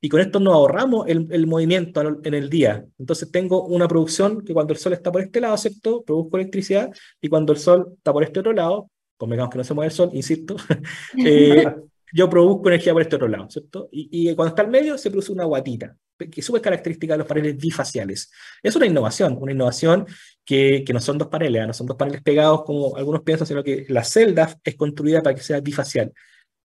Y 0.00 0.08
con 0.08 0.20
esto 0.20 0.40
nos 0.40 0.54
ahorramos 0.54 1.06
el, 1.08 1.28
el 1.30 1.46
movimiento 1.46 2.02
en 2.24 2.34
el 2.34 2.50
día. 2.50 2.84
Entonces 2.98 3.30
tengo 3.30 3.64
una 3.66 3.88
producción 3.88 4.44
que 4.44 4.52
cuando 4.52 4.72
el 4.74 4.78
sol 4.78 4.92
está 4.92 5.10
por 5.12 5.22
este 5.22 5.40
lado, 5.40 5.56
¿cierto? 5.56 6.02
Produzco 6.04 6.36
electricidad 6.36 6.90
y 7.20 7.28
cuando 7.28 7.52
el 7.52 7.58
sol 7.58 7.94
está 7.96 8.12
por 8.12 8.24
este 8.24 8.40
otro 8.40 8.52
lado, 8.52 8.90
convengamos 9.22 9.52
que 9.52 9.58
no 9.58 9.64
se 9.64 9.72
mueve 9.72 9.86
el 9.90 9.94
sol, 9.94 10.10
insisto, 10.14 10.56
eh, 11.24 11.64
yo 12.12 12.28
produzco 12.28 12.68
energía 12.68 12.92
por 12.92 13.02
este 13.02 13.14
otro 13.14 13.28
lado, 13.28 13.48
¿cierto? 13.48 13.88
Y, 13.92 14.34
cuando 14.34 14.48
está 14.48 14.62
al 14.62 14.68
medio 14.68 14.98
se 14.98 15.10
produce 15.10 15.30
una 15.30 15.44
guatita, 15.44 15.96
que 16.18 16.40
es 16.40 16.44
súper 16.44 16.60
característica 16.60 17.14
de 17.14 17.18
los 17.18 17.26
paneles 17.28 17.56
bifaciales. 17.56 18.32
Es 18.60 18.74
una 18.74 18.86
innovación, 18.86 19.38
una 19.40 19.52
innovación 19.52 20.06
que, 20.44 20.82
que 20.84 20.92
no 20.92 21.00
son 21.00 21.18
dos 21.18 21.28
paneles, 21.28 21.62
¿ah? 21.62 21.66
no 21.68 21.72
son 21.72 21.86
dos 21.86 21.96
paneles 21.96 22.20
pegados 22.20 22.64
como 22.64 22.96
algunos 22.96 23.22
piensan, 23.22 23.46
sino 23.46 23.62
que 23.62 23.86
la 23.88 24.02
celda 24.02 24.58
es 24.64 24.74
construida 24.74 25.22
para 25.22 25.36
que 25.36 25.42
sea 25.42 25.60
bifacial. 25.60 26.12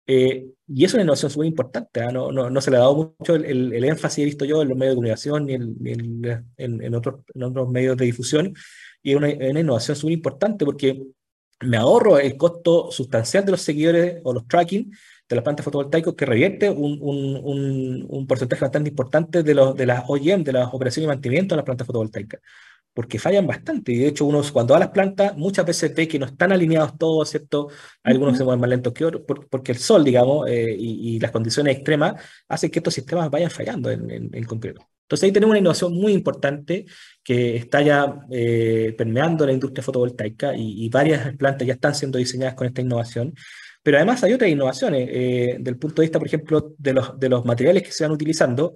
Eh, 0.08 0.48
y 0.68 0.86
es 0.86 0.94
una 0.96 1.04
innovación 1.04 1.30
súper 1.30 1.46
importante, 1.48 2.02
¿ah? 2.02 2.12
no, 2.12 2.32
no, 2.32 2.50
no, 2.50 2.62
se 2.62 2.72
le 2.72 2.78
ha 2.78 2.80
dado 2.80 3.16
mucho 3.20 3.36
el, 3.36 3.72
el, 3.72 3.84
énfasis, 3.84 4.24
he 4.24 4.26
visto 4.26 4.44
yo, 4.44 4.64
en 4.64 4.70
los 4.70 4.78
medios 4.78 4.94
de 4.94 4.96
comunicación 4.96 5.46
ni, 5.46 5.54
en, 5.54 6.48
en, 6.58 6.82
en, 6.82 6.96
otros, 6.96 7.22
en 7.32 7.44
otros 7.44 7.70
medios 7.70 7.96
de 7.96 8.06
difusión, 8.06 8.56
y 9.04 9.12
es 9.12 9.18
una, 9.18 9.28
una 9.28 9.60
innovación 9.60 9.96
súper 9.96 10.14
importante 10.14 10.66
porque 10.66 11.00
me 11.62 11.78
ahorro 11.78 12.20
el 12.20 12.38
costo 12.38 12.92
sustancial 12.92 13.46
de 13.46 13.52
los 13.52 13.62
seguidores 13.62 14.22
o 14.24 14.34
los 14.34 14.48
tracking 14.48 14.92
de 15.28 15.36
las 15.36 15.44
plantas 15.44 15.64
fotovoltaicas 15.64 16.14
que 16.16 16.26
revierte 16.26 16.70
un, 16.70 16.98
un, 17.02 18.06
un, 18.10 18.28
porcentaje 18.28 18.62
bastante 18.62 18.90
importante 18.90 19.44
de, 19.44 19.54
los, 19.54 19.76
de 19.76 19.86
las 19.86 20.04
OEM, 20.08 20.44
de 20.44 20.54
las 20.54 20.74
operaciones 20.74 21.06
y 21.06 21.08
mantenimiento 21.08 21.54
de 21.54 21.58
las 21.58 21.66
plantas 21.66 21.86
fotovoltaicas, 21.86 22.42
porque 22.94 23.20
fallan 23.20 23.46
bastante. 23.46 23.92
Y 23.92 23.98
de 24.00 24.08
hecho, 24.08 24.26
uno 24.26 24.42
cuando 24.52 24.74
va 24.74 24.78
a 24.78 24.80
las 24.80 24.90
plantas, 24.90 25.38
muchas 25.38 25.66
veces 25.66 25.94
ve 25.94 26.08
que 26.08 26.18
no 26.18 26.26
están 26.26 26.52
alineados 26.52 26.98
todos, 26.98 27.30
¿cierto? 27.30 27.70
Algunos 28.04 28.38
se 28.38 28.44
mueven 28.44 28.62
más 28.62 28.70
lentos 28.70 28.94
que 28.94 29.06
otros, 29.06 29.24
porque 29.50 29.72
el 29.74 29.78
sol, 29.78 30.04
digamos, 30.04 30.48
eh, 30.50 30.76
y, 30.78 31.20
las 31.20 31.32
condiciones 31.32 31.76
extremas 31.76 32.24
hacen 32.48 32.72
que 32.72 32.80
estos 32.80 32.94
sistemas 32.94 33.30
vayan 33.30 33.52
fallando 33.52 33.92
en, 33.92 34.10
en, 34.10 34.30
en 34.34 34.44
concreto. 34.46 34.88
Entonces 35.10 35.24
ahí 35.24 35.32
tenemos 35.32 35.54
una 35.54 35.60
innovación 35.60 35.92
muy 35.92 36.14
importante 36.14 36.86
que 37.24 37.56
está 37.56 37.82
ya 37.82 38.20
eh, 38.30 38.94
permeando 38.96 39.44
la 39.44 39.54
industria 39.54 39.82
fotovoltaica 39.82 40.56
y, 40.56 40.88
varias 40.90 41.36
plantas 41.36 41.68
ya 41.68 41.74
están 41.74 41.96
siendo 41.96 42.20
diseñadas 42.20 42.54
con 42.54 42.68
esta 42.68 42.82
innovación. 42.82 43.34
Pero 43.82 43.98
además 43.98 44.24
hay 44.24 44.34
otras 44.34 44.52
innovaciones, 44.52 45.10
eh, 45.12 45.58
del 45.60 45.80
punto 45.80 46.04
de 46.04 46.06
vista, 46.06 46.20
por 46.20 46.28
ejemplo, 46.28 46.76
de 46.78 46.94
los, 46.94 47.20
de 47.20 47.28
los 47.28 47.44
materiales 47.44 47.82
que 47.82 47.92
se 47.92 48.04
van 48.04 48.12
utilizando. 48.12 48.76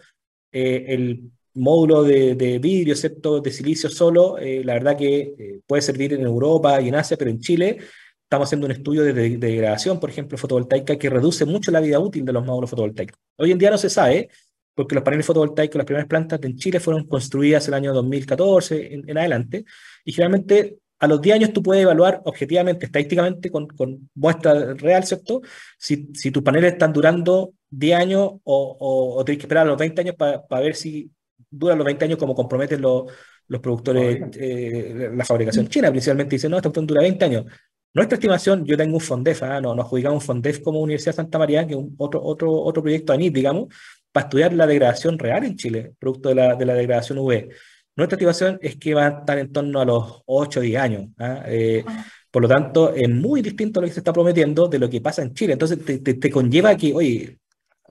Eh, 0.52 0.86
el 0.88 1.22
módulo 1.54 2.02
de, 2.04 2.34
de, 2.34 2.58
vidrio, 2.58 2.94
excepto 2.96 3.40
de 3.40 3.52
silicio 3.52 3.88
solo, 3.88 4.38
la 4.40 4.74
verdad 4.74 4.98
que 4.98 5.60
puede 5.68 5.84
servir 5.84 6.14
en 6.14 6.22
Europa 6.22 6.82
y 6.82 6.88
en 6.88 6.96
Asia, 6.96 7.16
pero 7.16 7.30
en 7.30 7.40
Chile 7.42 7.78
estamos 8.24 8.48
haciendo 8.48 8.66
un 8.66 8.72
estudio 8.72 9.04
de, 9.04 9.14
de 9.14 9.38
degradación, 9.38 10.00
por 10.00 10.10
ejemplo, 10.10 10.36
fotovoltaica, 10.36 10.98
que 10.98 11.12
reduce 11.12 11.46
mucho 11.46 11.70
la 11.70 11.80
vida 11.80 12.00
útil 12.00 12.26
de 12.26 12.34
los 12.34 12.44
módulos 12.44 12.72
fotovoltaicos. 12.72 13.20
Hoy 13.38 13.52
en 13.52 13.60
día 13.60 13.70
no 13.70 13.78
se 13.78 13.92
sabe 13.92 14.30
porque 14.76 14.96
los 14.96 15.04
paneles 15.04 15.26
fotovoltaicos, 15.26 15.76
las 15.76 15.86
primeras 15.86 16.08
plantas 16.08 16.40
en 16.44 16.56
Chile 16.58 16.80
fueron 16.80 17.08
construidas 17.08 17.68
en 17.68 17.74
el 17.74 17.78
año 17.78 17.94
2014 17.94 18.94
en, 19.08 19.18
adelante, 19.18 19.66
y 20.04 20.12
generalmente 20.12 20.78
a 21.00 21.08
los 21.08 21.22
10 21.22 21.36
años 21.36 21.54
tú 21.54 21.62
puedes 21.62 21.84
evaluar 21.84 22.22
objetivamente, 22.26 22.86
estadísticamente, 22.86 23.52
con, 23.52 23.68
con 23.68 24.10
muestra 24.16 24.74
real, 24.74 25.04
¿cierto? 25.04 25.42
Si, 25.78 26.10
si 26.14 26.32
tus 26.32 26.44
paneles 26.44 26.74
están 26.74 26.94
durando 26.94 27.54
10 27.70 28.00
años 28.00 28.32
o, 28.44 29.16
o, 29.18 29.26
tienes 29.26 29.40
que 29.40 29.46
esperar 29.46 29.68
a 29.68 29.70
los 29.70 29.78
20 29.78 30.02
años 30.02 30.16
para 30.16 30.62
ver 30.62 30.76
si 30.76 31.12
duran 31.50 31.78
los 31.78 31.86
20 31.86 32.06
años 32.06 32.18
como 32.18 32.34
comprometen 32.34 32.82
los, 32.82 33.04
los 33.48 33.62
productores, 33.62 34.24
eh, 34.40 35.12
la 35.14 35.26
fabricación 35.26 35.68
china, 35.68 35.90
principalmente 35.90 36.36
dicen, 36.36 36.52
no, 36.52 36.58
esta 36.58 36.70
dura 36.70 37.02
20 37.02 37.26
años. 37.26 37.46
Nuestra 37.94 38.16
estimación, 38.16 38.66
yo 38.66 38.76
tengo 38.76 38.96
un 38.96 39.02
FONDEF, 39.02 39.44
¿ah? 39.44 39.62
no, 39.62 39.76
nos 39.76 39.86
adjudicamos 39.86 40.24
un 40.24 40.26
FONDEF 40.26 40.62
como 40.62 40.80
Universidad 40.82 41.12
de 41.12 41.18
Santa 41.18 41.38
María, 41.38 41.68
que 41.68 41.74
es 41.74 41.80
un, 41.80 41.94
otro, 41.98 42.24
otro, 42.24 42.52
otro 42.52 42.82
proyecto 42.82 43.14
ANIT, 43.14 43.34
digamos, 43.34 43.68
para 44.14 44.28
estudiar 44.28 44.54
la 44.54 44.68
degradación 44.68 45.20
real 45.20 45.44
en 45.44 45.58
Chile, 45.58 45.94
producto 46.00 46.30
de 46.30 46.36
la, 46.36 46.56
de 46.56 46.66
la 46.66 46.76
degradación 46.76 47.18
UV. 47.18 47.50
Nuestra 47.96 48.16
estimación 48.16 48.60
es 48.62 48.78
que 48.78 48.94
va 48.94 49.08
a 49.08 49.20
estar 49.20 49.38
en 49.38 49.52
torno 49.52 49.82
a 49.82 49.86
los 49.86 50.22
8 50.26 50.60
o 50.60 50.64
10 50.64 50.82
años. 50.82 51.10
¿ah? 51.20 51.44
Eh, 51.48 51.84
por 52.32 52.42
lo 52.42 52.48
tanto, 52.48 52.94
es 52.94 53.10
muy 53.10 53.42
distinto 53.42 53.82
lo 53.82 53.88
que 53.88 53.94
se 53.94 54.00
está 54.00 54.14
prometiendo 54.14 54.68
de 54.68 54.80
lo 54.80 54.90
que 54.90 55.02
pasa 55.02 55.22
en 55.22 55.34
Chile. 55.34 55.54
Entonces, 55.54 55.84
te, 55.84 56.00
te, 56.00 56.30
conlleva 56.32 56.76
que, 56.76 56.94
oye, 56.94 57.38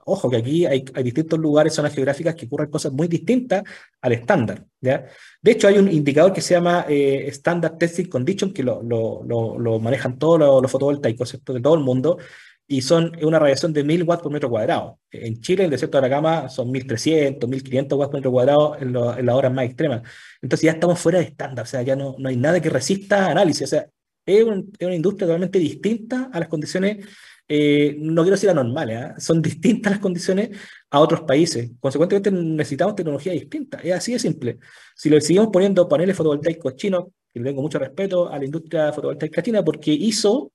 ojo 0.04 0.30
que 0.30 0.36
aquí 0.38 0.66
hay, 0.66 0.84
hay, 0.94 1.02
distintos 1.04 1.38
lugares, 1.38 1.74
zonas 1.74 1.94
geográficas 1.94 2.34
que 2.34 2.46
ocurren 2.46 2.70
cosas 2.70 2.92
muy 2.92 3.06
distintas 3.06 3.62
al 4.00 4.12
estándar. 4.12 4.64
¿ya? 4.80 5.06
De 5.40 5.52
hecho, 5.52 5.68
hay 5.68 5.78
un 5.78 5.90
indicador 5.90 6.32
que 6.32 6.40
se 6.40 6.54
llama 6.54 6.86
eh, 6.88 7.26
Standard 7.28 7.78
Testing 7.78 8.06
Condition, 8.06 8.52
que 8.52 8.64
lo, 8.64 8.82
lo, 8.82 9.22
lo, 9.58 9.78
manejan 9.78 10.18
todos 10.18 10.40
los, 10.40 10.70
fotovoltaicos 10.70 11.40
de 11.44 11.60
todo 11.60 11.74
el 11.74 11.84
mundo, 11.84 12.18
y 12.66 12.82
son 12.82 13.12
una 13.22 13.38
radiación 13.38 13.72
de 13.72 13.84
1000 13.84 14.02
watts 14.04 14.22
por 14.22 14.32
metro 14.32 14.48
cuadrado. 14.50 14.98
En 15.10 15.40
Chile, 15.40 15.64
el 15.64 15.70
desierto 15.70 16.00
de 16.00 16.06
Atacama, 16.06 16.48
son 16.48 16.70
1300, 16.70 17.48
1500 17.48 17.98
watts 17.98 18.10
por 18.10 18.18
metro 18.18 18.30
cuadrado 18.30 18.76
en, 18.76 18.88
en 18.88 19.26
las 19.26 19.34
horas 19.34 19.52
más 19.52 19.64
extremas. 19.66 20.02
Entonces 20.40 20.64
ya 20.64 20.72
estamos 20.72 20.98
fuera 20.98 21.18
de 21.18 21.26
estándar, 21.26 21.64
o 21.64 21.68
sea, 21.68 21.82
ya 21.82 21.96
no, 21.96 22.16
no 22.18 22.28
hay 22.28 22.36
nada 22.36 22.60
que 22.60 22.70
resista 22.70 23.30
análisis. 23.30 23.64
O 23.64 23.66
sea, 23.66 23.86
es, 24.26 24.46
es 24.78 24.86
una 24.86 24.94
industria 24.94 25.26
totalmente 25.26 25.58
distinta 25.58 26.30
a 26.32 26.40
las 26.40 26.48
condiciones 26.48 27.04
eh, 27.48 27.96
no 27.98 28.22
quiero 28.22 28.36
decir 28.36 28.50
anormales, 28.50 28.98
¿eh? 28.98 29.14
son 29.18 29.42
distintas 29.42 29.92
las 29.92 30.00
condiciones 30.00 30.50
a 30.90 31.00
otros 31.00 31.22
países. 31.22 31.70
Consecuentemente 31.80 32.30
necesitamos 32.30 32.94
tecnología 32.94 33.32
distinta. 33.32 33.78
Es 33.78 33.92
así 33.92 34.12
de 34.12 34.18
simple. 34.18 34.58
Si 34.94 35.10
le 35.10 35.20
seguimos 35.20 35.48
poniendo 35.52 35.88
paneles 35.88 36.16
fotovoltaicos 36.16 36.76
chinos, 36.76 37.06
y 37.34 37.40
le 37.40 37.46
tengo 37.50 37.62
mucho 37.62 37.78
respeto 37.78 38.28
a 38.30 38.38
la 38.38 38.44
industria 38.44 38.92
fotovoltaica 38.92 39.42
china 39.42 39.64
porque 39.64 39.90
hizo 39.90 40.51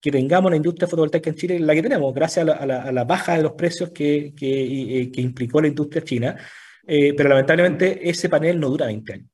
que 0.00 0.10
tengamos 0.10 0.50
la 0.50 0.56
industria 0.56 0.88
fotovoltaica 0.88 1.30
en 1.30 1.36
Chile 1.36 1.58
la 1.58 1.74
que 1.74 1.82
tenemos, 1.82 2.14
gracias 2.14 2.48
a 2.48 2.66
la, 2.66 3.04
baja 3.04 3.36
de 3.36 3.42
los 3.42 3.52
precios 3.52 3.90
que, 3.90 4.32
que, 4.34 5.10
que, 5.12 5.20
implicó 5.20 5.60
la 5.60 5.68
industria 5.68 6.02
china. 6.02 6.36
Eh, 6.86 7.14
pero 7.14 7.28
lamentablemente 7.28 8.08
ese 8.08 8.28
panel 8.28 8.58
no 8.58 8.68
dura 8.70 8.86
20 8.86 9.12
años. 9.12 9.26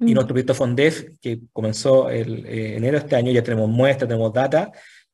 Y 0.00 0.04
mm. 0.04 0.14
nuestro 0.14 0.34
proyecto 0.34 0.54
FONDEF, 0.54 1.04
que 1.20 1.40
comenzó 1.52 2.08
el 2.08 2.46
enero 2.46 2.92
de 2.92 3.04
este 3.04 3.16
año, 3.16 3.30
ya 3.30 3.42
tenemos 3.42 3.68
muestras, 3.68 4.08
tenemos 4.08 4.32
data, 4.32 4.72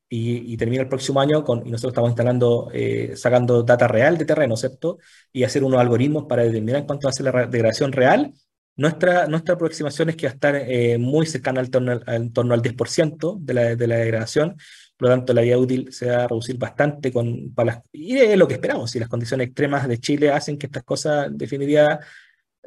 y, 0.09 0.55
termina 0.57 0.83
el 0.83 0.89
próximo 0.89 1.19
año 1.19 1.43
con, 1.43 1.67
y 1.67 1.71
nosotros 1.71 1.91
estamos 1.91 2.11
instalando, 2.11 2.69
eh, 2.73 3.13
sacando 3.15 3.63
data 3.63 3.87
real 3.87 4.17
de 4.17 4.25
terreno, 4.25 4.55
¿cierto? 4.55 4.99
Y 5.33 5.43
hacer 5.43 5.63
unos 5.63 5.79
algoritmos 5.79 6.25
para 6.25 6.43
determinar 6.43 6.85
cuánto 6.85 7.07
va 7.07 7.09
a 7.09 7.13
ser 7.13 7.25
la 7.25 7.45
degradación 7.47 7.91
real. 7.91 8.33
Nuestra, 8.77 9.27
nuestra 9.27 9.55
aproximación 9.55 10.09
es 10.09 10.15
que 10.15 10.27
va 10.27 10.31
a 10.31 10.33
estar 10.35 10.55
eh, 10.55 10.97
muy 10.99 11.25
cercana 11.25 11.59
al 11.59 11.71
torno, 11.71 11.99
al, 12.05 12.31
torno 12.31 12.53
al 12.53 12.61
10% 12.61 13.37
de 13.39 13.53
la, 13.53 13.75
de 13.75 13.87
la 13.87 13.95
degradación, 13.95 14.55
por 14.95 15.09
lo 15.09 15.15
tanto 15.15 15.33
la 15.33 15.41
vida 15.41 15.57
útil 15.57 15.91
se 15.91 16.11
va 16.11 16.23
a 16.23 16.27
reducir 16.27 16.57
bastante 16.57 17.11
con, 17.11 17.53
para 17.55 17.73
las, 17.73 17.83
y 17.91 18.17
es 18.17 18.37
lo 18.37 18.47
que 18.47 18.53
esperamos, 18.53 18.91
si 18.91 18.99
las 18.99 19.09
condiciones 19.09 19.47
extremas 19.47 19.87
de 19.87 19.97
Chile 19.99 20.31
hacen 20.31 20.59
que 20.59 20.67
estas 20.67 20.83
cosas 20.83 21.27
definitivamente 21.31 22.05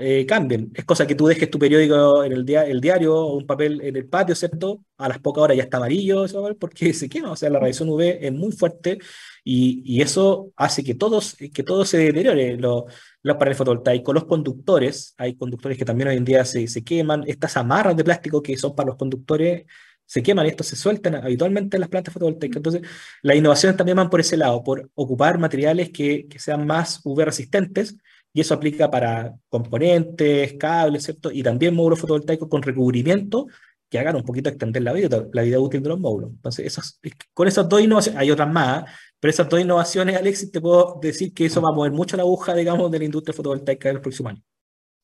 eh, 0.00 0.26
cambien. 0.26 0.72
Es 0.74 0.84
cosa 0.84 1.06
que 1.06 1.14
tú 1.14 1.26
dejes 1.26 1.50
tu 1.50 1.58
periódico 1.58 2.24
en 2.24 2.32
el, 2.32 2.44
dia 2.44 2.62
el 2.64 2.80
diario 2.80 3.14
o 3.14 3.36
un 3.36 3.46
papel 3.46 3.80
en 3.82 3.96
el 3.96 4.06
patio, 4.06 4.34
¿cierto? 4.34 4.82
A 4.96 5.08
las 5.08 5.18
pocas 5.18 5.42
horas 5.44 5.56
ya 5.56 5.64
está 5.64 5.76
amarillo, 5.76 6.24
eso, 6.24 6.56
porque 6.58 6.92
se 6.94 7.08
quema. 7.08 7.32
O 7.32 7.36
sea, 7.36 7.50
la 7.50 7.58
radiación 7.58 7.90
UV 7.90 8.18
es 8.20 8.32
muy 8.32 8.52
fuerte 8.52 8.98
y, 9.44 9.82
y 9.84 10.00
eso 10.00 10.50
hace 10.56 10.82
que, 10.82 10.94
todos, 10.94 11.36
que 11.36 11.62
todo 11.62 11.84
se 11.84 11.98
deteriore. 11.98 12.56
Los, 12.56 12.84
los 13.22 13.36
paneles 13.36 13.58
fotovoltaicos, 13.58 14.14
los 14.14 14.24
conductores, 14.24 15.14
hay 15.18 15.36
conductores 15.36 15.76
que 15.76 15.84
también 15.84 16.08
hoy 16.08 16.16
en 16.16 16.24
día 16.24 16.44
se, 16.44 16.66
se 16.66 16.82
queman. 16.82 17.24
Estas 17.26 17.56
amarras 17.56 17.96
de 17.96 18.04
plástico 18.04 18.42
que 18.42 18.56
son 18.56 18.74
para 18.74 18.88
los 18.88 18.96
conductores 18.96 19.64
se 20.06 20.22
queman 20.24 20.46
y 20.46 20.48
estos 20.48 20.66
se 20.66 20.76
sueltan 20.76 21.14
habitualmente 21.14 21.76
en 21.76 21.82
las 21.82 21.88
plantas 21.88 22.12
fotovoltaicas. 22.12 22.56
Entonces, 22.56 22.82
las 23.22 23.36
innovaciones 23.36 23.76
también 23.76 23.96
van 23.96 24.10
por 24.10 24.20
ese 24.20 24.36
lado, 24.36 24.62
por 24.64 24.90
ocupar 24.94 25.38
materiales 25.38 25.90
que, 25.90 26.26
que 26.26 26.38
sean 26.40 26.66
más 26.66 27.00
UV 27.04 27.26
resistentes 27.26 27.96
y 28.32 28.40
eso 28.40 28.54
aplica 28.54 28.90
para 28.90 29.34
componentes, 29.48 30.54
cables, 30.54 31.04
¿cierto? 31.04 31.30
Y 31.32 31.42
también 31.42 31.74
módulos 31.74 32.00
fotovoltaicos 32.00 32.48
con 32.48 32.62
recubrimiento 32.62 33.46
que 33.88 33.98
hagan 33.98 34.16
un 34.16 34.22
poquito 34.22 34.48
extender 34.48 34.82
la 34.82 34.92
vida, 34.92 35.26
la 35.32 35.42
vida 35.42 35.58
útil 35.58 35.82
de 35.82 35.88
los 35.88 35.98
módulos. 35.98 36.30
Entonces, 36.30 37.00
con 37.34 37.48
esas 37.48 37.68
dos 37.68 37.80
innovaciones, 37.80 38.20
hay 38.20 38.30
otras 38.30 38.48
más, 38.48 38.84
pero 39.18 39.30
esas 39.30 39.48
dos 39.48 39.60
innovaciones, 39.60 40.16
Alexis, 40.16 40.52
te 40.52 40.60
puedo 40.60 40.98
decir 41.02 41.34
que 41.34 41.46
eso 41.46 41.60
va 41.60 41.70
a 41.70 41.74
mover 41.74 41.90
mucho 41.90 42.16
la 42.16 42.22
aguja, 42.22 42.54
digamos, 42.54 42.90
de 42.90 43.00
la 43.00 43.04
industria 43.04 43.34
fotovoltaica 43.34 43.88
del 43.88 44.00
próximo 44.00 44.28
año. 44.28 44.42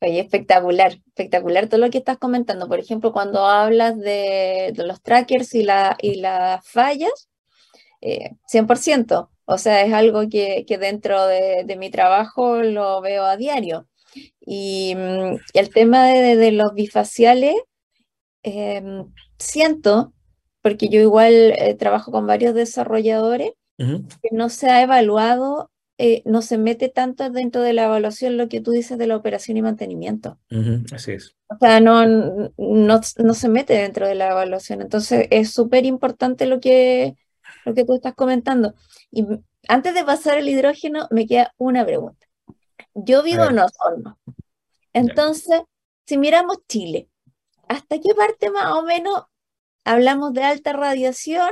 Oye, 0.00 0.20
espectacular, 0.20 0.92
espectacular 0.92 1.68
todo 1.68 1.80
lo 1.80 1.90
que 1.90 1.98
estás 1.98 2.18
comentando. 2.18 2.68
Por 2.68 2.78
ejemplo, 2.78 3.12
cuando 3.12 3.44
hablas 3.46 3.98
de, 3.98 4.72
los 4.76 5.02
trackers 5.02 5.54
y, 5.54 5.64
la, 5.64 5.96
y 6.00 6.16
las 6.20 6.66
fallas, 6.68 7.28
100%. 8.00 9.28
O 9.46 9.58
sea, 9.58 9.84
es 9.84 9.92
algo 9.92 10.28
que, 10.28 10.64
dentro 10.78 11.26
de, 11.26 11.76
mi 11.78 11.90
trabajo 11.90 12.62
lo 12.62 13.00
veo 13.00 13.24
a 13.24 13.36
diario. 13.36 13.88
Y, 14.40 14.94
mm, 14.96 15.38
el 15.54 15.70
tema 15.70 16.06
de, 16.08 16.52
los 16.52 16.74
bifaciales, 16.74 17.54
em, 18.42 19.06
siento, 19.38 20.12
porque 20.62 20.88
yo 20.88 21.00
igual 21.00 21.32
eh, 21.32 21.74
trabajo 21.74 22.10
con 22.12 22.26
varios 22.26 22.54
desarrolladores, 22.54 23.52
que 23.78 24.30
no 24.32 24.48
se 24.48 24.70
ha 24.70 24.82
evaluado, 24.82 25.70
eh, 25.98 26.22
no 26.26 26.42
se 26.42 26.58
mete 26.58 26.88
tanto 26.88 27.30
dentro 27.30 27.62
de 27.62 27.72
la 27.72 27.84
evaluación 27.84 28.36
lo 28.36 28.48
que 28.48 28.60
tú 28.60 28.70
dices 28.70 28.98
de 28.98 29.06
la 29.06 29.16
operación 29.16 29.56
y 29.56 29.62
mantenimiento. 29.62 30.38
Así 30.92 31.12
es. 31.12 31.36
O 31.48 31.56
sea, 31.58 31.80
no, 31.80 32.04
no, 32.06 33.00
no, 33.18 33.34
se 33.34 33.48
mete 33.48 33.74
dentro 33.74 34.06
de 34.06 34.14
la 34.14 34.30
evaluación. 34.30 34.82
Entonces, 34.82 35.26
es 35.30 35.52
súper 35.52 35.86
importante 35.86 36.46
lo 36.46 36.60
que, 36.60 37.16
lo 37.66 37.74
que 37.74 37.84
tú 37.84 37.94
estás 37.94 38.14
comentando. 38.14 38.74
Y 39.10 39.26
antes 39.68 39.92
de 39.92 40.04
pasar 40.04 40.38
el 40.38 40.48
hidrógeno, 40.48 41.08
me 41.10 41.26
queda 41.26 41.52
una 41.58 41.84
pregunta. 41.84 42.26
Yo 42.94 43.22
vivo 43.22 43.44
en 43.44 43.58
Osorno. 43.58 44.18
Entonces, 44.92 45.60
si 46.06 46.16
miramos 46.16 46.58
Chile, 46.68 47.10
¿hasta 47.68 47.98
qué 47.98 48.14
parte 48.14 48.50
más 48.50 48.72
o 48.72 48.82
menos 48.82 49.24
hablamos 49.84 50.32
de 50.32 50.44
alta 50.44 50.72
radiación, 50.72 51.50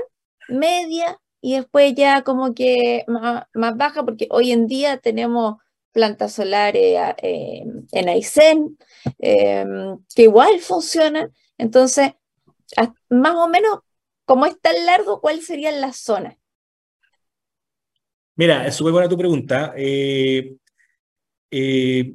media 0.48 1.18
y 1.40 1.56
después 1.56 1.94
ya 1.94 2.22
como 2.22 2.54
que 2.54 3.04
más, 3.08 3.76
baja? 3.76 4.04
Porque 4.04 4.28
hoy 4.30 4.52
en 4.52 4.68
día 4.68 4.98
tenemos 4.98 5.56
plantas 5.90 6.32
solares 6.32 6.96
eh, 7.22 7.64
en 7.90 8.08
Aysén, 8.08 8.78
em, 9.18 9.98
que 10.14 10.22
igual 10.22 10.60
funcionan. 10.60 11.32
Entonces, 11.58 12.12
más 13.08 13.34
o 13.34 13.48
menos, 13.48 13.80
como 14.24 14.46
es 14.46 14.58
tan 14.60 14.86
largo, 14.86 15.20
¿cuál 15.20 15.40
sería 15.40 15.72
la 15.72 15.92
zona? 15.92 16.38
Mira, 18.36 18.66
es 18.66 18.74
súper 18.74 18.92
buena 18.92 19.08
tu 19.08 19.16
pregunta. 19.16 19.72
Eh, 19.76 20.56
eh, 21.50 22.14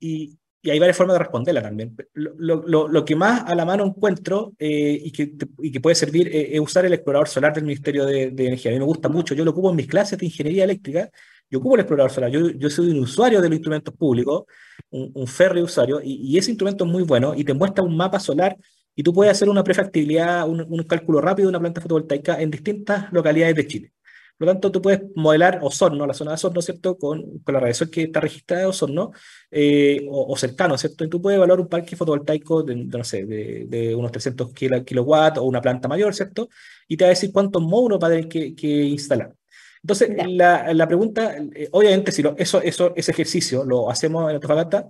y, 0.00 0.38
hay 0.64 0.78
varias 0.78 0.96
formas 0.96 1.14
de 1.14 1.18
responderla 1.18 1.60
también. 1.60 1.96
Lo, 2.14 3.04
que 3.04 3.16
más 3.16 3.42
a 3.50 3.54
la 3.56 3.64
mano 3.64 3.84
encuentro 3.84 4.52
eh, 4.60 4.96
y, 5.02 5.10
que, 5.10 5.34
y, 5.58 5.76
puede 5.80 5.96
servir 5.96 6.30
es 6.32 6.60
usar 6.60 6.86
el 6.86 6.92
explorador 6.92 7.26
solar 7.26 7.52
del 7.52 7.64
Ministerio 7.64 8.06
de, 8.06 8.28
Energía. 8.28 8.70
A 8.70 8.74
mí 8.74 8.78
me 8.78 8.84
gusta 8.84 9.08
mucho, 9.08 9.34
yo 9.34 9.44
lo 9.44 9.50
ocupo 9.50 9.70
en 9.70 9.76
mis 9.76 9.88
clases 9.88 10.18
de 10.18 10.26
ingeniería 10.26 10.62
eléctrica, 10.62 11.10
yo 11.50 11.58
ocupo 11.58 11.74
el 11.74 11.80
explorador 11.80 12.12
solar, 12.12 12.30
yo, 12.30 12.70
soy 12.70 12.90
un 12.90 13.00
usuario 13.00 13.40
de 13.42 13.48
los 13.48 13.56
instrumentos 13.56 13.92
públicos, 13.92 14.44
un, 14.90 15.10
un 15.12 15.26
ferry 15.26 15.62
usuario, 15.62 16.00
y, 16.00 16.38
ese 16.38 16.52
instrumento 16.52 16.84
es 16.84 16.90
muy 16.92 17.02
bueno 17.02 17.34
y 17.34 17.42
te 17.42 17.54
muestra 17.54 17.82
un 17.82 17.96
mapa 17.96 18.20
solar 18.20 18.56
y 18.94 19.02
tú 19.02 19.12
puedes 19.12 19.32
hacer 19.32 19.48
una 19.48 19.64
prefactibilidad, 19.64 20.48
un, 20.48 20.66
un 20.68 20.82
cálculo 20.84 21.20
rápido 21.20 21.46
de 21.48 21.50
una 21.50 21.60
planta 21.60 21.80
fotovoltaica 21.80 22.40
en 22.40 22.50
distintas 22.50 23.12
localidades 23.12 23.56
de 23.56 23.66
Chile. 23.66 23.92
Por 24.42 24.46
lo 24.46 24.54
tanto, 24.54 24.72
tú 24.72 24.82
puedes 24.82 25.02
modelar 25.14 25.60
Osorno, 25.62 26.04
la 26.04 26.14
zona 26.14 26.32
de 26.32 26.34
Osorno, 26.34 26.60
¿cierto? 26.62 26.98
Con, 26.98 27.38
con 27.40 27.54
la 27.54 27.60
radiación 27.60 27.90
que 27.90 28.02
está 28.02 28.18
registrada 28.18 28.62
de 28.62 28.68
Osorno 28.68 29.12
eh, 29.50 30.04
o, 30.10 30.36
cercano, 30.36 30.76
¿cierto? 30.76 31.04
Y 31.04 31.08
tú 31.08 31.22
puedes 31.22 31.36
evaluar 31.36 31.60
un 31.60 31.68
parque 31.68 31.94
fotovoltaico 31.94 32.64
de, 32.64 32.74
no 32.74 33.04
sé, 33.04 33.24
de, 33.24 33.66
de 33.68 33.94
unos 33.94 34.10
300 34.10 34.52
kilowatts 34.84 35.38
o 35.38 35.44
una 35.44 35.60
planta 35.60 35.86
mayor, 35.86 36.12
¿cierto? 36.14 36.48
Y 36.88 36.96
te 36.96 37.04
va 37.04 37.08
a 37.08 37.10
decir 37.10 37.30
cuántos 37.30 37.62
módulos 37.62 38.00
va 38.02 38.08
a 38.08 38.10
tener 38.10 38.28
que, 38.28 38.54
que 38.54 38.66
instalar. 38.66 39.32
Entonces, 39.80 40.10
la, 40.28 40.72
la, 40.74 40.86
pregunta, 40.88 41.36
eh, 41.54 41.68
obviamente, 41.72 42.10
si 42.10 42.22
lo, 42.22 42.34
eso, 42.36 42.60
eso, 42.62 42.92
ese 42.96 43.12
ejercicio 43.12 43.64
lo 43.64 43.90
hacemos 43.90 44.28
en 44.28 44.36
Antofagasta, 44.36 44.88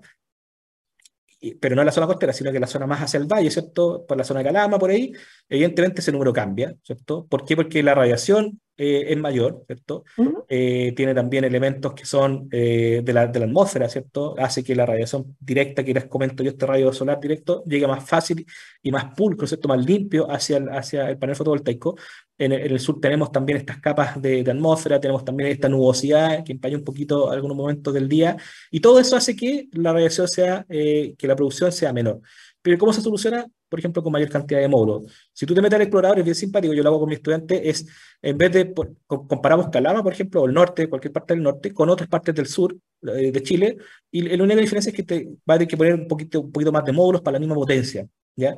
pero 1.61 1.75
no 1.75 1.83
en 1.83 1.87
la 1.87 1.93
zona 1.93 2.07
costera, 2.07 2.33
sino 2.33 2.51
que 2.51 2.57
en 2.59 2.63
la 2.63 2.67
zona 2.67 2.87
más 2.87 3.01
hacia 3.03 3.19
el 3.19 3.27
valle, 3.27 3.51
¿cierto? 3.51 4.05
Por 4.07 4.17
la 4.17 4.25
zona 4.25 4.41
de 4.41 4.47
Calama, 4.47 4.79
por 4.79 4.91
ahí, 4.91 5.13
evidentemente 5.49 6.01
ese 6.01 6.13
número 6.13 6.33
cambia, 6.33 6.75
¿cierto? 6.83 7.27
¿Por 7.27 7.45
qué? 7.45 7.57
Porque 7.57 7.83
la 7.83 7.95
radiación 7.95 8.61
eh, 8.83 9.13
es 9.13 9.17
mayor, 9.17 9.63
¿cierto? 9.65 10.03
Eh, 10.49 10.93
tiene 10.97 11.15
también 11.15 11.45
elementos 11.45 11.95
que 11.95 12.05
son 12.05 12.49
eh, 12.51 13.01
de, 13.05 13.13
la, 13.13 13.29
de, 13.29 13.39
la, 13.39 13.47
atmósfera, 13.47 13.89
¿cierto? 13.89 14.35
Hace 14.37 14.65
que 14.65 14.75
la 14.75 14.85
radiación 14.85 15.37
directa 15.39 15.85
que 15.85 15.95
les 15.95 16.07
comento 16.07 16.43
yo, 16.43 16.51
este 16.51 16.67
rayo 16.67 16.93
solar 16.93 17.21
directo, 17.21 17.63
llegue 17.65 17.87
más 17.87 18.05
fácil 18.05 18.45
y 18.83 18.91
más 18.91 19.15
pulcro, 19.15 19.47
¿cierto? 19.47 19.69
Más 19.69 19.87
limpio 19.87 20.29
hacia 20.29 20.57
el, 20.57 20.69
hacia 20.71 21.09
el 21.09 21.17
panel 21.17 21.37
fotovoltaico. 21.37 21.97
En 22.37 22.51
el, 22.51 22.81
sur 22.81 22.99
tenemos 23.01 23.31
también 23.31 23.59
estas 23.59 23.79
capas 23.79 24.21
de, 24.21 24.43
de, 24.43 24.51
atmósfera, 24.51 24.99
tenemos 24.99 25.25
también 25.25 25.51
esta 25.51 25.69
nubosidad 25.69 26.43
que 26.45 26.51
empaña 26.51 26.77
un 26.77 26.85
poquito 26.85 27.31
algunos 27.31 27.57
momentos 27.57 27.95
del 27.95 28.09
día, 28.09 28.37
y 28.73 28.81
todo 28.81 28.99
eso 28.99 29.15
hace 29.15 29.37
que 29.37 29.69
la 29.75 29.93
radiación 29.93 30.27
sea, 30.27 30.67
que 30.69 31.17
la 31.21 31.37
producción 31.37 31.71
sea 31.71 31.93
menor. 31.93 32.21
Pero 32.61 32.79
¿cómo 32.79 32.93
se 32.93 33.01
soluciona? 33.01 33.47
Por 33.73 33.79
ejemplo, 33.79 34.03
con 34.03 34.13
mayor 34.13 34.29
cantidad 34.29 34.61
de 34.61 34.69
módulos. 34.69 35.11
Si 35.33 35.47
tú 35.47 35.55
te 35.55 35.63
metes 35.63 35.77
al 35.77 35.83
explorador, 35.83 36.19
es 36.19 36.25
bien 36.25 36.35
simpático, 36.35 36.75
yo 36.75 36.83
lo 36.83 36.91
hago 36.91 37.01
con 37.01 37.09
mis 37.09 37.17
estudiantes, 37.17 37.59
es 37.65 37.87
en 38.21 38.37
vez 38.37 38.53
de, 38.53 38.75
comparamos 39.07 39.71
Calama, 39.71 40.03
por 40.03 40.13
ejemplo, 40.13 40.43
o 40.43 40.47
el 40.47 40.53
norte, 40.53 40.91
cualquier 40.91 41.11
parte 41.11 41.33
del 41.33 41.43
norte, 41.43 41.73
con 41.73 41.89
otras 41.89 42.07
partes 42.07 42.35
del 42.35 42.47
sur 42.47 42.77
eh, 43.01 43.33
de 43.33 43.43
Chile, 43.43 43.79
y 44.11 44.21
la 44.37 44.45
única 44.45 44.61
diferencia 44.61 44.91
es 44.91 44.95
que 44.97 45.05
te 45.05 45.25
va 45.49 45.55
a 45.55 45.59
tener 45.59 45.69
que 45.69 45.77
poner 45.79 45.95
un 45.95 46.07
poquito, 46.07 46.43
un 46.43 46.53
poquito 46.53 46.71
más 46.71 46.85
de 46.85 46.93
módulos 46.93 47.23
para 47.23 47.37
la 47.37 47.39
misma 47.41 47.55
potencia. 47.55 48.07
¿ya? 48.37 48.55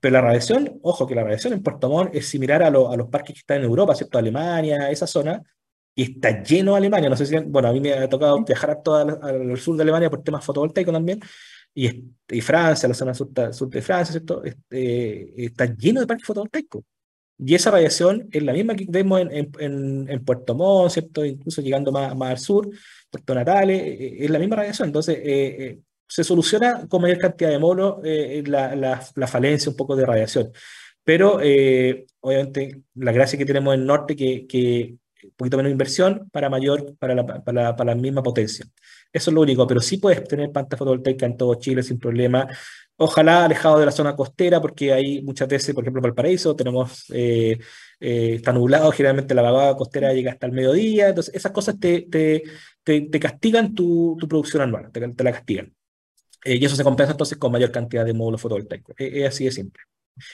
Pero 0.00 0.12
la 0.12 0.20
radiación, 0.20 0.80
ojo 0.82 1.06
que 1.06 1.14
la 1.14 1.22
radiación 1.22 1.52
en 1.52 1.62
Puerto 1.62 1.88
Montt 1.88 2.16
es 2.16 2.26
similar 2.26 2.64
a, 2.64 2.66
a 2.66 2.70
los 2.70 3.08
parques 3.08 3.34
que 3.34 3.40
están 3.40 3.58
en 3.58 3.64
Europa, 3.64 3.94
¿cierto? 3.94 4.18
Alemania, 4.18 4.90
esa 4.90 5.06
zona, 5.06 5.40
y 5.98 6.02
está 6.02 6.44
lleno 6.44 6.72
de 6.72 6.78
Alemania. 6.78 7.10
No 7.10 7.16
sé 7.16 7.26
si, 7.26 7.36
bueno, 7.38 7.68
a 7.68 7.72
mí 7.72 7.80
me 7.80 7.92
ha 7.92 8.08
tocado 8.08 8.44
viajar 8.44 8.70
a 8.70 8.80
todo 8.80 9.18
al, 9.20 9.56
sur 9.58 9.76
de 9.76 9.82
Alemania 9.82 10.08
por 10.08 10.22
temas 10.22 10.44
fotovoltaicos 10.44 10.94
también, 10.94 11.18
y, 11.74 12.04
y 12.28 12.40
Francia, 12.40 12.88
la 12.88 12.94
zona 12.94 13.14
sur, 13.14 13.30
sur 13.52 13.68
de 13.68 13.82
Francia, 13.82 14.12
¿cierto? 14.12 14.42
Este, 14.44 15.44
está 15.44 15.66
lleno 15.66 16.00
de 16.00 16.06
parques 16.06 16.26
fotovoltaicos. 16.26 16.82
Y 17.40 17.54
esa 17.54 17.70
radiación 17.70 18.28
es 18.32 18.42
la 18.42 18.52
misma 18.52 18.74
que 18.74 18.84
vemos 18.88 19.20
en, 19.20 19.30
en, 19.60 20.06
en 20.08 20.24
Puerto 20.24 20.56
Montt, 20.56 20.90
¿cierto? 20.90 21.24
Incluso 21.24 21.62
llegando 21.62 21.92
más, 21.92 22.16
más 22.16 22.30
al 22.30 22.38
sur, 22.38 22.68
Puerto 23.10 23.34
Natales, 23.34 23.80
eh, 23.80 23.92
eh, 23.92 24.16
es 24.24 24.30
la 24.30 24.40
misma 24.40 24.56
radiación. 24.56 24.88
Entonces, 24.88 25.18
eh, 25.22 25.78
se 26.08 26.24
soluciona 26.24 26.88
con 26.88 27.02
mayor 27.02 27.18
cantidad 27.18 27.50
de 27.50 27.58
módulos 27.58 27.98
la, 28.48 28.74
la, 28.74 29.06
la, 29.14 29.26
falencia 29.26 29.70
un 29.70 29.76
poco 29.76 29.94
de 29.94 30.06
radiación. 30.06 30.50
Pero, 31.04 31.36
obviamente, 32.20 32.82
la 32.94 33.12
gracia 33.12 33.38
que 33.38 33.44
tenemos 33.44 33.74
en 33.74 33.80
el 33.80 33.86
norte 33.86 34.16
que, 34.16 34.46
que 34.46 34.96
un 35.22 35.32
poquito 35.36 35.56
menos 35.58 35.72
inversión 35.72 36.28
para 36.32 36.48
mayor, 36.50 36.96
para 36.98 37.14
la, 37.14 37.26
para, 37.26 37.76
para 37.76 37.94
la 37.94 37.94
misma 37.94 38.22
potencia. 38.22 38.66
Eso 39.12 39.30
es 39.30 39.34
lo 39.34 39.40
único, 39.40 39.66
pero 39.66 39.80
sí 39.80 39.96
puedes 39.96 40.22
tener 40.24 40.52
pantalla 40.52 40.78
fotovoltaica 40.78 41.26
en 41.26 41.36
todo 41.36 41.54
Chile 41.54 41.82
sin 41.82 41.98
problema. 41.98 42.46
Ojalá 42.96 43.44
alejado 43.44 43.78
de 43.78 43.86
la 43.86 43.92
zona 43.92 44.14
costera, 44.14 44.60
porque 44.60 44.92
hay 44.92 45.22
muchas 45.22 45.48
veces, 45.48 45.74
por 45.74 45.84
ejemplo, 45.84 46.02
Valparaíso, 46.02 46.54
tenemos, 46.54 47.04
eh, 47.14 47.58
eh, 48.00 48.34
está 48.34 48.52
nublado, 48.52 48.90
generalmente 48.92 49.34
la 49.34 49.42
vaguada 49.42 49.76
costera 49.76 50.12
llega 50.12 50.32
hasta 50.32 50.46
el 50.46 50.52
mediodía, 50.52 51.08
entonces 51.08 51.34
esas 51.34 51.52
cosas 51.52 51.78
te, 51.80 52.02
te, 52.02 52.42
te, 52.82 53.20
castigan 53.20 53.74
tu, 53.74 54.16
tu, 54.18 54.28
producción 54.28 54.62
anual, 54.62 54.90
te, 54.92 55.00
la 55.00 55.32
castigan. 55.32 55.72
Eh, 56.44 56.56
y 56.56 56.64
eso 56.64 56.76
se 56.76 56.84
compensa 56.84 57.12
entonces 57.12 57.38
con 57.38 57.52
mayor 57.52 57.70
cantidad 57.70 58.04
de 58.04 58.12
módulos 58.14 58.40
fotovoltaicos. 58.40 58.94
Es, 58.98 59.28
así 59.28 59.44
de 59.44 59.52
simple. 59.52 59.82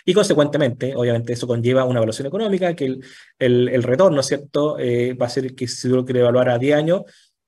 Y 0.05 0.15
consecuentemente, 0.15 0.95
obviamente, 0.97 1.35
eso 1.35 1.47
conlleva 1.47 1.85
una 1.85 1.99
evaluación 1.99 2.27
económica, 2.27 2.75
que 2.75 2.87
el, 2.87 3.05
el, 3.39 3.69
el 3.69 3.83
retorno, 3.83 4.23
¿cierto? 4.23 4.79
va 4.79 5.27
a 5.27 5.29
ser 5.29 5.55
que 5.55 5.69
si 5.69 5.89
uno 5.89 6.05
quiere 6.05 6.21
evaluar 6.21 6.49
a 6.49 6.59
10 6.59 6.77
años, 6.77 7.03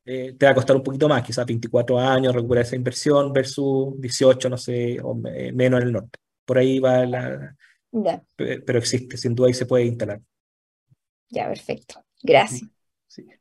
eh, 0.07 0.35
te 0.39 0.47
va 0.47 0.53
a 0.53 0.55
costar 0.55 0.77
un 0.77 0.85
poquito 0.85 1.09
más, 1.09 1.23
quizás 1.23 1.45
24 1.45 1.99
años 1.99 2.35
recuperar 2.35 2.65
esa 2.65 2.77
inversión 2.77 3.33
versus 3.33 4.01
18, 4.01 4.49
no 4.49 4.57
sé, 4.57 4.99
o 5.03 5.15
menos 5.15 5.81
en 5.81 5.87
el 5.87 5.93
norte. 5.93 6.19
Por 6.45 6.59
ahí 6.59 6.79
va 6.79 7.05
la... 7.05 7.57
Pero 8.37 8.79
existe, 8.79 9.17
sin 9.17 9.35
duda, 9.35 9.51
y 9.51 9.55
se 9.55 9.67
puede 9.67 9.85
instalar. 9.85 10.21
Ya, 11.29 11.49
perfecto. 11.49 12.05
Gracias. 12.23 12.71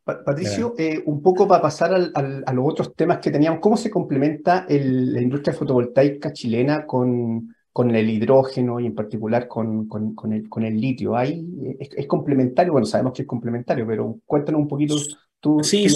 Patricio, 0.04 0.74
eh, 0.78 1.04
un 1.06 1.22
poco 1.22 1.48
para 1.48 1.62
pasar 1.62 1.94
al, 1.94 2.44
a 2.46 2.54
los 2.54 2.66
otros 2.66 2.96
temas 2.96 3.20
que 3.20 3.32
teníamos, 3.32 3.60
¿cómo 3.60 3.76
se 3.76 3.90
complementa 3.90 4.66
el, 4.70 5.14
la 5.14 5.22
industria 5.22 5.54
fotovoltaica 5.54 6.32
chilena 6.32 6.86
con, 6.86 7.54
con 7.74 7.94
el 7.94 8.10
hidrógeno 8.10 8.80
y 8.80 8.86
en 8.86 8.96
particular 8.96 9.48
con, 9.48 9.88
con, 9.88 10.16
con 10.16 10.34
el, 10.34 10.48
con 10.48 10.64
el 10.64 10.80
litio? 10.80 11.16
¿Hay, 11.16 11.46
es, 11.80 11.90
es, 11.96 12.08
complementario? 12.08 12.72
Bueno, 12.72 12.86
sabemos 12.86 13.14
que 13.14 13.24
es 13.24 13.28
complementario, 13.28 13.86
pero 13.86 14.20
cuéntanos 14.26 14.62
un 14.62 14.68
poquito 14.68 14.96
sí, 15.62 15.90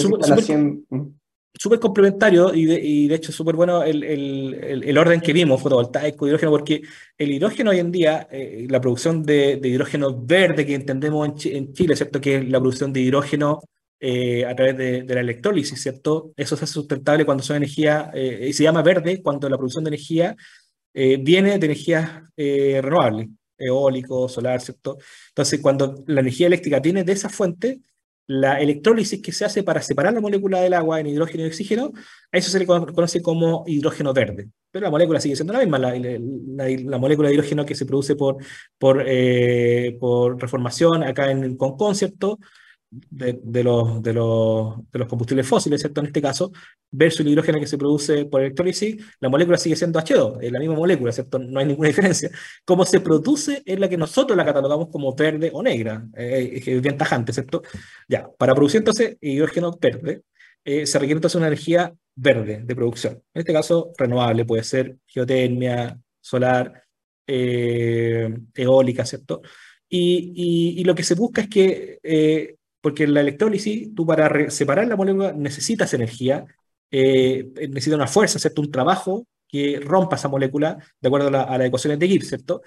súper 1.60 1.78
complementario 1.78 2.54
y 2.54 2.64
de, 2.64 2.80
y 2.80 3.08
de 3.08 3.16
hecho 3.16 3.32
súper 3.32 3.54
bueno 3.54 3.82
el, 3.82 4.02
el, 4.02 4.82
el, 4.82 4.98
orden 4.98 5.20
que 5.20 5.32
vimos, 5.32 5.60
fotovoltaico, 5.60 6.26
hidrógeno, 6.26 6.52
porque 6.52 6.80
el 7.18 7.32
hidrógeno 7.32 7.70
hoy 7.70 7.80
en 7.80 7.92
día, 7.92 8.28
eh, 8.30 8.66
la 8.68 8.80
producción 8.80 9.22
de, 9.22 9.56
de, 9.56 9.68
hidrógeno 9.68 10.18
verde 10.18 10.64
que 10.64 10.74
entendemos 10.74 11.44
en, 11.44 11.56
en, 11.56 11.72
Chile, 11.74 11.96
¿cierto? 11.96 12.20
Que 12.20 12.36
es 12.36 12.48
la 12.48 12.60
producción 12.60 12.92
de 12.92 13.00
hidrógeno 13.00 13.60
eh, 13.98 14.46
a 14.46 14.54
través 14.54 14.76
de, 14.78 15.02
de, 15.02 15.14
la 15.14 15.20
electrólisis, 15.20 15.82
¿cierto? 15.82 16.32
Eso 16.36 16.56
se 16.56 16.64
hace 16.64 16.72
sustentable 16.72 17.26
cuando 17.26 17.42
son 17.42 17.56
energía, 17.56 18.10
eh, 18.14 18.46
y 18.48 18.52
se 18.52 18.62
llama 18.62 18.82
verde 18.82 19.20
cuando 19.22 19.48
la 19.48 19.58
producción 19.58 19.84
de 19.84 19.88
energía 19.88 20.36
viene 20.92 21.56
de 21.56 21.66
energías 21.66 22.10
renovables, 22.36 23.28
eólico, 23.56 24.28
solar, 24.28 24.60
¿cierto? 24.60 24.98
Entonces, 25.28 25.60
cuando 25.60 26.02
la 26.08 26.20
energía 26.20 26.48
eléctrica 26.48 26.80
viene 26.80 27.04
de 27.04 27.12
esa 27.12 27.28
fuente, 27.28 27.80
la 28.30 28.60
electrólisis 28.60 29.20
que 29.20 29.32
se 29.32 29.44
hace 29.44 29.64
para 29.64 29.82
separar 29.82 30.14
la 30.14 30.20
molécula 30.20 30.60
del 30.60 30.74
agua 30.74 31.00
en 31.00 31.08
hidrógeno 31.08 31.42
y 31.42 31.48
oxígeno, 31.48 31.90
a 32.30 32.38
eso 32.38 32.48
se 32.48 32.60
le 32.60 32.66
conoce 32.66 33.20
como 33.20 33.64
hidrógeno 33.66 34.12
verde. 34.14 34.48
Pero 34.70 34.84
la 34.84 34.90
molécula 34.90 35.18
sigue 35.18 35.34
siendo 35.34 35.52
la 35.52 35.58
misma, 35.58 35.80
la, 35.80 35.98
la, 35.98 36.98
molécula 36.98 37.28
de 37.28 37.34
hidrógeno 37.34 37.66
que 37.66 37.74
se 37.74 37.86
produce 37.86 38.14
por, 38.14 38.36
por, 38.78 39.02
eh, 39.04 39.96
por 39.98 40.40
reformación 40.40 41.02
acá 41.02 41.32
en 41.32 41.42
el 41.42 41.56
¿cierto? 41.92 42.38
De, 42.90 43.62
los, 43.62 44.02
de, 44.02 44.12
los, 44.12 44.90
de 44.90 44.98
los 44.98 45.08
combustibles 45.08 45.46
fósiles, 45.46 45.80
¿cierto? 45.80 46.00
En 46.00 46.06
este 46.08 46.20
caso, 46.20 46.50
versus 46.90 47.20
el 47.20 47.28
hidrógeno 47.28 47.60
que 47.60 47.66
se 47.66 47.78
produce 47.78 48.24
por 48.24 48.40
electrólisis, 48.40 48.96
la 49.20 49.28
molécula 49.28 49.58
sigue 49.58 49.76
siendo 49.76 50.00
H2, 50.00 50.38
es 50.42 50.50
la 50.50 50.58
misma 50.58 50.74
molécula, 50.74 51.12
¿cierto? 51.12 51.38
No 51.38 51.60
hay 51.60 51.66
ninguna 51.66 51.88
diferencia. 51.88 52.30
Cómo 52.64 52.84
se 52.84 53.00
produce 53.00 53.62
es 53.64 53.78
la 53.78 53.88
que 53.88 53.96
nosotros 53.96 54.36
la 54.36 54.44
catalogamos 54.44 54.88
como 54.88 55.14
verde 55.14 55.50
o 55.52 55.62
negra, 55.62 56.04
eh, 56.16 56.62
es 56.66 56.82
bien 56.82 56.98
tajante, 56.98 57.32
¿cierto? 57.32 57.62
Ya, 58.08 58.28
para 58.36 58.54
producir 58.54 58.78
entonces 58.78 59.16
hidrógeno 59.20 59.76
verde, 59.80 60.22
eh, 60.64 60.86
se 60.86 60.98
requiere 60.98 61.18
entonces 61.18 61.36
una 61.36 61.46
energía 61.46 61.94
verde 62.16 62.62
de 62.64 62.74
producción. 62.74 63.22
En 63.32 63.40
este 63.40 63.52
caso, 63.52 63.92
renovable, 63.96 64.44
puede 64.44 64.64
ser 64.64 64.96
geotermia, 65.06 65.98
solar, 66.20 66.82
eh, 67.26 68.28
eólica, 68.54 69.06
¿cierto? 69.06 69.42
Y, 69.88 70.32
y, 70.76 70.80
y, 70.80 70.84
lo 70.84 70.94
que 70.94 71.02
se 71.02 71.14
busca 71.16 71.42
es 71.42 71.48
que 71.48 72.58
porque 72.80 73.04
en 73.04 73.14
la 73.14 73.20
electrólisis, 73.20 73.94
tú 73.94 74.06
para 74.06 74.50
separar 74.50 74.86
la 74.86 74.96
molécula 74.96 75.32
necesitas 75.32 75.92
energía, 75.94 76.44
eh, 76.90 77.50
necesitas 77.68 77.96
una 77.96 78.06
fuerza, 78.06 78.38
¿cierto? 78.38 78.62
Un 78.62 78.70
trabajo 78.70 79.26
que 79.46 79.80
rompa 79.80 80.16
esa 80.16 80.28
molécula 80.28 80.78
de 81.00 81.08
acuerdo 81.08 81.28
a, 81.28 81.58
las 81.58 81.66
ecuaciones 81.66 81.98
de 81.98 82.08
Gibbs, 82.08 82.28
¿cierto? 82.28 82.62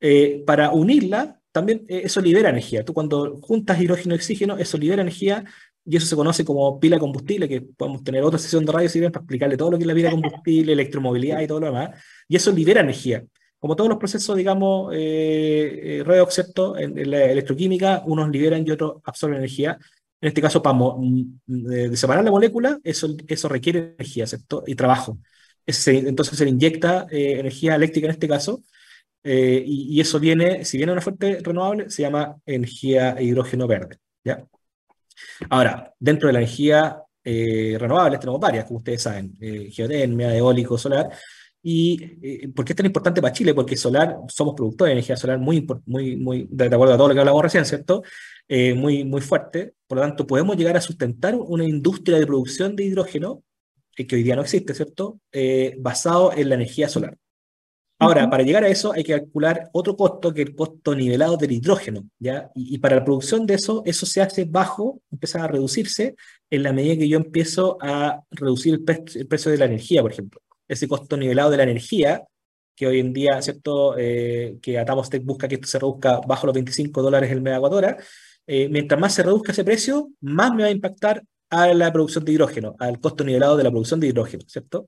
Eh, 0.00 0.42
para 0.46 0.70
unirla, 0.70 1.40
también 1.50 1.84
eh, 1.88 2.02
eso 2.04 2.20
libera 2.20 2.50
energía. 2.50 2.84
Tú 2.84 2.92
cuando 2.92 3.38
juntas 3.40 3.80
hidrógeno 3.80 4.14
y 4.14 4.18
oxígeno, 4.18 4.58
eso 4.58 4.78
libera 4.78 5.02
energía 5.02 5.44
y 5.84 5.96
eso 5.96 6.06
se 6.06 6.16
conoce 6.16 6.44
como 6.44 6.78
pila 6.78 6.98
combustible, 6.98 7.48
que 7.48 7.62
podemos 7.62 8.04
tener 8.04 8.22
otra 8.22 8.38
sesión 8.38 8.64
de 8.64 8.72
radio 8.72 8.88
si 8.88 9.00
bien 9.00 9.12
para 9.12 9.22
explicarle 9.22 9.56
todo 9.56 9.70
lo 9.70 9.78
que 9.78 9.84
es 9.84 9.88
la 9.88 9.94
pila 9.94 10.10
combustible, 10.12 10.72
electromovilidad 10.72 11.40
y 11.40 11.46
todo 11.46 11.60
lo 11.60 11.66
demás, 11.66 11.90
y 12.28 12.36
eso 12.36 12.52
libera 12.52 12.80
energía 12.80 13.24
como 13.66 13.74
todos 13.74 13.90
los 13.90 13.98
procesos, 13.98 14.36
digamos, 14.36 14.94
eh, 14.94 15.98
eh 15.98 16.04
redox, 16.04 16.40
En, 16.78 17.10
la 17.10 17.24
electroquímica, 17.24 18.02
unos 18.06 18.30
liberan 18.30 18.64
y 18.64 18.70
otros 18.70 19.02
absorben 19.04 19.38
energía. 19.38 19.76
En 20.20 20.28
este 20.28 20.40
caso, 20.40 20.62
para 20.62 20.76
mm, 20.76 21.40
de, 21.46 21.96
separar 21.96 22.24
la 22.24 22.30
molécula, 22.30 22.78
eso, 22.84 23.08
eso 23.26 23.48
requiere 23.48 23.96
energía, 23.98 24.24
¿cierto? 24.28 24.62
Y 24.68 24.76
trabajo. 24.76 25.18
entonces 25.66 26.38
se 26.38 26.48
inyecta 26.48 27.08
eh, 27.10 27.40
energía 27.40 27.74
eléctrica 27.74 28.06
en 28.06 28.12
este 28.12 28.28
caso, 28.28 28.62
eh, 29.24 29.64
y, 29.66 30.00
eso 30.00 30.20
viene, 30.20 30.64
si 30.64 30.76
viene 30.76 30.92
una 30.92 31.00
fuente 31.00 31.40
renovable, 31.42 31.90
se 31.90 32.02
llama 32.02 32.36
energía 32.46 33.20
hidrógeno 33.20 33.66
verde, 33.66 33.98
¿ya? 34.22 34.46
Ahora, 35.50 35.92
dentro 35.98 36.28
de 36.28 36.34
la 36.34 36.38
energía 36.40 37.02
renovable 37.24 38.18
tenemos 38.18 38.40
varias, 38.40 38.66
como 38.66 38.78
ustedes 38.78 39.02
saben, 39.02 39.36
geotermia, 39.72 40.36
eólico, 40.36 40.78
solar, 40.78 41.10
¿Y 41.68 41.98
eh, 42.22 42.48
por 42.54 42.64
qué 42.64 42.74
es 42.74 42.76
tan 42.76 42.86
importante 42.86 43.20
para 43.20 43.32
Chile? 43.32 43.52
Porque 43.52 43.76
solar, 43.76 44.18
somos 44.28 44.54
productores 44.54 44.90
de 44.90 44.92
energía 44.92 45.16
solar 45.16 45.40
muy, 45.40 45.66
muy, 45.84 46.14
muy 46.14 46.46
de 46.48 46.66
acuerdo 46.66 46.94
a 46.94 46.96
todo 46.96 47.08
lo 47.08 47.14
que 47.14 47.18
hablamos 47.18 47.42
recién, 47.42 47.64
¿cierto? 47.64 48.04
Eh, 48.46 48.72
muy, 48.72 49.02
muy 49.02 49.20
fuerte. 49.20 49.74
Por 49.88 49.98
lo 49.98 50.02
tanto, 50.02 50.28
podemos 50.28 50.56
llegar 50.56 50.76
a 50.76 50.80
sustentar 50.80 51.34
una 51.34 51.64
industria 51.64 52.20
de 52.20 52.26
producción 52.26 52.76
de 52.76 52.84
hidrógeno, 52.84 53.42
que 53.96 54.14
hoy 54.14 54.22
día 54.22 54.36
no 54.36 54.42
existe, 54.42 54.74
¿cierto? 54.74 55.18
Eh, 55.32 55.74
basado 55.80 56.32
en 56.32 56.50
la 56.50 56.54
energía 56.54 56.88
solar. 56.88 57.18
Ahora, 57.98 58.30
para 58.30 58.44
llegar 58.44 58.62
a 58.62 58.68
eso 58.68 58.92
hay 58.92 59.02
que 59.02 59.18
calcular 59.18 59.68
otro 59.72 59.96
costo 59.96 60.32
que 60.32 60.42
el 60.42 60.54
costo 60.54 60.94
nivelado 60.94 61.36
del 61.36 61.50
hidrógeno, 61.50 62.08
¿ya? 62.20 62.48
Y, 62.54 62.78
para 62.78 62.94
la 62.94 63.04
producción 63.04 63.44
de 63.44 63.54
eso, 63.54 63.82
eso 63.86 64.06
se 64.06 64.22
hace 64.22 64.44
bajo, 64.44 65.00
empieza 65.10 65.42
a 65.42 65.48
reducirse 65.48 66.14
en 66.48 66.62
la 66.62 66.72
medida 66.72 66.96
que 66.96 67.08
yo 67.08 67.16
empiezo 67.16 67.76
a 67.80 68.22
reducir 68.30 68.74
el 68.74 69.26
precio 69.26 69.50
de 69.50 69.58
la 69.58 69.64
energía, 69.64 70.00
por 70.02 70.12
ejemplo 70.12 70.40
ese 70.68 70.88
costo 70.88 71.16
nivelado 71.16 71.50
de 71.50 71.56
la 71.58 71.62
energía, 71.64 72.22
que 72.74 72.86
hoy 72.86 73.00
en 73.00 73.12
día, 73.12 73.40
¿cierto? 73.40 73.96
Eh, 73.96 74.58
que 74.60 74.78
Atamostec 74.78 75.24
busca 75.24 75.48
que 75.48 75.56
esto 75.56 75.66
se 75.66 75.78
reduzca 75.78 76.20
bajo 76.26 76.46
los 76.46 76.54
25 76.54 77.02
dólares 77.02 77.30
el 77.30 77.40
megawatt 77.40 77.72
hora. 77.72 77.96
Eh, 78.46 78.68
mientras 78.68 79.00
más 79.00 79.14
se 79.14 79.22
reduzca 79.22 79.52
ese 79.52 79.64
precio, 79.64 80.10
más 80.20 80.54
me 80.54 80.62
va 80.62 80.68
a 80.68 80.72
impactar 80.72 81.22
a 81.50 81.72
la 81.74 81.92
producción 81.92 82.24
de 82.24 82.32
hidrógeno, 82.32 82.76
al 82.78 83.00
costo 83.00 83.24
nivelado 83.24 83.56
de 83.56 83.64
la 83.64 83.70
producción 83.70 83.98
de 84.00 84.08
hidrógeno, 84.08 84.44
¿cierto? 84.46 84.86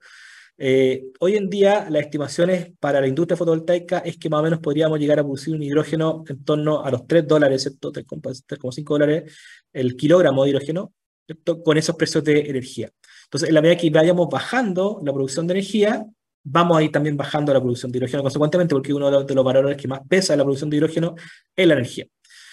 Eh, 0.61 1.05
hoy 1.21 1.37
en 1.37 1.49
día, 1.49 1.87
las 1.89 2.03
estimaciones 2.03 2.73
para 2.81 3.01
la 3.01 3.07
industria 3.07 3.37
fotovoltaica 3.37 3.99
es 3.99 4.19
que 4.19 4.29
más 4.29 4.41
o 4.41 4.43
menos 4.43 4.59
podríamos 4.59 4.99
llegar 4.99 5.21
a 5.21 5.23
producir 5.23 5.55
un 5.55 5.63
hidrógeno 5.63 6.25
en 6.29 6.45
torno 6.45 6.85
a 6.85 6.91
los 6.91 7.07
3 7.07 7.27
dólares, 7.27 7.63
¿cierto? 7.63 7.93
3,5 7.93 8.85
dólares 8.95 9.39
el 9.73 9.97
kilogramo 9.97 10.43
de 10.45 10.51
hidrógeno, 10.51 10.93
¿cierto? 11.27 11.63
Con 11.63 11.79
esos 11.79 11.95
precios 11.95 12.25
de 12.25 12.41
energía. 12.41 12.91
Entonces, 13.29 13.51
en 13.51 13.55
la 13.55 13.63
medida 13.63 13.77
que 13.77 13.91
vayamos 13.91 14.29
bajando 14.31 15.01
la 15.05 15.13
producción 15.13 15.47
de 15.47 15.55
energía, 15.55 16.07
vamos 16.43 16.79
a 16.79 16.83
ir 16.83 16.91
también 16.91 17.17
bajando 17.17 17.53
la 17.53 17.61
producción 17.61 17.93
de 17.93 17.99
hidrógeno 17.99 18.23
consecuentemente, 18.23 18.75
porque 18.75 18.95
uno 18.95 19.11
de 19.23 19.35
los, 19.35 19.45
valores 19.45 19.77
que 19.77 19.87
más 19.87 20.01
pesa 20.09 20.35
la 20.35 20.45
producción 20.45 20.71
de 20.71 20.79
hidrógeno 20.79 21.15
es 21.55 21.67
la 21.67 21.75
energía. 21.75 22.07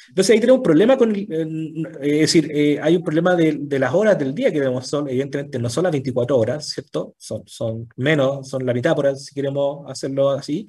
Entonces 0.10 0.34
ahí 0.34 0.40
tenemos 0.40 0.60
un 0.60 0.64
problema 0.64 0.98
con, 0.98 1.16
es 1.16 2.20
decir, 2.20 2.52
eh, 2.54 2.80
hay 2.80 2.96
un 2.96 3.04
problema 3.04 3.36
de, 3.36 3.80
las 3.80 3.94
horas 3.94 4.20
del 4.20 4.36
día 4.36 4.52
que 4.52 4.60
tenemos, 4.60 4.86
son, 4.86 5.10
evidentemente 5.10 5.58
no 5.58 5.70
son 5.70 5.84
las 5.84 5.92
24 5.94 6.38
horas, 6.38 6.68
¿cierto? 6.68 7.16
Son, 7.18 7.88
menos, 7.96 8.48
son 8.48 8.66
la 8.66 8.74
mitad 8.74 8.94
por 8.96 9.16
si 9.16 9.34
queremos 9.34 9.90
hacerlo 9.90 10.30
así, 10.32 10.68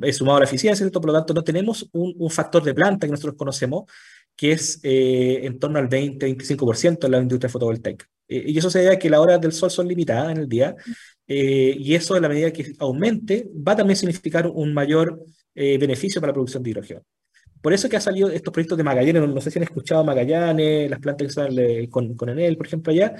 es 0.00 0.16
sumado 0.16 0.36
a 0.36 0.40
la 0.40 0.46
eficiencia, 0.46 0.84
¿cierto? 0.84 1.00
Por 1.00 1.10
lo 1.10 1.18
tanto, 1.18 1.34
no 1.34 1.42
tenemos 1.42 1.88
un, 1.92 2.14
un 2.16 2.30
factor 2.30 2.62
de 2.62 2.72
planta 2.72 3.06
que 3.06 3.10
nosotros 3.10 3.34
conocemos 3.36 3.84
que 4.40 4.52
es 4.52 4.80
eh, 4.82 5.40
en 5.44 5.58
torno 5.58 5.78
al 5.78 5.90
20-25% 5.90 7.04
en 7.04 7.10
la 7.10 7.18
industria 7.18 7.50
fotovoltaica. 7.50 8.06
Eh, 8.30 8.44
y 8.46 8.58
eso 8.58 8.70
se 8.70 8.78
debe 8.78 8.94
a 8.94 8.98
que 8.98 9.10
las 9.10 9.20
horas 9.20 9.40
del 9.40 9.52
sol 9.52 9.70
son 9.70 9.88
limitadas 9.88 10.30
en 10.30 10.38
el 10.38 10.48
día, 10.48 10.76
eh, 11.26 11.74
y 11.78 11.94
eso 11.94 12.16
en 12.16 12.22
la 12.22 12.28
medida 12.28 12.52
que 12.52 12.72
aumente 12.78 13.48
va 13.66 13.72
a 13.72 13.76
también 13.76 13.96
significar 13.96 14.46
un 14.46 14.72
mayor 14.72 15.22
beneficio 15.52 16.22
para 16.22 16.30
la 16.30 16.34
producción 16.34 16.62
de 16.62 16.70
hidrógeno. 16.70 17.02
Por 17.60 17.74
eso 17.74 17.86
que 17.86 17.96
ha 17.98 18.00
salido 18.00 18.30
estos 18.30 18.50
proyectos 18.50 18.78
de 18.78 18.84
Magallanes, 18.84 19.28
no, 19.28 19.40
sé 19.42 19.50
si 19.50 19.58
han 19.58 19.64
escuchado 19.64 20.02
Magallanes, 20.04 20.88
las 20.88 21.00
plantas 21.00 21.26
que 21.26 21.28
están 21.28 21.86
con, 21.88 22.14
con 22.14 22.30
Enel, 22.30 22.56
por 22.56 22.66
ejemplo, 22.66 22.90
allá, 22.90 23.14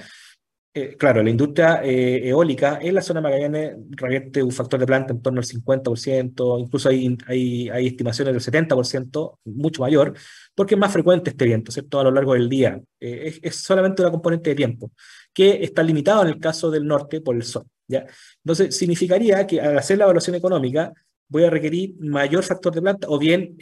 eh, 0.73 0.95
claro, 0.97 1.21
la 1.21 1.29
industria 1.29 1.81
eh, 1.83 2.29
eólica 2.29 2.79
en 2.81 2.95
la 2.95 3.01
zona 3.01 3.19
de 3.19 3.23
Magallanes 3.23 3.75
revierte 3.89 4.41
un 4.41 4.53
factor 4.53 4.79
de 4.79 4.85
planta 4.85 5.11
en 5.11 5.21
torno 5.21 5.41
al 5.41 5.45
50%, 5.45 6.59
incluso 6.61 6.87
hay, 6.87 7.17
hay, 7.27 7.87
estimaciones 7.87 8.33
del 8.33 8.67
70%, 8.67 9.39
mucho 9.43 9.81
mayor, 9.81 10.13
porque 10.55 10.75
es 10.75 10.79
más 10.79 10.93
frecuente 10.93 11.31
este 11.31 11.43
viento, 11.43 11.73
¿cierto? 11.73 11.99
A 11.99 12.05
lo 12.05 12.11
largo 12.11 12.35
del 12.35 12.47
día. 12.47 12.81
Eh, 13.01 13.37
es, 13.41 13.55
solamente 13.57 14.01
una 14.01 14.11
componente 14.11 14.51
de 14.51 14.55
tiempo, 14.55 14.91
que 15.33 15.61
está 15.61 15.83
limitado 15.83 16.21
en 16.21 16.29
el 16.29 16.39
caso 16.39 16.71
del 16.71 16.87
norte 16.87 17.19
por 17.19 17.35
el 17.35 17.43
sol, 17.43 17.65
¿ya? 17.85 18.05
Entonces, 18.41 18.73
significaría 18.73 19.45
que 19.45 19.59
al 19.59 19.77
hacer 19.77 19.97
la 19.97 20.05
evaluación 20.05 20.37
económica, 20.37 20.93
voy 21.27 21.43
a 21.43 21.49
requerir 21.49 21.95
mayor 21.99 22.43
factor 22.43 22.73
de 22.73 22.81
planta 22.81 23.07
o 23.09 23.19
bien 23.19 23.57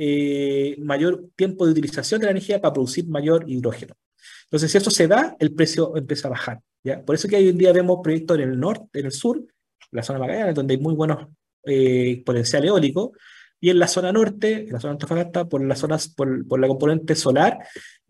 mayor 0.79 1.25
tiempo 1.35 1.65
de 1.65 1.71
utilización 1.71 2.19
de 2.19 2.25
la 2.25 2.31
energía 2.31 2.61
para 2.61 2.73
producir 2.73 3.07
mayor 3.07 3.45
hidrógeno. 3.47 3.95
Entonces, 4.43 4.71
si 4.71 4.77
eso 4.77 4.91
se 4.91 5.07
da, 5.07 5.35
el 5.39 5.53
precio 5.55 5.95
empieza 5.97 6.27
a 6.27 6.31
bajar. 6.31 6.61
¿Ya? 6.83 7.03
Por 7.03 7.15
eso 7.15 7.27
que 7.27 7.35
hoy 7.35 7.49
en 7.49 7.57
día 7.57 7.73
vemos 7.73 7.99
proyectos 8.03 8.37
en 8.37 8.49
el 8.49 8.59
norte, 8.59 8.99
en 8.99 9.05
el 9.05 9.11
sur, 9.11 9.43
la 9.91 10.03
zona 10.03 10.19
de 10.19 10.25
Magallanes, 10.25 10.55
donde 10.55 10.75
hay 10.75 10.79
muy 10.79 10.95
buenos 10.95 11.27
eh, 11.65 12.21
potencial 12.25 12.65
eólico, 12.65 13.13
y 13.61 13.69
en 13.69 13.79
la 13.79 13.87
zona 13.87 14.11
norte, 14.11 14.67
en 14.67 14.73
la 14.73 14.79
zona 14.79 14.91
de 14.91 14.95
Antofagasta, 14.95 15.45
por, 15.45 15.63
las 15.63 15.79
zonas, 15.79 16.07
por, 16.07 16.47
por 16.47 16.59
la 16.59 16.67
componente 16.67 17.15
solar, 17.15 17.59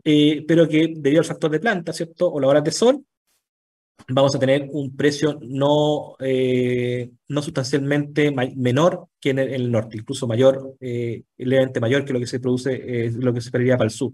eh, 0.04 0.46
pero 0.48 0.68
que 0.68 0.94
debido 0.96 1.22
al 1.22 1.26
factor 1.26 1.52
de 1.52 1.60
planta, 1.60 1.92
¿cierto? 1.92 2.32
O 2.32 2.40
la 2.40 2.48
hora 2.48 2.62
de 2.62 2.72
sol, 2.72 3.04
vamos 4.08 4.34
a 4.36 4.40
tener 4.40 4.68
un 4.72 4.96
precio 4.96 5.40
no, 5.42 6.16
eh, 6.20 7.10
no 7.28 7.42
sustancialmente 7.42 8.32
menor 8.56 9.08
que 9.20 9.32
en 9.32 9.40
el, 9.40 9.72
norte, 9.72 9.98
incluso 9.98 10.28
mayor, 10.28 10.76
eh, 10.80 11.24
levemente 11.38 11.80
mayor 11.80 12.06
que 12.06 12.14
lo 12.14 12.20
que 12.20 12.28
se 12.28 12.40
produce, 12.40 13.12
lo 13.12 13.34
que 13.34 13.42
se 13.42 13.50
esperaría 13.50 13.78
para 13.78 13.88
el 13.88 13.92
sur. 13.92 14.14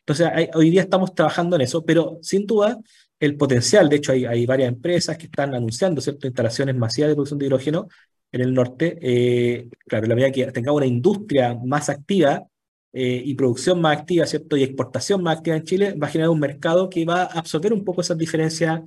Entonces, 0.00 0.28
hoy 0.54 0.70
día 0.70 0.82
estamos 0.82 1.14
trabajando 1.14 1.56
en 1.56 1.62
eso, 1.62 1.84
pero 1.84 2.18
sin 2.22 2.46
duda 2.46 2.78
el 3.18 3.36
potencial, 3.36 3.88
de 3.88 3.96
hecho 3.96 4.12
hay, 4.12 4.24
hay 4.24 4.46
varias 4.46 4.68
empresas 4.68 5.16
que 5.16 5.26
están 5.26 5.54
anunciando 5.54 6.00
¿cierto? 6.00 6.26
instalaciones 6.26 6.76
masivas 6.76 7.10
de 7.10 7.14
producción 7.14 7.38
de 7.38 7.46
hidrógeno 7.46 7.88
en 8.32 8.40
el 8.40 8.52
norte. 8.52 8.98
Eh, 9.00 9.68
claro, 9.86 10.06
la 10.06 10.14
medida 10.14 10.32
que 10.32 10.52
tengamos 10.52 10.78
una 10.78 10.86
industria 10.86 11.54
más 11.54 11.88
activa 11.88 12.44
eh, 12.92 13.22
y 13.24 13.34
producción 13.34 13.80
más 13.80 13.98
activa 13.98 14.26
¿cierto? 14.26 14.56
y 14.56 14.62
exportación 14.62 15.22
más 15.22 15.38
activa 15.38 15.56
en 15.56 15.64
Chile, 15.64 15.94
va 15.94 16.06
a 16.08 16.10
generar 16.10 16.30
un 16.30 16.40
mercado 16.40 16.88
que 16.88 17.04
va 17.04 17.22
a 17.22 17.38
absorber 17.38 17.72
un 17.72 17.84
poco 17.84 18.00
esas 18.00 18.18
diferencias 18.18 18.80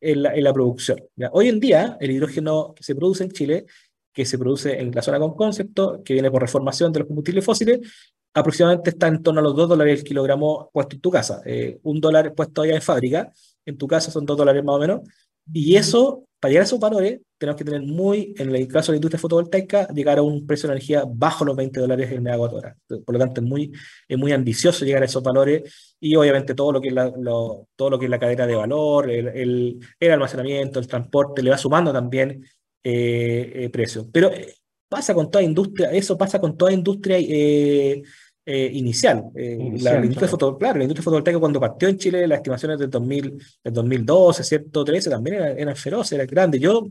en 0.00 0.22
la, 0.22 0.34
en 0.34 0.44
la 0.44 0.52
producción. 0.52 0.98
Hoy 1.32 1.48
en 1.48 1.60
día, 1.60 1.96
el 2.00 2.10
hidrógeno 2.10 2.74
que 2.74 2.82
se 2.82 2.94
produce 2.94 3.24
en 3.24 3.30
Chile 3.30 3.66
que 4.16 4.24
se 4.24 4.38
produce 4.38 4.80
en 4.80 4.92
la 4.92 5.02
zona 5.02 5.18
con 5.18 5.34
concepto, 5.34 6.02
que 6.02 6.14
viene 6.14 6.30
por 6.30 6.40
reformación 6.40 6.90
de 6.90 7.00
los 7.00 7.06
combustibles 7.06 7.44
fósiles, 7.44 7.80
aproximadamente 8.32 8.88
está 8.88 9.08
en 9.08 9.22
torno 9.22 9.40
a 9.40 9.42
los 9.42 9.54
2 9.54 9.68
dólares 9.68 9.98
el 9.98 10.06
kilogramo 10.06 10.70
puesto 10.72 10.96
en 10.96 11.02
tu 11.02 11.10
casa. 11.10 11.42
Eh, 11.44 11.78
un 11.82 12.00
dólar 12.00 12.34
puesto 12.34 12.62
allá 12.62 12.76
en 12.76 12.80
fábrica, 12.80 13.30
en 13.66 13.76
tu 13.76 13.86
casa 13.86 14.10
son 14.10 14.24
2 14.24 14.36
dólares 14.36 14.64
más 14.64 14.76
o 14.76 14.78
menos. 14.78 15.00
Y 15.52 15.76
eso, 15.76 16.24
para 16.40 16.50
llegar 16.50 16.62
a 16.62 16.66
esos 16.66 16.80
valores, 16.80 17.20
tenemos 17.38 17.58
que 17.58 17.64
tener 17.64 17.82
muy, 17.82 18.34
en 18.38 18.54
el 18.54 18.66
caso 18.66 18.90
de 18.90 18.94
la 18.94 18.98
industria 18.98 19.20
fotovoltaica, 19.20 19.88
llegar 19.88 20.18
a 20.18 20.22
un 20.22 20.46
precio 20.46 20.68
de 20.68 20.74
energía 20.74 21.04
bajo 21.06 21.44
los 21.44 21.54
20 21.54 21.80
dólares 21.80 22.10
el 22.10 22.22
megawatt 22.22 22.52
hora. 22.52 22.76
Por 22.88 23.12
lo 23.12 23.18
tanto, 23.18 23.40
es 23.40 23.46
muy, 23.46 23.72
es 24.08 24.18
muy 24.18 24.32
ambicioso 24.32 24.84
llegar 24.84 25.02
a 25.02 25.06
esos 25.06 25.22
valores 25.22 25.94
y 26.00 26.16
obviamente 26.16 26.54
todo 26.54 26.72
lo 26.72 26.80
que 26.80 26.88
es 26.88 26.94
la, 26.94 27.12
todo 27.76 27.90
lo 27.90 27.98
que 27.98 28.06
es 28.06 28.10
la 28.10 28.18
cadena 28.18 28.46
de 28.46 28.56
valor, 28.56 29.10
el, 29.10 29.78
el, 30.00 30.10
almacenamiento, 30.10 30.80
el 30.80 30.86
transporte, 30.86 31.42
le 31.42 31.50
va 31.50 31.58
sumando 31.58 31.92
también 31.92 32.44
eh, 32.82 33.52
eh 33.54 33.70
precio. 33.70 34.08
Pero 34.10 34.32
eh, 34.32 34.54
pasa 34.88 35.14
con 35.14 35.30
toda 35.30 35.44
industria, 35.44 35.90
eso 35.90 36.16
pasa 36.16 36.40
con 36.40 36.56
toda 36.56 36.72
industria 36.72 37.18
eh, 37.18 38.02
eh, 38.48 38.70
inicial. 38.74 39.24
Eh, 39.34 39.58
la, 39.80 39.96
industria 39.96 40.28
claro. 40.56 40.78
la 40.78 40.84
industria 40.84 41.02
fotovoltaica 41.02 41.40
cuando 41.40 41.58
partió 41.58 41.88
en 41.88 41.98
Chile, 41.98 42.28
las 42.28 42.38
estimaciones 42.38 42.78
del, 42.78 42.88
2000, 42.88 43.42
del 43.64 43.74
2012, 43.74 44.44
113, 44.44 45.10
también 45.10 45.36
eran, 45.36 45.58
eran 45.58 45.74
feroces, 45.74 46.12
eran 46.12 46.28
grandes. 46.28 46.60
Yo, 46.60 46.86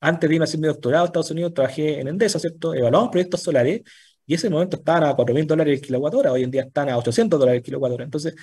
antes 0.00 0.28
de 0.28 0.34
irme 0.34 0.44
a 0.44 0.46
hacer 0.46 0.58
mi 0.58 0.66
doctorado 0.66 1.04
en 1.04 1.08
Estados 1.08 1.30
Unidos, 1.30 1.52
trabajé 1.52 2.00
en 2.00 2.08
Endesa, 2.08 2.38
¿cierto? 2.38 2.74
Evaluamos 2.74 3.10
proyectos 3.10 3.42
solares 3.42 3.82
y 4.26 4.32
en 4.32 4.38
ese 4.38 4.48
momento 4.48 4.78
estaban 4.78 5.04
a 5.04 5.14
4 5.14 5.34
mil 5.34 5.46
dólares 5.46 5.78
el 5.78 5.86
kilowatt 5.86 6.14
hora, 6.14 6.32
hoy 6.32 6.42
en 6.42 6.50
día 6.50 6.62
están 6.62 6.88
a 6.88 6.96
800 6.96 7.38
dólares 7.38 7.58
el 7.58 7.64
kilowatt 7.64 7.92
hora. 7.92 8.04
Entonces, 8.04 8.34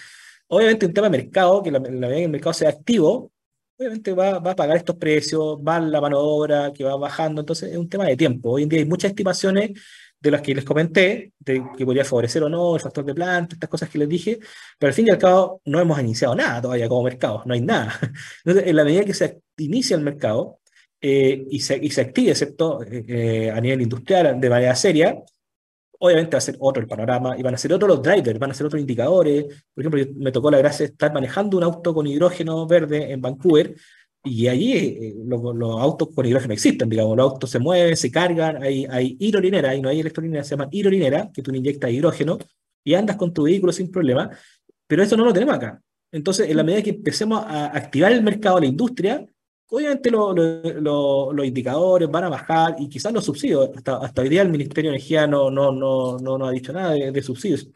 obviamente 0.47 0.85
un 0.85 0.93
tema 0.93 1.09
de 1.09 1.17
mercado, 1.17 1.63
que 1.63 1.71
la, 1.71 1.79
la 1.79 1.89
medida 1.89 2.15
que 2.17 2.23
el 2.25 2.29
mercado 2.29 2.53
sea 2.53 2.69
activo, 2.69 3.31
obviamente 3.75 4.13
va, 4.13 4.37
va, 4.37 4.51
a 4.51 4.55
pagar 4.55 4.77
estos 4.77 4.97
precios, 4.97 5.57
va 5.57 5.79
la 5.79 5.99
mano 5.99 6.17
de 6.19 6.23
obra 6.23 6.73
que 6.73 6.83
va 6.83 6.95
bajando, 6.95 7.41
entonces 7.41 7.71
es 7.71 7.77
un 7.77 7.89
tema 7.89 8.05
de 8.05 8.15
tiempo. 8.15 8.51
Hoy 8.51 8.63
en 8.63 8.69
día 8.69 8.79
hay 8.79 8.85
muchas 8.85 9.09
estimaciones 9.09 9.71
de 10.21 10.31
las 10.31 10.41
que 10.41 10.53
les 10.53 10.63
comenté, 10.63 11.33
de 11.39 11.63
que 11.75 11.85
podría 11.85 12.05
favorecer 12.05 12.43
o 12.43 12.49
no 12.49 12.75
el 12.75 12.81
factor 12.81 13.03
de 13.03 13.15
planta, 13.15 13.55
estas 13.55 13.69
cosas 13.69 13.89
que 13.89 13.97
les 13.97 14.07
dije, 14.07 14.39
pero 14.77 14.89
al 14.89 14.93
fin 14.93 15.07
y 15.07 15.11
al 15.11 15.17
cabo 15.17 15.61
no 15.65 15.79
hemos 15.79 15.99
iniciado 15.99 16.35
nada 16.35 16.61
todavía 16.61 16.87
como 16.87 17.03
mercado, 17.03 17.41
no 17.45 17.53
hay 17.53 17.61
nada. 17.61 17.99
Entonces, 18.45 18.69
en 18.69 18.75
la 18.75 18.83
medida 18.83 19.03
que 19.03 19.15
se 19.15 19.41
inicia 19.57 19.97
el 19.97 20.03
mercado 20.03 20.59
eh, 21.01 21.45
y, 21.49 21.59
se, 21.59 21.77
y 21.77 21.89
se 21.89 22.01
active, 22.01 22.35
¿cierto? 22.35 22.83
Eh, 22.83 23.05
eh, 23.07 23.51
a 23.51 23.59
nivel 23.59 23.81
industrial 23.81 24.39
de 24.39 24.49
manera 24.49 24.75
seria, 24.75 25.17
obviamente 25.99 26.35
va 26.35 26.37
a 26.37 26.41
ser 26.41 26.55
otro 26.59 26.81
el 26.81 26.87
panorama 26.87 27.35
y 27.37 27.41
van 27.41 27.55
a 27.55 27.57
ser 27.57 27.73
otros 27.73 27.89
los 27.89 28.01
drivers, 28.03 28.37
van 28.39 28.51
a 28.51 28.53
ser 28.53 28.67
otros 28.67 28.79
indicadores. 28.79 29.45
Por 29.73 29.83
ejemplo, 29.83 30.13
me 30.17 30.31
tocó 30.31 30.51
la 30.51 30.59
gracia 30.59 30.85
de 30.85 30.91
estar 30.91 31.11
manejando 31.13 31.57
un 31.57 31.63
auto 31.63 31.93
con 31.93 32.05
hidrógeno 32.05 32.67
verde 32.67 33.11
en 33.11 33.21
Vancouver 33.21 33.75
y 34.23 34.47
allí 34.47 34.73
eh, 34.77 35.15
los, 35.25 35.41
autos 35.79 36.09
con 36.13 36.25
hidrógeno 36.25 36.53
existen, 36.53 36.89
digamos, 36.89 37.17
los 37.17 37.31
autos 37.31 37.49
se 37.49 37.59
mueven, 37.59 37.97
se 37.97 38.11
cargan, 38.11 38.61
hay, 38.61 38.85
hay 38.89 39.17
hidrolinera, 39.19 39.71
ahí 39.71 39.81
no 39.81 39.89
hay 39.89 39.99
electrolinera, 39.99 40.43
se 40.43 40.51
llama 40.51 40.69
hidrolinera, 40.71 41.31
que 41.33 41.41
tú 41.41 41.53
inyectas 41.53 41.91
hidrógeno 41.91 42.37
y 42.83 42.93
andas 42.93 43.15
con 43.15 43.33
tu 43.33 43.43
vehículo 43.43 43.71
sin 43.71 43.89
problema, 43.91 44.29
pero 44.87 45.03
eso 45.03 45.17
no 45.17 45.25
lo 45.25 45.33
tenemos 45.33 45.55
acá. 45.55 45.81
Entonces, 46.11 46.49
en 46.49 46.57
la 46.57 46.63
medida 46.63 46.83
que 46.83 46.89
empecemos 46.91 47.43
a 47.45 47.67
activar 47.67 48.11
el 48.11 48.21
mercado, 48.21 48.59
la 48.59 48.65
industria, 48.65 49.25
obviamente 49.69 50.11
los 50.11 51.45
indicadores 51.45 52.09
van 52.09 52.25
a 52.25 52.29
bajar 52.29 52.75
y 52.77 52.89
quizás 52.89 53.13
los 53.13 53.23
subsidios. 53.23 53.69
Hasta, 53.75 53.97
hasta 53.97 54.21
hoy 54.21 54.29
día 54.29 54.41
el 54.41 54.49
Ministerio 54.49 54.91
de 54.91 54.97
Energía 54.97 55.25
no, 55.25 55.49
no, 55.49 55.71
no, 55.71 56.17
no, 56.17 56.45
ha 56.45 56.51
dicho 56.51 56.73
nada 56.73 56.93
de, 56.93 57.21
subsidios, 57.23 57.69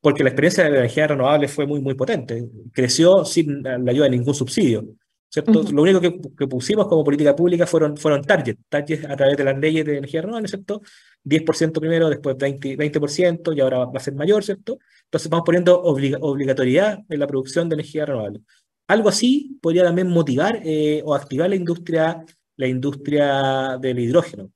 porque 0.00 0.24
la 0.24 0.30
experiencia 0.30 0.64
de 0.64 0.70
la 0.70 0.78
energía 0.78 1.06
renovable 1.06 1.46
fue 1.46 1.66
muy, 1.66 1.80
muy 1.80 1.94
potente. 1.94 2.48
Creció 2.72 3.24
sin 3.24 3.62
la 3.62 3.90
ayuda 3.92 4.04
de 4.04 4.10
ningún 4.10 4.34
subsidio. 4.34 4.84
¿Cierto? 5.32 5.62
Lo 5.72 5.82
único 5.82 6.00
que, 6.00 6.20
que, 6.36 6.46
pusimos 6.46 6.86
como 6.86 7.02
política 7.02 7.34
pública 7.34 7.66
fueron, 7.66 7.96
fueron 7.96 8.22
targets, 8.22 8.60
targets 8.68 9.04
a 9.06 9.16
través 9.16 9.36
de 9.36 9.44
las 9.44 9.58
leyes 9.58 9.84
de 9.86 9.96
energía 9.96 10.20
renovable, 10.20 10.46
¿cierto? 10.46 10.82
10% 11.24 11.80
primero, 11.80 12.10
después 12.10 12.36
20%, 12.36 12.76
20% 12.76 13.56
y 13.56 13.60
ahora 13.60 13.78
va 13.86 13.92
a 13.94 14.00
ser 14.00 14.14
mayor, 14.14 14.44
¿cierto? 14.44 14.78
Entonces 15.04 15.30
vamos 15.30 15.46
poniendo 15.46 15.80
obligatoriedad 15.80 17.00
en 17.08 17.18
la 17.18 17.26
producción 17.26 17.68
de 17.70 17.76
energía 17.76 18.04
renovable. 18.04 18.42
Algo 18.88 19.08
así 19.08 19.58
podría 19.62 19.84
también 19.84 20.08
motivar 20.08 20.60
eh, 20.64 21.02
o 21.04 21.14
activar 21.14 21.48
la 21.48 21.56
industria, 21.56 22.22
la 22.56 22.66
industria 22.66 23.78
del 23.80 24.00
hidrógeno. 24.00 24.50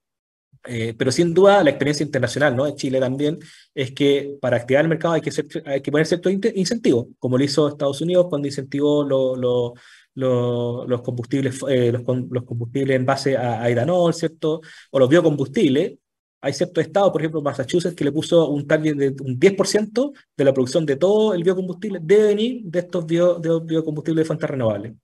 Eh, 0.69 0.95
pero 0.97 1.13
sin 1.13 1.33
duda 1.33 1.63
la 1.63 1.71
experiencia 1.71 2.05
internacional 2.05 2.57
¿no? 2.57 2.65
de 2.65 2.75
Chile 2.75 3.01
también 3.01 3.39
es 3.75 3.93
que 3.93 4.37
para 4.41 4.57
activar 4.57 4.85
el 4.85 4.89
mercado 4.89 5.15
hay 5.15 5.21
que, 5.21 5.31
hay 5.65 5.81
que 5.81 5.91
poner 5.91 6.07
ciertos 6.07 6.33
incentivos, 6.33 7.07
como 7.19 7.39
lo 7.39 7.45
hizo 7.45 7.69
Estados 7.69 8.01
Unidos 8.01 8.27
cuando 8.29 8.49
incentivó 8.49 9.05
lo, 9.05 9.37
lo, 9.37 9.75
los 10.87 11.03
combustibles, 11.03 11.61
eh, 11.69 11.93
los, 11.93 12.03
los, 12.31 12.45
combustibles 12.45 12.97
en 12.97 13.07
base 13.07 13.37
a, 13.37 13.63
a, 13.63 13.71
etanol, 13.71 14.15
¿cierto? 14.15 14.61
O 14.91 14.99
los 14.99 15.09
biocombustibles. 15.09 15.99
Hay 16.41 16.53
ciertos 16.53 16.85
estados, 16.85 17.11
por 17.11 17.21
ejemplo, 17.21 17.43
Massachusetts, 17.43 17.95
que 17.95 18.05
le 18.05 18.13
puso 18.13 18.49
un 18.49 18.67
target 18.67 18.95
de 18.95 19.09
un 19.23 19.39
10% 19.39 20.13
de 20.37 20.45
la 20.45 20.53
producción 20.53 20.87
de 20.87 20.97
todo 20.97 21.35
el 21.35 21.43
biocombustible 21.43 21.99
debe 22.03 22.29
venir 22.29 22.63
de 22.65 22.79
estos 22.81 23.05
bio, 23.07 23.39
de 23.39 23.61
biocombustibles 23.65 24.23
de 24.23 24.27
fuentes 24.27 24.51
renovables. 24.51 24.95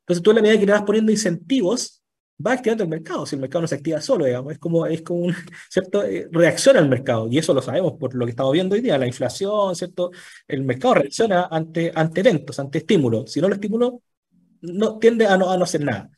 Entonces, 0.00 0.22
tú 0.22 0.30
en 0.30 0.36
la 0.36 0.42
medida 0.42 0.60
que 0.60 0.66
le 0.66 0.72
vas 0.72 0.82
poniendo 0.82 1.10
incentivos, 1.10 2.03
va 2.44 2.52
activando 2.52 2.84
el 2.84 2.90
mercado. 2.90 3.26
Si 3.26 3.36
el 3.36 3.40
mercado 3.40 3.62
no 3.62 3.68
se 3.68 3.76
activa 3.76 4.00
solo, 4.00 4.24
digamos, 4.24 4.52
es 4.52 4.58
como, 4.58 4.86
es 4.86 5.02
como 5.02 5.20
un, 5.20 5.34
¿cierto? 5.70 6.04
Eh, 6.04 6.28
reacciona 6.30 6.80
al 6.80 6.88
mercado. 6.88 7.28
Y 7.30 7.38
eso 7.38 7.54
lo 7.54 7.62
sabemos 7.62 7.94
por 7.98 8.14
lo 8.14 8.24
que 8.24 8.30
estamos 8.30 8.52
viendo 8.52 8.74
hoy 8.74 8.80
día, 8.80 8.98
la 8.98 9.06
inflación, 9.06 9.74
¿cierto? 9.74 10.10
El 10.48 10.64
mercado 10.64 10.94
reacciona 10.94 11.48
ante, 11.50 11.92
ante 11.94 12.20
eventos, 12.20 12.58
ante 12.58 12.78
estímulos. 12.78 13.30
Si 13.32 13.40
no 13.40 13.48
lo 13.48 13.54
estímulo, 13.54 14.02
no, 14.62 14.98
tiende 14.98 15.26
a 15.26 15.36
no, 15.36 15.50
a 15.50 15.56
no 15.56 15.64
hacer 15.64 15.84
nada. 15.84 16.10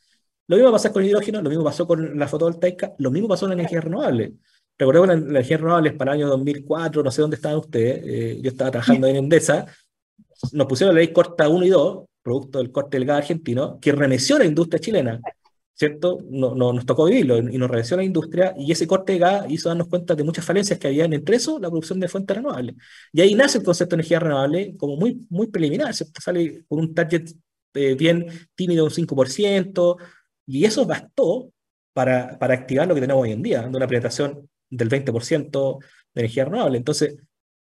Lo 0.47 0.55
mismo 0.55 0.71
pasa 0.71 0.93
con 0.93 1.03
el 1.03 1.09
hidrógeno, 1.09 1.41
lo 1.41 1.49
mismo 1.49 1.63
pasó 1.65 1.85
con 1.85 2.17
la 2.17 2.27
fotovoltaica, 2.27 2.93
lo 2.99 3.11
mismo 3.11 3.27
pasó 3.27 3.41
con 3.41 3.49
la 3.49 3.61
energía 3.61 3.81
renovable. 3.81 4.33
Recordemos 4.77 5.09
que 5.09 5.15
la, 5.15 5.29
energía 5.29 5.57
renovable 5.57 5.91
para 5.91 6.13
el 6.13 6.21
año 6.21 6.27
2004, 6.29 7.03
no 7.03 7.11
sé 7.11 7.21
dónde 7.21 7.35
estaban 7.35 7.57
ustedes, 7.57 8.01
eh, 8.05 8.39
yo 8.41 8.49
estaba 8.49 8.71
trabajando 8.71 9.07
en 9.07 9.17
Endesa, 9.17 9.65
nos 10.53 10.67
pusieron 10.67 10.95
la 10.95 11.01
ley 11.01 11.11
corta 11.11 11.49
1 11.49 11.65
y 11.65 11.69
2, 11.69 12.05
producto 12.21 12.59
del 12.59 12.71
corte 12.71 12.97
del 12.97 13.07
gas 13.07 13.17
argentino, 13.17 13.79
que 13.79 13.91
remeció 13.91 14.37
la 14.37 14.45
industria 14.45 14.79
chilena. 14.79 15.19
¿Cierto? 15.77 16.19
No, 16.29 16.55
no, 16.55 16.73
nos 16.73 16.85
tocó 16.85 17.05
vivirlo 17.05 17.37
y 17.37 17.57
nos 17.57 17.69
revenció 17.69 17.95
la 17.97 18.03
industria 18.03 18.53
y 18.57 18.71
ese 18.71 18.87
corte 18.87 19.13
de 19.13 19.19
gas 19.19 19.45
hizo 19.47 19.69
darnos 19.69 19.87
cuenta 19.87 20.15
de 20.15 20.23
muchas 20.23 20.43
falencias 20.43 20.79
que 20.79 20.87
había 20.87 21.05
entre 21.05 21.35
eso, 21.35 21.59
la 21.59 21.69
producción 21.69 21.99
de 21.99 22.07
fuentes 22.07 22.35
renovables. 22.35 22.75
Y 23.13 23.21
ahí 23.21 23.35
nace 23.35 23.59
el 23.59 23.63
concepto 23.63 23.95
de 23.95 24.01
energía 24.01 24.19
renovable 24.19 24.75
como 24.75 24.95
muy, 24.97 25.25
muy 25.29 25.47
preliminar, 25.47 25.93
¿cierto? 25.93 26.19
Sale 26.19 26.65
con 26.67 26.79
un 26.79 26.95
target 26.95 27.29
eh, 27.75 27.93
bien 27.93 28.27
tímido, 28.55 28.85
un 28.85 28.91
5%, 28.91 29.97
y 30.47 30.65
eso 30.65 30.85
bastó 30.85 31.51
para, 31.93 32.39
para 32.39 32.55
activar 32.55 32.87
lo 32.87 32.95
que 32.95 33.01
tenemos 33.01 33.21
hoy 33.21 33.31
en 33.31 33.43
día, 33.43 33.61
dando 33.61 33.77
una 33.77 33.87
penetración 33.87 34.49
del 34.69 34.89
20% 34.89 35.79
de 36.13 36.21
energía 36.21 36.45
renovable. 36.45 36.77
Entonces, 36.79 37.17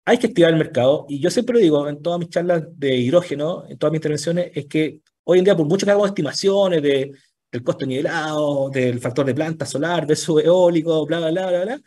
hay 0.04 0.18
que 0.18 0.26
activar 0.26 0.50
el 0.50 0.58
mercado, 0.58 1.06
y 1.08 1.20
yo 1.20 1.30
siempre 1.30 1.60
digo 1.60 1.88
en 1.88 2.02
todas 2.02 2.18
mis 2.18 2.30
charlas 2.30 2.64
de 2.76 2.96
hidrógeno, 2.96 3.64
en 3.68 3.78
todas 3.78 3.92
mis 3.92 3.98
intervenciones, 3.98 4.50
es 4.54 4.66
que 4.66 5.00
hoy 5.22 5.38
en 5.38 5.44
día, 5.44 5.56
por 5.56 5.66
mucho 5.66 5.86
que 5.86 5.92
hagamos 5.92 6.08
estimaciones 6.08 6.82
de 6.82 7.12
del 7.52 7.62
costo 7.62 7.84
nivelado, 7.84 8.70
del 8.70 8.98
factor 8.98 9.26
de 9.26 9.34
planta 9.34 9.66
solar 9.66 10.06
versus 10.06 10.42
eólico, 10.42 11.04
bla, 11.04 11.18
bla, 11.18 11.30
bla, 11.30 11.48
bla, 11.48 11.64
bla. 11.64 11.80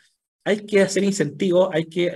Hay 0.44 0.64
que 0.64 0.82
hacer 0.82 1.04
incentivos, 1.04 1.70
hay 1.74 1.86
que 1.86 2.12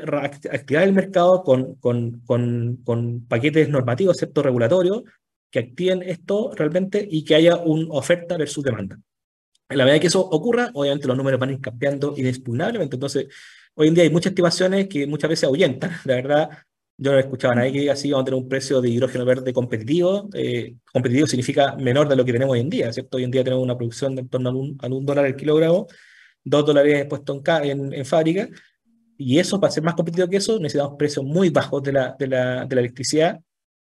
activar 0.52 0.84
el 0.84 0.94
mercado 0.94 1.44
con, 1.44 1.76
con, 1.76 2.20
con, 2.22 2.78
con 2.84 3.26
paquetes 3.26 3.68
normativos, 3.70 4.16
excepto 4.16 4.44
regulatorios, 4.44 5.02
que 5.50 5.60
activen 5.60 6.04
esto 6.04 6.52
realmente 6.56 7.06
y 7.10 7.24
que 7.24 7.34
haya 7.34 7.58
una 7.58 7.88
oferta 7.90 8.38
versus 8.38 8.64
demanda. 8.64 9.00
En 9.68 9.78
la 9.78 9.86
medida 9.86 10.00
que 10.00 10.08
eso 10.08 10.22
ocurra, 10.22 10.70
obviamente 10.76 11.08
los 11.08 11.18
números 11.18 11.40
van 11.40 11.50
a 11.50 11.54
ir 11.54 11.62
cambiando 11.62 12.14
inexpugnablemente. 12.16 12.96
Entonces, 12.96 13.28
hoy 13.74 13.88
en 13.88 13.96
día 13.96 14.04
hay 14.04 14.12
muchas 14.12 14.32
estimaciones 14.32 14.88
que 14.88 15.08
muchas 15.08 15.30
veces 15.30 15.46
ahuyentan. 15.46 15.92
La 16.06 16.16
verdad, 16.16 16.50
yo 17.02 17.14
no 17.14 17.20
escuchaba 17.20 17.54
a 17.54 17.56
nadie 17.56 17.72
que 17.72 17.80
diga 17.80 17.94
así, 17.94 18.12
vamos 18.12 18.24
a 18.24 18.26
tener 18.26 18.42
un 18.42 18.50
precio 18.50 18.82
de 18.82 18.90
hidrógeno 18.90 19.24
verde 19.24 19.54
competitivo. 19.54 20.28
Eh, 20.34 20.76
competitivo 20.92 21.28
significa 21.28 21.76
menor 21.78 22.10
de 22.10 22.16
lo 22.18 22.26
que 22.26 22.34
tenemos 22.34 22.54
hoy 22.54 22.60
en 22.60 22.70
día, 22.70 22.92
¿cierto? 22.92 23.16
Hoy 23.16 23.24
en 23.24 23.32
día 23.32 23.42
tenemos 23.42 23.64
una 23.64 23.78
producción 23.78 24.16
de 24.16 24.22
en 24.22 24.28
torno 24.28 24.50
a 24.50 24.54
un, 24.54 24.78
a 24.82 24.88
un 24.88 25.06
dólar 25.06 25.26
el 25.26 25.38
kilogramo, 25.38 25.88
dos 26.44 26.66
dólares 26.66 27.06
puesto 27.10 27.42
en, 27.64 27.94
en, 27.94 28.06
fábrica, 28.06 28.50
y 29.18 29.40
eso, 29.40 29.62
para 29.62 29.72
ser 29.72 29.84
más 29.84 29.94
competitivo 29.96 30.28
que 30.28 30.38
eso, 30.38 30.60
necesitamos 30.60 30.98
precios 30.98 31.24
muy 31.24 31.50
bajos 31.50 31.82
de 31.84 31.94
la, 31.94 32.16
de 32.20 32.28
la, 32.28 32.66
de 32.66 32.76
la 32.76 32.82
electricidad, 32.82 33.40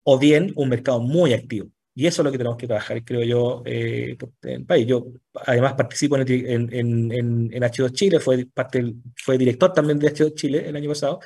o 0.02 0.18
bien 0.18 0.52
un 0.56 0.70
mercado 0.70 1.00
muy 1.00 1.34
activo. 1.34 1.68
Y 1.94 2.06
eso 2.06 2.22
es 2.22 2.24
lo 2.24 2.32
que 2.32 2.38
tenemos 2.38 2.56
que 2.56 2.66
trabajar, 2.66 3.04
creo 3.04 3.22
yo, 3.22 3.62
eh, 3.66 4.16
en 4.42 4.50
el 4.50 4.64
país. 4.64 4.86
Yo, 4.86 5.06
además, 5.46 5.74
participo 5.74 6.16
en, 6.16 6.26
en, 6.28 6.72
en, 6.72 7.12
en 7.52 7.62
H2 7.62 7.92
Chile, 7.92 8.18
fue, 8.18 8.46
parte, 8.46 8.94
fue 9.14 9.36
director 9.36 9.72
también 9.72 9.98
de 9.98 10.12
H2 10.12 10.34
Chile 10.34 10.64
el 10.66 10.74
año 10.74 10.88
pasado, 10.88 11.20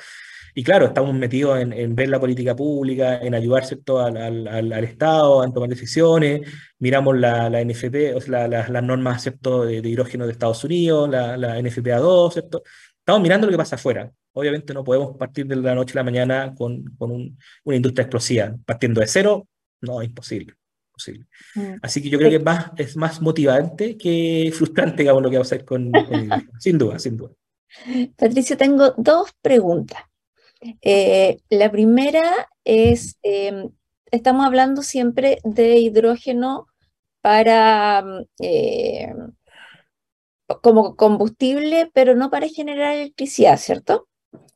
y 0.55 0.63
claro, 0.63 0.87
estamos 0.87 1.13
metidos 1.13 1.59
en, 1.59 1.95
ver 1.95 2.09
la 2.09 2.19
política 2.19 2.55
pública, 2.55 3.19
en 3.19 3.35
ayudar 3.35 3.65
¿cierto? 3.65 3.99
Al, 3.99 4.17
al, 4.17 4.47
al, 4.73 4.83
Estado 4.83 5.41
a 5.41 5.53
tomar 5.53 5.69
decisiones, 5.69 6.41
miramos 6.79 7.17
la, 7.17 7.49
la 7.49 7.63
NFP, 7.63 8.15
o 8.15 8.21
sea, 8.21 8.47
las 8.47 8.83
normas 8.83 9.23
¿cierto? 9.23 9.65
De, 9.65 9.77
hidrógeno 9.77 10.25
de 10.25 10.31
Estados 10.31 10.63
Unidos, 10.63 11.09
la, 11.09 11.37
la 11.37 11.59
NFPA2, 11.59 12.33
¿cierto? 12.33 12.63
estamos 13.09 13.23
mirando 13.23 13.47
lo 13.47 13.51
que 13.51 13.57
pasa 13.57 13.75
afuera. 13.75 14.11
Obviamente 14.33 14.71
no 14.71 14.83
podemos 14.83 15.17
partir 15.17 15.47
de 15.47 15.55
la 15.55 15.73
noche 15.73 15.93
a 15.93 15.95
la 15.95 16.03
mañana 16.03 16.53
con, 16.55 16.83
con 16.95 17.11
un, 17.11 17.37
una 17.63 17.75
industria 17.75 18.03
explosiva. 18.03 18.55
Partiendo 18.65 19.01
de 19.01 19.07
cero, 19.07 19.47
no, 19.81 19.99
es 20.01 20.09
imposible. 20.09 20.53
imposible. 20.89 21.25
Mm. 21.55 21.73
Así 21.81 22.03
que 22.03 22.09
yo 22.09 22.19
creo 22.19 22.29
que 22.29 22.35
es 22.35 22.43
más, 22.43 22.71
es 22.77 22.95
más 22.95 23.19
motivante 23.19 23.97
que 23.97 24.51
frustrante, 24.53 25.01
digamos, 25.01 25.23
lo 25.23 25.29
que 25.29 25.37
vamos 25.37 25.51
a 25.51 25.55
hacer 25.55 25.65
con, 25.65 25.91
con 25.91 26.29
sin 26.59 26.77
duda, 26.77 26.99
sin 26.99 27.17
duda. 27.17 27.31
Patricio, 28.15 28.55
tengo 28.55 28.93
dos 28.97 29.31
preguntas. 29.41 30.03
Eh, 30.81 31.37
la 31.49 31.71
primera 31.71 32.49
es, 32.63 33.17
em, 33.23 33.71
estamos 34.11 34.45
hablando 34.45 34.81
siempre 34.83 35.39
de 35.43 35.77
hidrógeno 35.77 36.67
para 37.21 38.03
eh, 38.41 39.13
como 40.61 40.95
combustible, 40.95 41.89
pero 41.93 42.15
no 42.15 42.29
para 42.29 42.47
generar 42.47 42.95
electricidad, 42.95 43.57
¿cierto? 43.57 44.07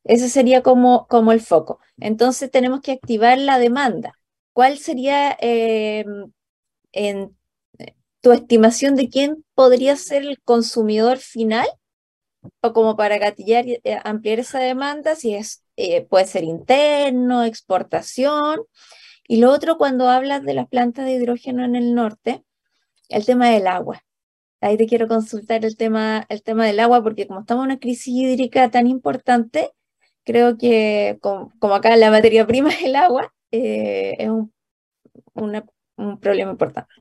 Ese 0.03 0.29
sería 0.29 0.63
como, 0.63 1.07
como 1.07 1.31
el 1.31 1.41
foco. 1.41 1.79
Entonces 1.99 2.51
tenemos 2.51 2.81
que 2.81 2.93
activar 2.93 3.37
la 3.39 3.59
demanda. 3.59 4.13
¿Cuál 4.53 4.77
sería 4.79 5.37
em, 5.41 6.31
en 6.93 7.37
tu 8.21 8.31
estimación 8.33 8.95
de 8.95 9.09
quién 9.09 9.45
podría 9.55 9.95
ser 9.97 10.23
el 10.23 10.41
consumidor 10.41 11.17
final? 11.19 11.67
O 12.61 12.73
como 12.73 12.95
para 12.97 13.17
gatillar 13.19 13.67
y 13.67 13.79
eh, 13.83 13.99
ampliar 14.03 14.39
esa 14.39 14.59
demanda, 14.59 15.15
si 15.15 15.35
es 15.35 15.62
eh, 15.75 16.05
puede 16.05 16.25
ser 16.27 16.43
interno, 16.43 17.43
exportación. 17.43 18.61
Y 19.27 19.37
lo 19.37 19.51
otro, 19.51 19.77
cuando 19.77 20.09
hablas 20.09 20.43
de 20.43 20.53
las 20.53 20.67
plantas 20.67 21.05
de 21.05 21.13
hidrógeno 21.13 21.63
en 21.63 21.75
el 21.75 21.95
norte, 21.95 22.43
el 23.09 23.25
tema 23.25 23.49
del 23.49 23.67
agua. 23.67 24.03
Ahí 24.61 24.77
te 24.77 24.87
quiero 24.87 25.07
consultar 25.07 25.65
el 25.65 25.75
tema, 25.77 26.25
el 26.29 26.43
tema 26.43 26.65
del 26.65 26.79
agua, 26.79 27.03
porque 27.03 27.27
como 27.27 27.41
estamos 27.41 27.63
en 27.65 27.71
una 27.71 27.79
crisis 27.79 28.07
hídrica 28.07 28.71
tan 28.71 28.87
importante, 28.87 29.71
creo 30.23 30.57
que 30.57 31.17
como, 31.21 31.51
acá 31.73 31.95
la 31.97 32.11
materia 32.11 32.47
prima 32.47 32.69
es 32.69 32.83
el 32.83 32.95
agua, 32.95 33.33
eh, 33.51 34.15
es 34.19 34.29
un, 34.29 34.53
un 35.97 36.19
problema 36.19 36.51
importante. 36.51 36.93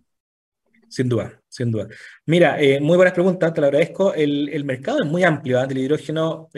Sin 0.89 1.09
duda, 1.09 1.41
sin 1.49 1.71
duda. 1.71 1.89
Mira, 2.27 2.61
eh, 2.61 2.79
muy 2.79 2.97
buenas 2.97 3.15
preguntas, 3.15 3.55
te 3.55 3.63
lo 3.63 3.69
agradezco. 3.69 4.13
El, 4.13 4.51
el 4.51 4.65
mercado 4.65 4.99
es 5.03 5.09
muy 5.09 5.25
amplio 5.25 5.59
¿ah? 5.59 5.67
del 5.67 5.79
hidrógeno. 5.79 6.51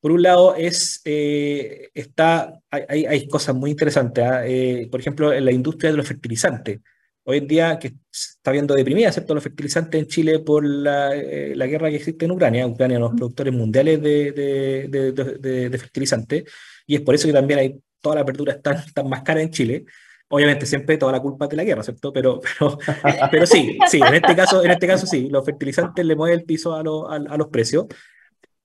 Por 0.00 0.12
un 0.12 0.22
lado, 0.22 0.54
es, 0.54 1.00
eh, 1.04 1.90
está, 1.92 2.60
hay, 2.70 3.04
hay, 3.06 3.28
cosas 3.28 3.54
muy 3.54 3.70
interesantes. 3.70 4.24
¿ah? 4.24 4.46
Eh, 4.46 4.88
por 4.90 5.00
ejemplo, 5.00 5.32
en 5.32 5.44
la 5.44 5.52
industria 5.52 5.90
de 5.90 5.96
los 5.96 6.06
fertilizantes. 6.06 6.80
Hoy 7.24 7.38
en 7.38 7.48
día, 7.48 7.78
que 7.78 7.94
está 8.10 8.52
viendo 8.52 8.74
deprimida, 8.74 9.12
¿cierto? 9.12 9.34
Los 9.34 9.42
fertilizantes 9.42 10.00
en 10.00 10.06
Chile 10.06 10.38
por 10.38 10.64
la, 10.64 11.14
eh, 11.14 11.52
la 11.54 11.66
guerra 11.66 11.90
que 11.90 11.96
existe 11.96 12.24
en 12.24 12.30
Ucrania. 12.30 12.66
Ucrania 12.66 12.96
es 12.96 12.98
uno 12.98 13.08
de 13.08 13.10
los 13.10 13.18
productores 13.18 13.52
mundiales 13.52 14.00
de, 14.00 14.32
de, 14.32 15.12
de, 15.12 15.68
de, 15.68 15.78
fertilizantes. 15.78 16.44
Y 16.86 16.94
es 16.94 17.00
por 17.02 17.14
eso 17.14 17.26
que 17.26 17.34
también 17.34 17.58
hay 17.58 17.80
toda 18.00 18.14
la 18.14 18.20
apertura 18.22 18.52
está 18.52 18.82
tan 18.94 19.08
más 19.08 19.22
cara 19.22 19.42
en 19.42 19.50
Chile. 19.50 19.84
Obviamente 20.28 20.64
siempre 20.64 20.96
toda 20.96 21.12
la 21.12 21.20
culpa 21.20 21.46
de 21.48 21.56
la 21.56 21.64
guerra, 21.64 21.82
¿cierto? 21.82 22.12
Pero, 22.12 22.40
pero, 22.40 22.78
pero 23.30 23.46
sí, 23.46 23.78
sí, 23.90 24.00
en 24.06 24.14
este 24.14 24.36
caso, 24.36 24.64
en 24.64 24.70
este 24.70 24.86
caso 24.86 25.06
sí, 25.06 25.28
los 25.28 25.44
fertilizantes 25.44 26.04
le 26.04 26.14
mueven 26.14 26.38
el 26.38 26.44
piso 26.44 26.74
a, 26.74 26.80
a, 26.80 27.16
a 27.16 27.36
los 27.36 27.48
precios. 27.48 27.86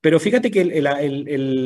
Pero 0.03 0.19
fíjate 0.19 0.51
que 0.51 0.61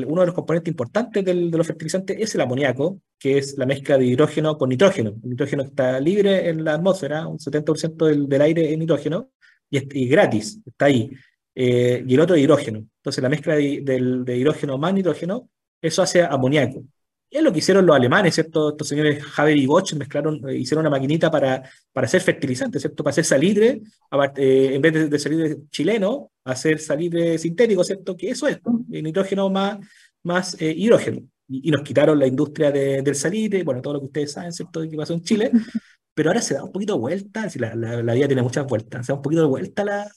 uno 0.07 0.21
de 0.21 0.27
los 0.27 0.35
componentes 0.35 0.71
importantes 0.71 1.25
de 1.25 1.33
los 1.33 1.65
fertilizantes 1.65 2.17
es 2.19 2.35
el 2.35 2.41
amoníaco, 2.41 3.01
que 3.17 3.39
es 3.39 3.57
la 3.57 3.65
mezcla 3.65 3.97
de 3.97 4.05
hidrógeno 4.05 4.59
con 4.59 4.69
nitrógeno. 4.69 5.15
El 5.23 5.31
nitrógeno 5.31 5.63
está 5.63 5.99
libre 5.99 6.47
en 6.47 6.63
la 6.63 6.75
atmósfera, 6.75 7.25
un 7.25 7.39
70% 7.39 8.05
del, 8.05 8.29
del, 8.29 8.41
aire 8.43 8.71
es 8.71 8.77
nitrógeno, 8.77 9.31
y 9.71 9.77
es 9.77 10.09
gratis, 10.11 10.61
está 10.63 10.85
ahí. 10.85 11.09
Eh, 11.55 12.03
y 12.07 12.13
el 12.13 12.19
otro 12.19 12.35
es 12.35 12.43
hidrógeno. 12.43 12.85
Entonces 12.97 13.23
la 13.23 13.29
mezcla 13.29 13.55
de, 13.55 13.81
de 13.81 14.37
hidrógeno 14.37 14.77
más 14.77 14.93
nitrógeno, 14.93 15.49
eso 15.81 16.03
hace 16.03 16.21
amoníaco. 16.21 16.83
Y 17.29 17.37
es 17.37 17.43
lo 17.43 17.51
que 17.51 17.59
hicieron 17.59 17.85
los 17.85 17.95
alemanes, 17.95 18.35
¿cierto? 18.35 18.69
Estos 18.69 18.87
señores 18.87 19.21
Haber 19.35 19.57
y 19.57 19.65
Bosch 19.65 19.93
mezclaron, 19.95 20.47
eh, 20.49 20.57
hicieron 20.57 20.85
una 20.85 20.89
maquinita 20.89 21.29
para, 21.29 21.61
para 21.91 22.05
hacer 22.05 22.21
fertilizante, 22.21 22.79
¿cierto? 22.79 23.03
Para 23.03 23.11
hacer 23.11 23.25
salitre, 23.25 23.81
eh, 24.37 24.69
en 24.73 24.81
vez 24.81 24.93
de, 24.93 25.09
de, 25.09 25.19
salitre 25.19 25.57
chileno, 25.69 26.31
hacer 26.45 26.79
salitre 26.79 27.37
sintético, 27.37 27.83
¿cierto? 27.83 28.15
Que 28.15 28.29
eso 28.29 28.47
es, 28.47 28.59
nitrógeno 28.87 29.49
más, 29.49 29.77
más 30.23 30.55
eh, 30.61 30.73
hidrógeno. 30.75 31.21
Y, 31.49 31.69
nos 31.69 31.81
quitaron 31.81 32.17
la 32.17 32.27
industria 32.27 32.71
del 32.71 33.15
salitre, 33.15 33.63
bueno, 33.63 33.81
todo 33.81 33.93
lo 33.95 33.99
que 33.99 34.05
ustedes 34.05 34.31
saben, 34.31 34.53
¿cierto? 34.53 34.79
De 34.81 34.89
qué 34.89 34.95
pasó 34.97 35.13
en 35.13 35.21
Chile. 35.21 35.51
Pero 36.13 36.29
ahora 36.29 36.41
se 36.41 36.55
da 36.55 36.63
un 36.63 36.71
poquito 36.71 36.93
de 36.93 36.99
vuelta, 36.99 37.47
la, 37.57 37.75
la, 37.75 38.03
la, 38.03 38.13
vida 38.13 38.27
tiene 38.27 38.41
muchas 38.41 38.65
vueltas, 38.65 39.05
se 39.05 39.11
da 39.11 39.17
un 39.17 39.21
poquito 39.21 39.43
de 39.43 39.47
vuelta 39.47 39.83
la, 39.83 40.09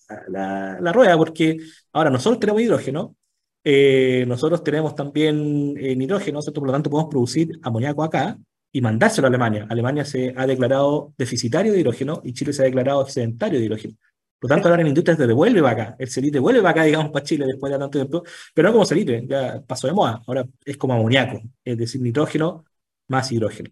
la 0.80 0.92
rueda, 0.92 1.16
porque 1.16 1.58
ahora 1.92 2.08
nosotros 2.08 2.40
tenemos 2.40 2.62
hidrógeno, 2.62 3.16
eh, 3.62 4.24
nosotros 4.26 4.64
tenemos 4.64 4.94
también 4.94 5.74
eh, 5.78 5.94
nitrógeno, 5.94 6.40
por 6.40 6.66
lo 6.66 6.72
tanto 6.72 6.90
podemos 6.90 7.10
producir 7.10 7.58
amoníaco 7.62 8.02
acá 8.02 8.38
y 8.72 8.80
mandárselo 8.80 9.26
a 9.26 9.28
Alemania. 9.28 9.66
Alemania 9.68 10.04
se 10.04 10.32
ha 10.36 10.46
declarado 10.46 11.12
deficitario 11.18 11.72
de 11.72 11.80
hidrógeno 11.80 12.20
y 12.24 12.32
Chile 12.32 12.52
se 12.52 12.62
ha 12.62 12.64
declarado 12.66 13.02
excedentario 13.02 13.58
de 13.58 13.66
hidrógeno. 13.66 13.94
Por 14.38 14.48
lo 14.48 14.56
tanto, 14.56 14.68
ahora 14.68 14.80
en 14.80 14.88
industria 14.88 15.16
se 15.16 15.26
devuelve 15.26 15.60
para 15.60 15.82
acá. 15.82 15.96
El 15.98 16.08
celite 16.08 16.38
vuelve 16.38 16.62
para 16.62 16.70
acá, 16.70 16.84
digamos, 16.84 17.12
para 17.12 17.24
Chile 17.24 17.44
después 17.46 17.70
de 17.70 17.78
tanto 17.78 17.98
tiempo, 17.98 18.22
pero 18.54 18.68
no 18.68 18.72
como 18.72 18.86
celite, 18.86 19.26
ya 19.28 19.62
pasó 19.66 19.86
de 19.86 19.92
moda. 19.92 20.22
Ahora 20.26 20.46
es 20.64 20.76
como 20.78 20.94
amoníaco, 20.94 21.42
es 21.62 21.76
decir, 21.76 22.00
nitrógeno 22.00 22.64
más 23.08 23.30
hidrógeno. 23.32 23.70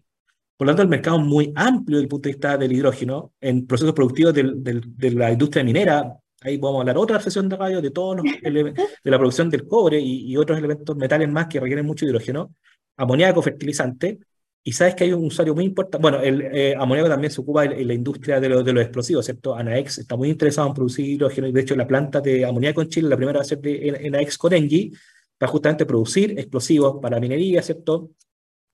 Por 0.55 0.67
lo 0.67 0.71
tanto, 0.71 0.83
el 0.83 0.89
mercado 0.89 1.17
es 1.17 1.25
muy 1.25 1.51
amplio 1.55 1.97
desde 1.97 2.03
el 2.03 2.09
punto 2.09 2.29
de 2.29 2.33
vista 2.33 2.57
del 2.57 2.71
hidrógeno. 2.71 3.33
En 3.39 3.65
procesos 3.65 3.93
productivos 3.93 4.33
de 4.33 5.11
la 5.11 5.31
industria 5.31 5.63
minera, 5.63 6.19
Ahí 6.41 6.57
podemos 6.57 6.81
hablar 6.81 6.97
otra 6.97 7.19
sesión 7.19 7.49
de 7.49 7.57
radio 7.57 7.81
de 7.81 7.91
todos 7.91 8.17
los 8.17 8.25
de 9.03 9.11
la 9.11 9.17
producción 9.17 9.49
del 9.49 9.67
cobre 9.67 9.99
y, 9.99 10.35
otros 10.37 10.57
elementos 10.57 10.95
metales 10.95 11.29
más 11.29 11.47
que 11.47 11.59
requieren 11.59 11.85
mucho 11.85 12.05
hidrógeno, 12.05 12.53
amoníaco, 12.97 13.41
fertilizante, 13.41 14.19
y 14.63 14.73
sabes 14.73 14.95
que 14.95 15.05
hay 15.05 15.13
un 15.13 15.25
usuario 15.25 15.55
muy 15.55 15.65
importante, 15.65 16.01
bueno, 16.01 16.21
el 16.21 16.41
eh, 16.41 16.75
amoníaco 16.77 17.09
también 17.09 17.31
se 17.31 17.41
ocupa 17.41 17.65
en, 17.65 17.87
la 17.87 17.93
industria 17.93 18.39
de, 18.39 18.49
de, 18.49 18.73
los 18.73 18.83
explosivos, 18.83 19.25
¿cierto? 19.25 19.55
Anaex 19.55 19.99
está 19.99 20.15
muy 20.15 20.29
interesado 20.29 20.67
en 20.67 20.73
producir 20.73 21.05
hidrógeno, 21.05 21.47
y 21.47 21.51
de 21.51 21.61
hecho 21.61 21.75
la 21.75 21.87
planta 21.87 22.21
de 22.21 22.45
amoníaco 22.45 22.81
en 22.81 22.89
Chile, 22.89 23.09
la 23.09 23.15
primera 23.15 23.39
va 23.39 23.43
a 23.43 23.45
ser 23.45 23.59
de 23.59 24.01
Anaex 24.07 24.37
Corengi, 24.37 24.91
para 25.37 25.51
justamente 25.51 25.85
producir 25.85 26.37
explosivos 26.37 26.99
para 27.01 27.19
minería, 27.19 27.61
¿cierto? 27.61 28.11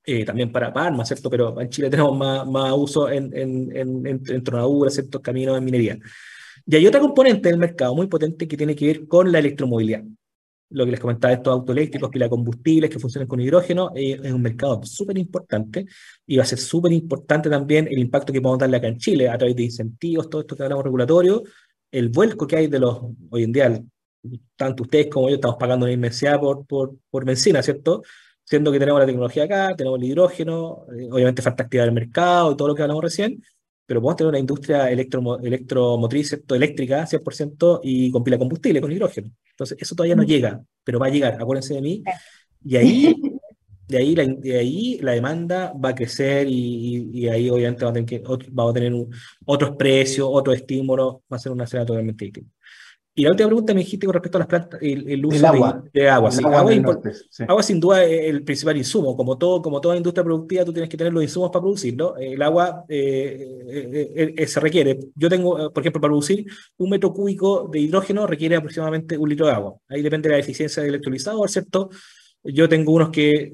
Eh, 0.04 0.24
también 0.24 0.52
para 0.52 0.72
Parma, 0.72 1.04
¿cierto? 1.04 1.30
Pero 1.30 1.60
en 1.60 1.68
Chile 1.68 1.88
tenemos 1.88 2.16
más, 2.16 2.46
más 2.46 2.72
uso 2.76 3.08
en, 3.08 3.36
en, 3.36 3.76
en, 3.76 4.06
en 4.06 4.44
tronaduras, 4.44 4.94
¿cierto? 4.94 5.22
Caminos 5.22 5.56
en 5.56 5.64
minería. 5.64 5.98
Y 6.66 6.74
hay 6.74 6.86
otra 6.86 7.00
componente 7.00 7.48
del 7.48 7.58
mercado 7.58 7.94
muy 7.94 8.08
potente 8.08 8.48
que 8.48 8.56
tiene 8.56 8.74
que 8.74 8.86
ver 8.86 9.06
con 9.06 9.30
la 9.30 9.38
electromovilidad. 9.38 10.02
Lo 10.70 10.84
que 10.84 10.90
les 10.90 11.00
comentaba, 11.00 11.32
estos 11.32 11.52
autos 11.52 11.76
eléctricos, 11.76 12.10
pila 12.10 12.28
combustibles 12.28 12.90
que 12.90 12.98
funcionan 12.98 13.28
con 13.28 13.40
hidrógeno, 13.40 13.92
eh, 13.94 14.18
es 14.20 14.32
un 14.32 14.42
mercado 14.42 14.80
súper 14.82 15.16
importante 15.16 15.86
y 16.26 16.36
va 16.36 16.42
a 16.42 16.46
ser 16.46 16.58
súper 16.58 16.90
importante 16.92 17.48
también 17.48 17.86
el 17.86 17.98
impacto 18.00 18.32
que 18.32 18.40
podemos 18.40 18.58
darle 18.58 18.78
acá 18.78 18.88
en 18.88 18.98
Chile 18.98 19.28
a 19.28 19.38
través 19.38 19.54
de 19.54 19.62
incentivos, 19.62 20.28
todo 20.28 20.40
esto 20.40 20.56
que 20.56 20.64
hablamos 20.64 20.84
regulatorio, 20.84 21.44
el 21.92 22.08
vuelco 22.08 22.48
que 22.48 22.56
hay 22.56 22.66
de 22.66 22.80
los, 22.80 23.00
hoy 23.30 23.44
en 23.44 23.52
día, 23.52 23.80
tanto 24.56 24.82
ustedes 24.82 25.06
como 25.08 25.28
yo 25.28 25.36
estamos 25.36 25.56
pagando 25.56 25.86
una 25.86 25.92
inmensidad 25.92 26.40
por, 26.40 26.66
por, 26.66 26.96
por 27.08 27.24
benzina, 27.24 27.62
¿cierto? 27.62 28.02
Siendo 28.42 28.72
que 28.72 28.80
tenemos 28.80 28.98
la 29.00 29.06
tecnología 29.06 29.44
acá, 29.44 29.76
tenemos 29.76 30.00
el 30.00 30.06
hidrógeno, 30.06 30.84
eh, 30.98 31.08
obviamente 31.12 31.42
falta 31.42 31.62
actividad 31.62 31.84
del 31.84 31.94
mercado 31.94 32.50
y 32.52 32.56
todo 32.56 32.68
lo 32.68 32.74
que 32.74 32.82
hablamos 32.82 33.04
recién, 33.04 33.40
pero 33.86 34.00
podemos 34.00 34.16
tener 34.16 34.28
una 34.30 34.38
industria 34.38 34.90
electro, 34.90 35.38
electromotriz, 35.38 36.28
¿cierto? 36.28 36.54
eléctrica, 36.54 37.06
100%, 37.06 37.80
y 37.84 38.10
con 38.10 38.24
pila 38.24 38.38
combustible, 38.38 38.80
con 38.80 38.92
hidrógeno. 38.92 39.30
Entonces, 39.50 39.78
eso 39.80 39.94
todavía 39.94 40.16
no 40.16 40.24
mm. 40.24 40.26
llega, 40.26 40.60
pero 40.84 40.98
va 40.98 41.06
a 41.06 41.10
llegar, 41.10 41.40
acuérdense 41.40 41.74
de 41.74 41.82
mí. 41.82 42.02
Y 42.64 42.76
ahí, 42.76 43.14
de 43.88 43.96
ahí, 43.96 44.16
la, 44.16 44.24
de 44.26 44.58
ahí 44.58 44.98
la 45.00 45.12
demanda 45.12 45.72
va 45.72 45.90
a 45.90 45.94
crecer 45.94 46.48
y, 46.48 47.10
y, 47.12 47.28
ahí 47.28 47.48
obviamente 47.48 47.84
vamos 47.84 48.00
a 48.00 48.04
tener, 48.04 48.22
que, 48.22 48.48
vamos 48.50 48.70
a 48.72 48.74
tener 48.74 48.92
otros 49.44 49.76
precios, 49.76 50.28
otros 50.30 50.56
estímulos, 50.56 51.16
va 51.32 51.36
a 51.36 51.38
ser 51.38 51.52
una 51.52 51.64
escena 51.64 51.86
totalmente 51.86 52.24
distinta. 52.24 52.55
Y 53.18 53.22
la 53.22 53.30
última 53.30 53.46
pregunta 53.46 53.72
me 53.72 53.80
dijiste 53.80 54.04
con 54.04 54.12
respecto 54.12 54.36
a 54.36 54.40
las 54.40 54.46
plantas, 54.46 54.78
el, 54.82 55.24
uso 55.24 55.46
agua. 55.46 55.82
De, 55.90 56.06
agua. 56.06 56.30
agua, 57.48 57.62
sin 57.62 57.80
duda 57.80 58.04
es 58.04 58.28
el 58.28 58.44
principal 58.44 58.76
insumo. 58.76 59.16
Como, 59.16 59.38
todo, 59.38 59.62
como 59.62 59.80
toda 59.80 59.96
industria 59.96 60.22
productiva, 60.22 60.66
tú 60.66 60.72
tienes 60.74 60.90
que 60.90 60.98
tener 60.98 61.14
los 61.14 61.22
insumos 61.22 61.48
para 61.50 61.62
producirlo. 61.62 62.14
El 62.18 62.42
agua 62.42 62.84
eh, 62.86 63.64
eh, 63.70 64.34
eh, 64.36 64.46
se 64.46 64.60
requiere. 64.60 64.98
Yo 65.14 65.30
tengo, 65.30 65.72
por 65.72 65.82
ejemplo, 65.82 65.98
para 66.02 66.10
producir 66.10 66.44
un 66.76 66.90
metro 66.90 67.14
cúbico 67.14 67.66
de 67.72 67.80
hidrógeno 67.80 68.26
requiere 68.26 68.56
aproximadamente 68.56 69.16
un 69.16 69.30
litro 69.30 69.46
de 69.46 69.52
agua. 69.52 69.76
Ahí 69.88 70.02
depende 70.02 70.28
de 70.28 70.34
la 70.34 70.40
eficiencia 70.40 70.82
del 70.82 70.90
electrolizador, 70.90 71.48
¿cierto? 71.48 71.88
Yo 72.44 72.68
tengo 72.68 72.92
unos 72.92 73.08
que 73.08 73.50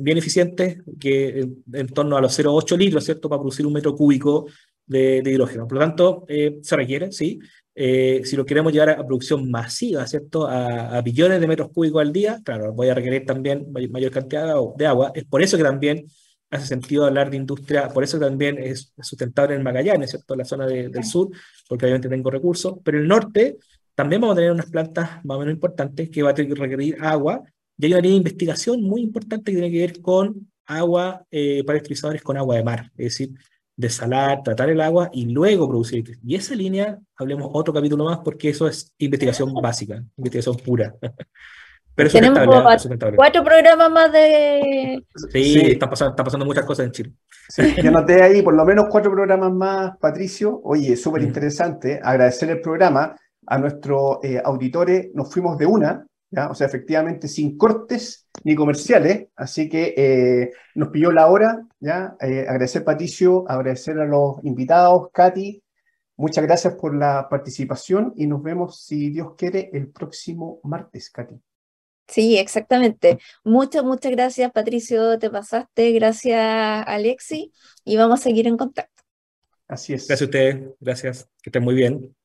bien 0.00 0.18
eficientes, 0.18 0.78
que 0.98 1.48
en, 1.72 1.86
torno 1.90 2.16
a 2.16 2.20
los 2.20 2.36
0,8 2.36 2.76
litros, 2.76 3.04
¿cierto? 3.04 3.28
Para 3.28 3.38
producir 3.38 3.64
un 3.64 3.72
metro 3.72 3.94
cúbico 3.94 4.46
de, 4.84 5.22
de 5.22 5.30
hidrógeno. 5.30 5.68
Por 5.68 5.78
lo 5.78 5.84
tanto, 5.84 6.26
se 6.26 6.76
requiere, 6.76 7.12
sí. 7.12 7.38
Eh, 7.78 8.22
si 8.24 8.36
lo 8.36 8.46
queremos 8.46 8.72
llevar 8.72 8.88
a, 8.88 9.06
producción 9.06 9.50
masiva, 9.50 10.06
¿cierto? 10.06 10.46
A, 10.48 10.98
billones 11.02 11.38
de 11.38 11.46
metros 11.46 11.68
cúbicos 11.74 12.00
al 12.00 12.10
día, 12.10 12.40
claro, 12.42 12.72
voy 12.72 12.88
a 12.88 12.94
requerir 12.94 13.26
también 13.26 13.70
mayor, 13.70 14.10
cantidad 14.10 14.56
de 14.76 14.86
agua. 14.86 15.12
Es 15.14 15.24
por 15.24 15.42
eso 15.42 15.58
que 15.58 15.62
también 15.62 16.06
hace 16.48 16.66
sentido 16.66 17.04
hablar 17.04 17.30
de 17.30 17.36
industria, 17.36 17.88
por 17.88 18.02
eso 18.02 18.18
también 18.18 18.56
es 18.56 18.94
sustentable 19.02 19.54
en 19.54 19.62
Magallanes, 19.62 20.10
¿cierto? 20.10 20.34
La 20.34 20.46
zona 20.46 20.66
del 20.66 21.04
sur, 21.04 21.28
porque 21.68 21.84
obviamente 21.84 22.08
tengo 22.08 22.30
recursos, 22.30 22.76
pero 22.82 22.96
en 22.96 23.02
el 23.02 23.08
norte 23.08 23.58
también 23.94 24.22
vamos 24.22 24.34
a 24.34 24.36
tener 24.36 24.52
unas 24.52 24.70
plantas 24.70 25.22
más 25.24 25.36
o 25.36 25.40
menos 25.40 25.52
importantes 25.52 26.08
que 26.08 26.22
va 26.22 26.30
a 26.30 26.34
tener 26.34 26.54
que 26.54 26.60
requerir 26.60 26.96
agua, 27.00 27.42
y 27.76 27.84
hay 27.84 27.92
una 27.92 28.00
línea 28.00 28.14
de 28.14 28.18
investigación 28.18 28.82
muy 28.82 29.02
importante 29.02 29.52
que 29.52 29.58
tiene 29.58 29.70
que 29.70 29.80
ver 29.80 30.00
con 30.00 30.50
agua 30.64 31.26
eh, 31.30 31.62
para 31.66 31.78
utilizadores 31.78 32.22
con 32.22 32.38
agua 32.38 32.56
de 32.56 32.64
mar, 32.64 32.90
es 32.96 33.04
decir, 33.04 33.30
desalar, 33.76 34.42
tratar 34.42 34.70
el 34.70 34.80
agua 34.80 35.10
y 35.12 35.26
luego 35.26 35.68
producir. 35.68 36.18
Y 36.24 36.34
esa 36.34 36.54
línea, 36.54 36.98
hablemos 37.16 37.50
otro 37.52 37.74
capítulo 37.74 38.04
más 38.04 38.18
porque 38.24 38.48
eso 38.48 38.66
es 38.66 38.92
investigación 38.98 39.52
básica, 39.54 40.02
investigación 40.16 40.56
pura. 40.56 40.94
Pero 41.94 42.10
Tenemos 42.10 42.38
cuatro 43.16 43.42
programas 43.42 43.90
más 43.90 44.12
de... 44.12 45.02
Sí, 45.32 45.60
Está, 45.64 45.88
pasando, 45.88 46.10
está 46.10 46.24
pasando 46.24 46.44
muchas 46.44 46.66
cosas 46.66 46.84
en 46.84 46.92
Chile. 46.92 47.12
Sí, 47.48 47.74
yo 47.82 47.90
noté 47.90 48.22
ahí 48.22 48.42
por 48.42 48.54
lo 48.54 48.66
menos 48.66 48.84
cuatro 48.90 49.10
programas 49.10 49.50
más, 49.50 49.96
Patricio. 49.98 50.60
Oye, 50.62 50.94
súper 50.94 51.22
interesante. 51.22 51.98
Agradecer 52.02 52.50
el 52.50 52.60
programa. 52.60 53.16
A 53.46 53.58
nuestros 53.58 54.18
eh, 54.24 54.42
auditores 54.44 55.08
nos 55.14 55.32
fuimos 55.32 55.56
de 55.56 55.64
una, 55.64 56.04
o 56.44 56.54
sea, 56.54 56.66
efectivamente 56.66 57.28
sin 57.28 57.56
cortes 57.56 58.28
ni 58.44 58.54
comerciales, 58.54 59.28
así 59.36 59.68
que 59.68 59.94
eh, 59.96 60.52
nos 60.74 60.90
pilló 60.90 61.10
la 61.10 61.28
hora, 61.28 61.66
¿ya? 61.80 62.16
Eh, 62.20 62.46
agradecer 62.48 62.84
Patricio, 62.84 63.44
agradecer 63.48 63.98
a 63.98 64.04
los 64.04 64.36
invitados, 64.44 65.08
Katy, 65.12 65.62
muchas 66.16 66.44
gracias 66.44 66.74
por 66.74 66.94
la 66.94 67.28
participación 67.28 68.12
y 68.16 68.26
nos 68.26 68.42
vemos, 68.42 68.82
si 68.84 69.10
Dios 69.10 69.34
quiere, 69.36 69.70
el 69.72 69.88
próximo 69.88 70.60
martes, 70.62 71.10
Katy. 71.10 71.36
Sí, 72.08 72.38
exactamente. 72.38 73.18
Muchas, 73.42 73.82
muchas 73.82 74.12
gracias, 74.12 74.52
Patricio, 74.52 75.18
te 75.18 75.28
pasaste, 75.30 75.92
gracias, 75.92 76.84
Alexi, 76.86 77.52
y 77.84 77.96
vamos 77.96 78.20
a 78.20 78.22
seguir 78.22 78.46
en 78.46 78.56
contacto. 78.56 79.02
Así 79.66 79.94
es. 79.94 80.06
Gracias 80.06 80.22
a 80.22 80.24
ustedes, 80.26 80.68
gracias, 80.78 81.28
que 81.42 81.50
estén 81.50 81.64
muy 81.64 81.74
bien. 81.74 82.15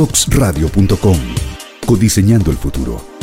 Divoxradio.com. 0.00 1.18
Codiseñando 1.84 2.50
el 2.50 2.56
futuro. 2.56 3.19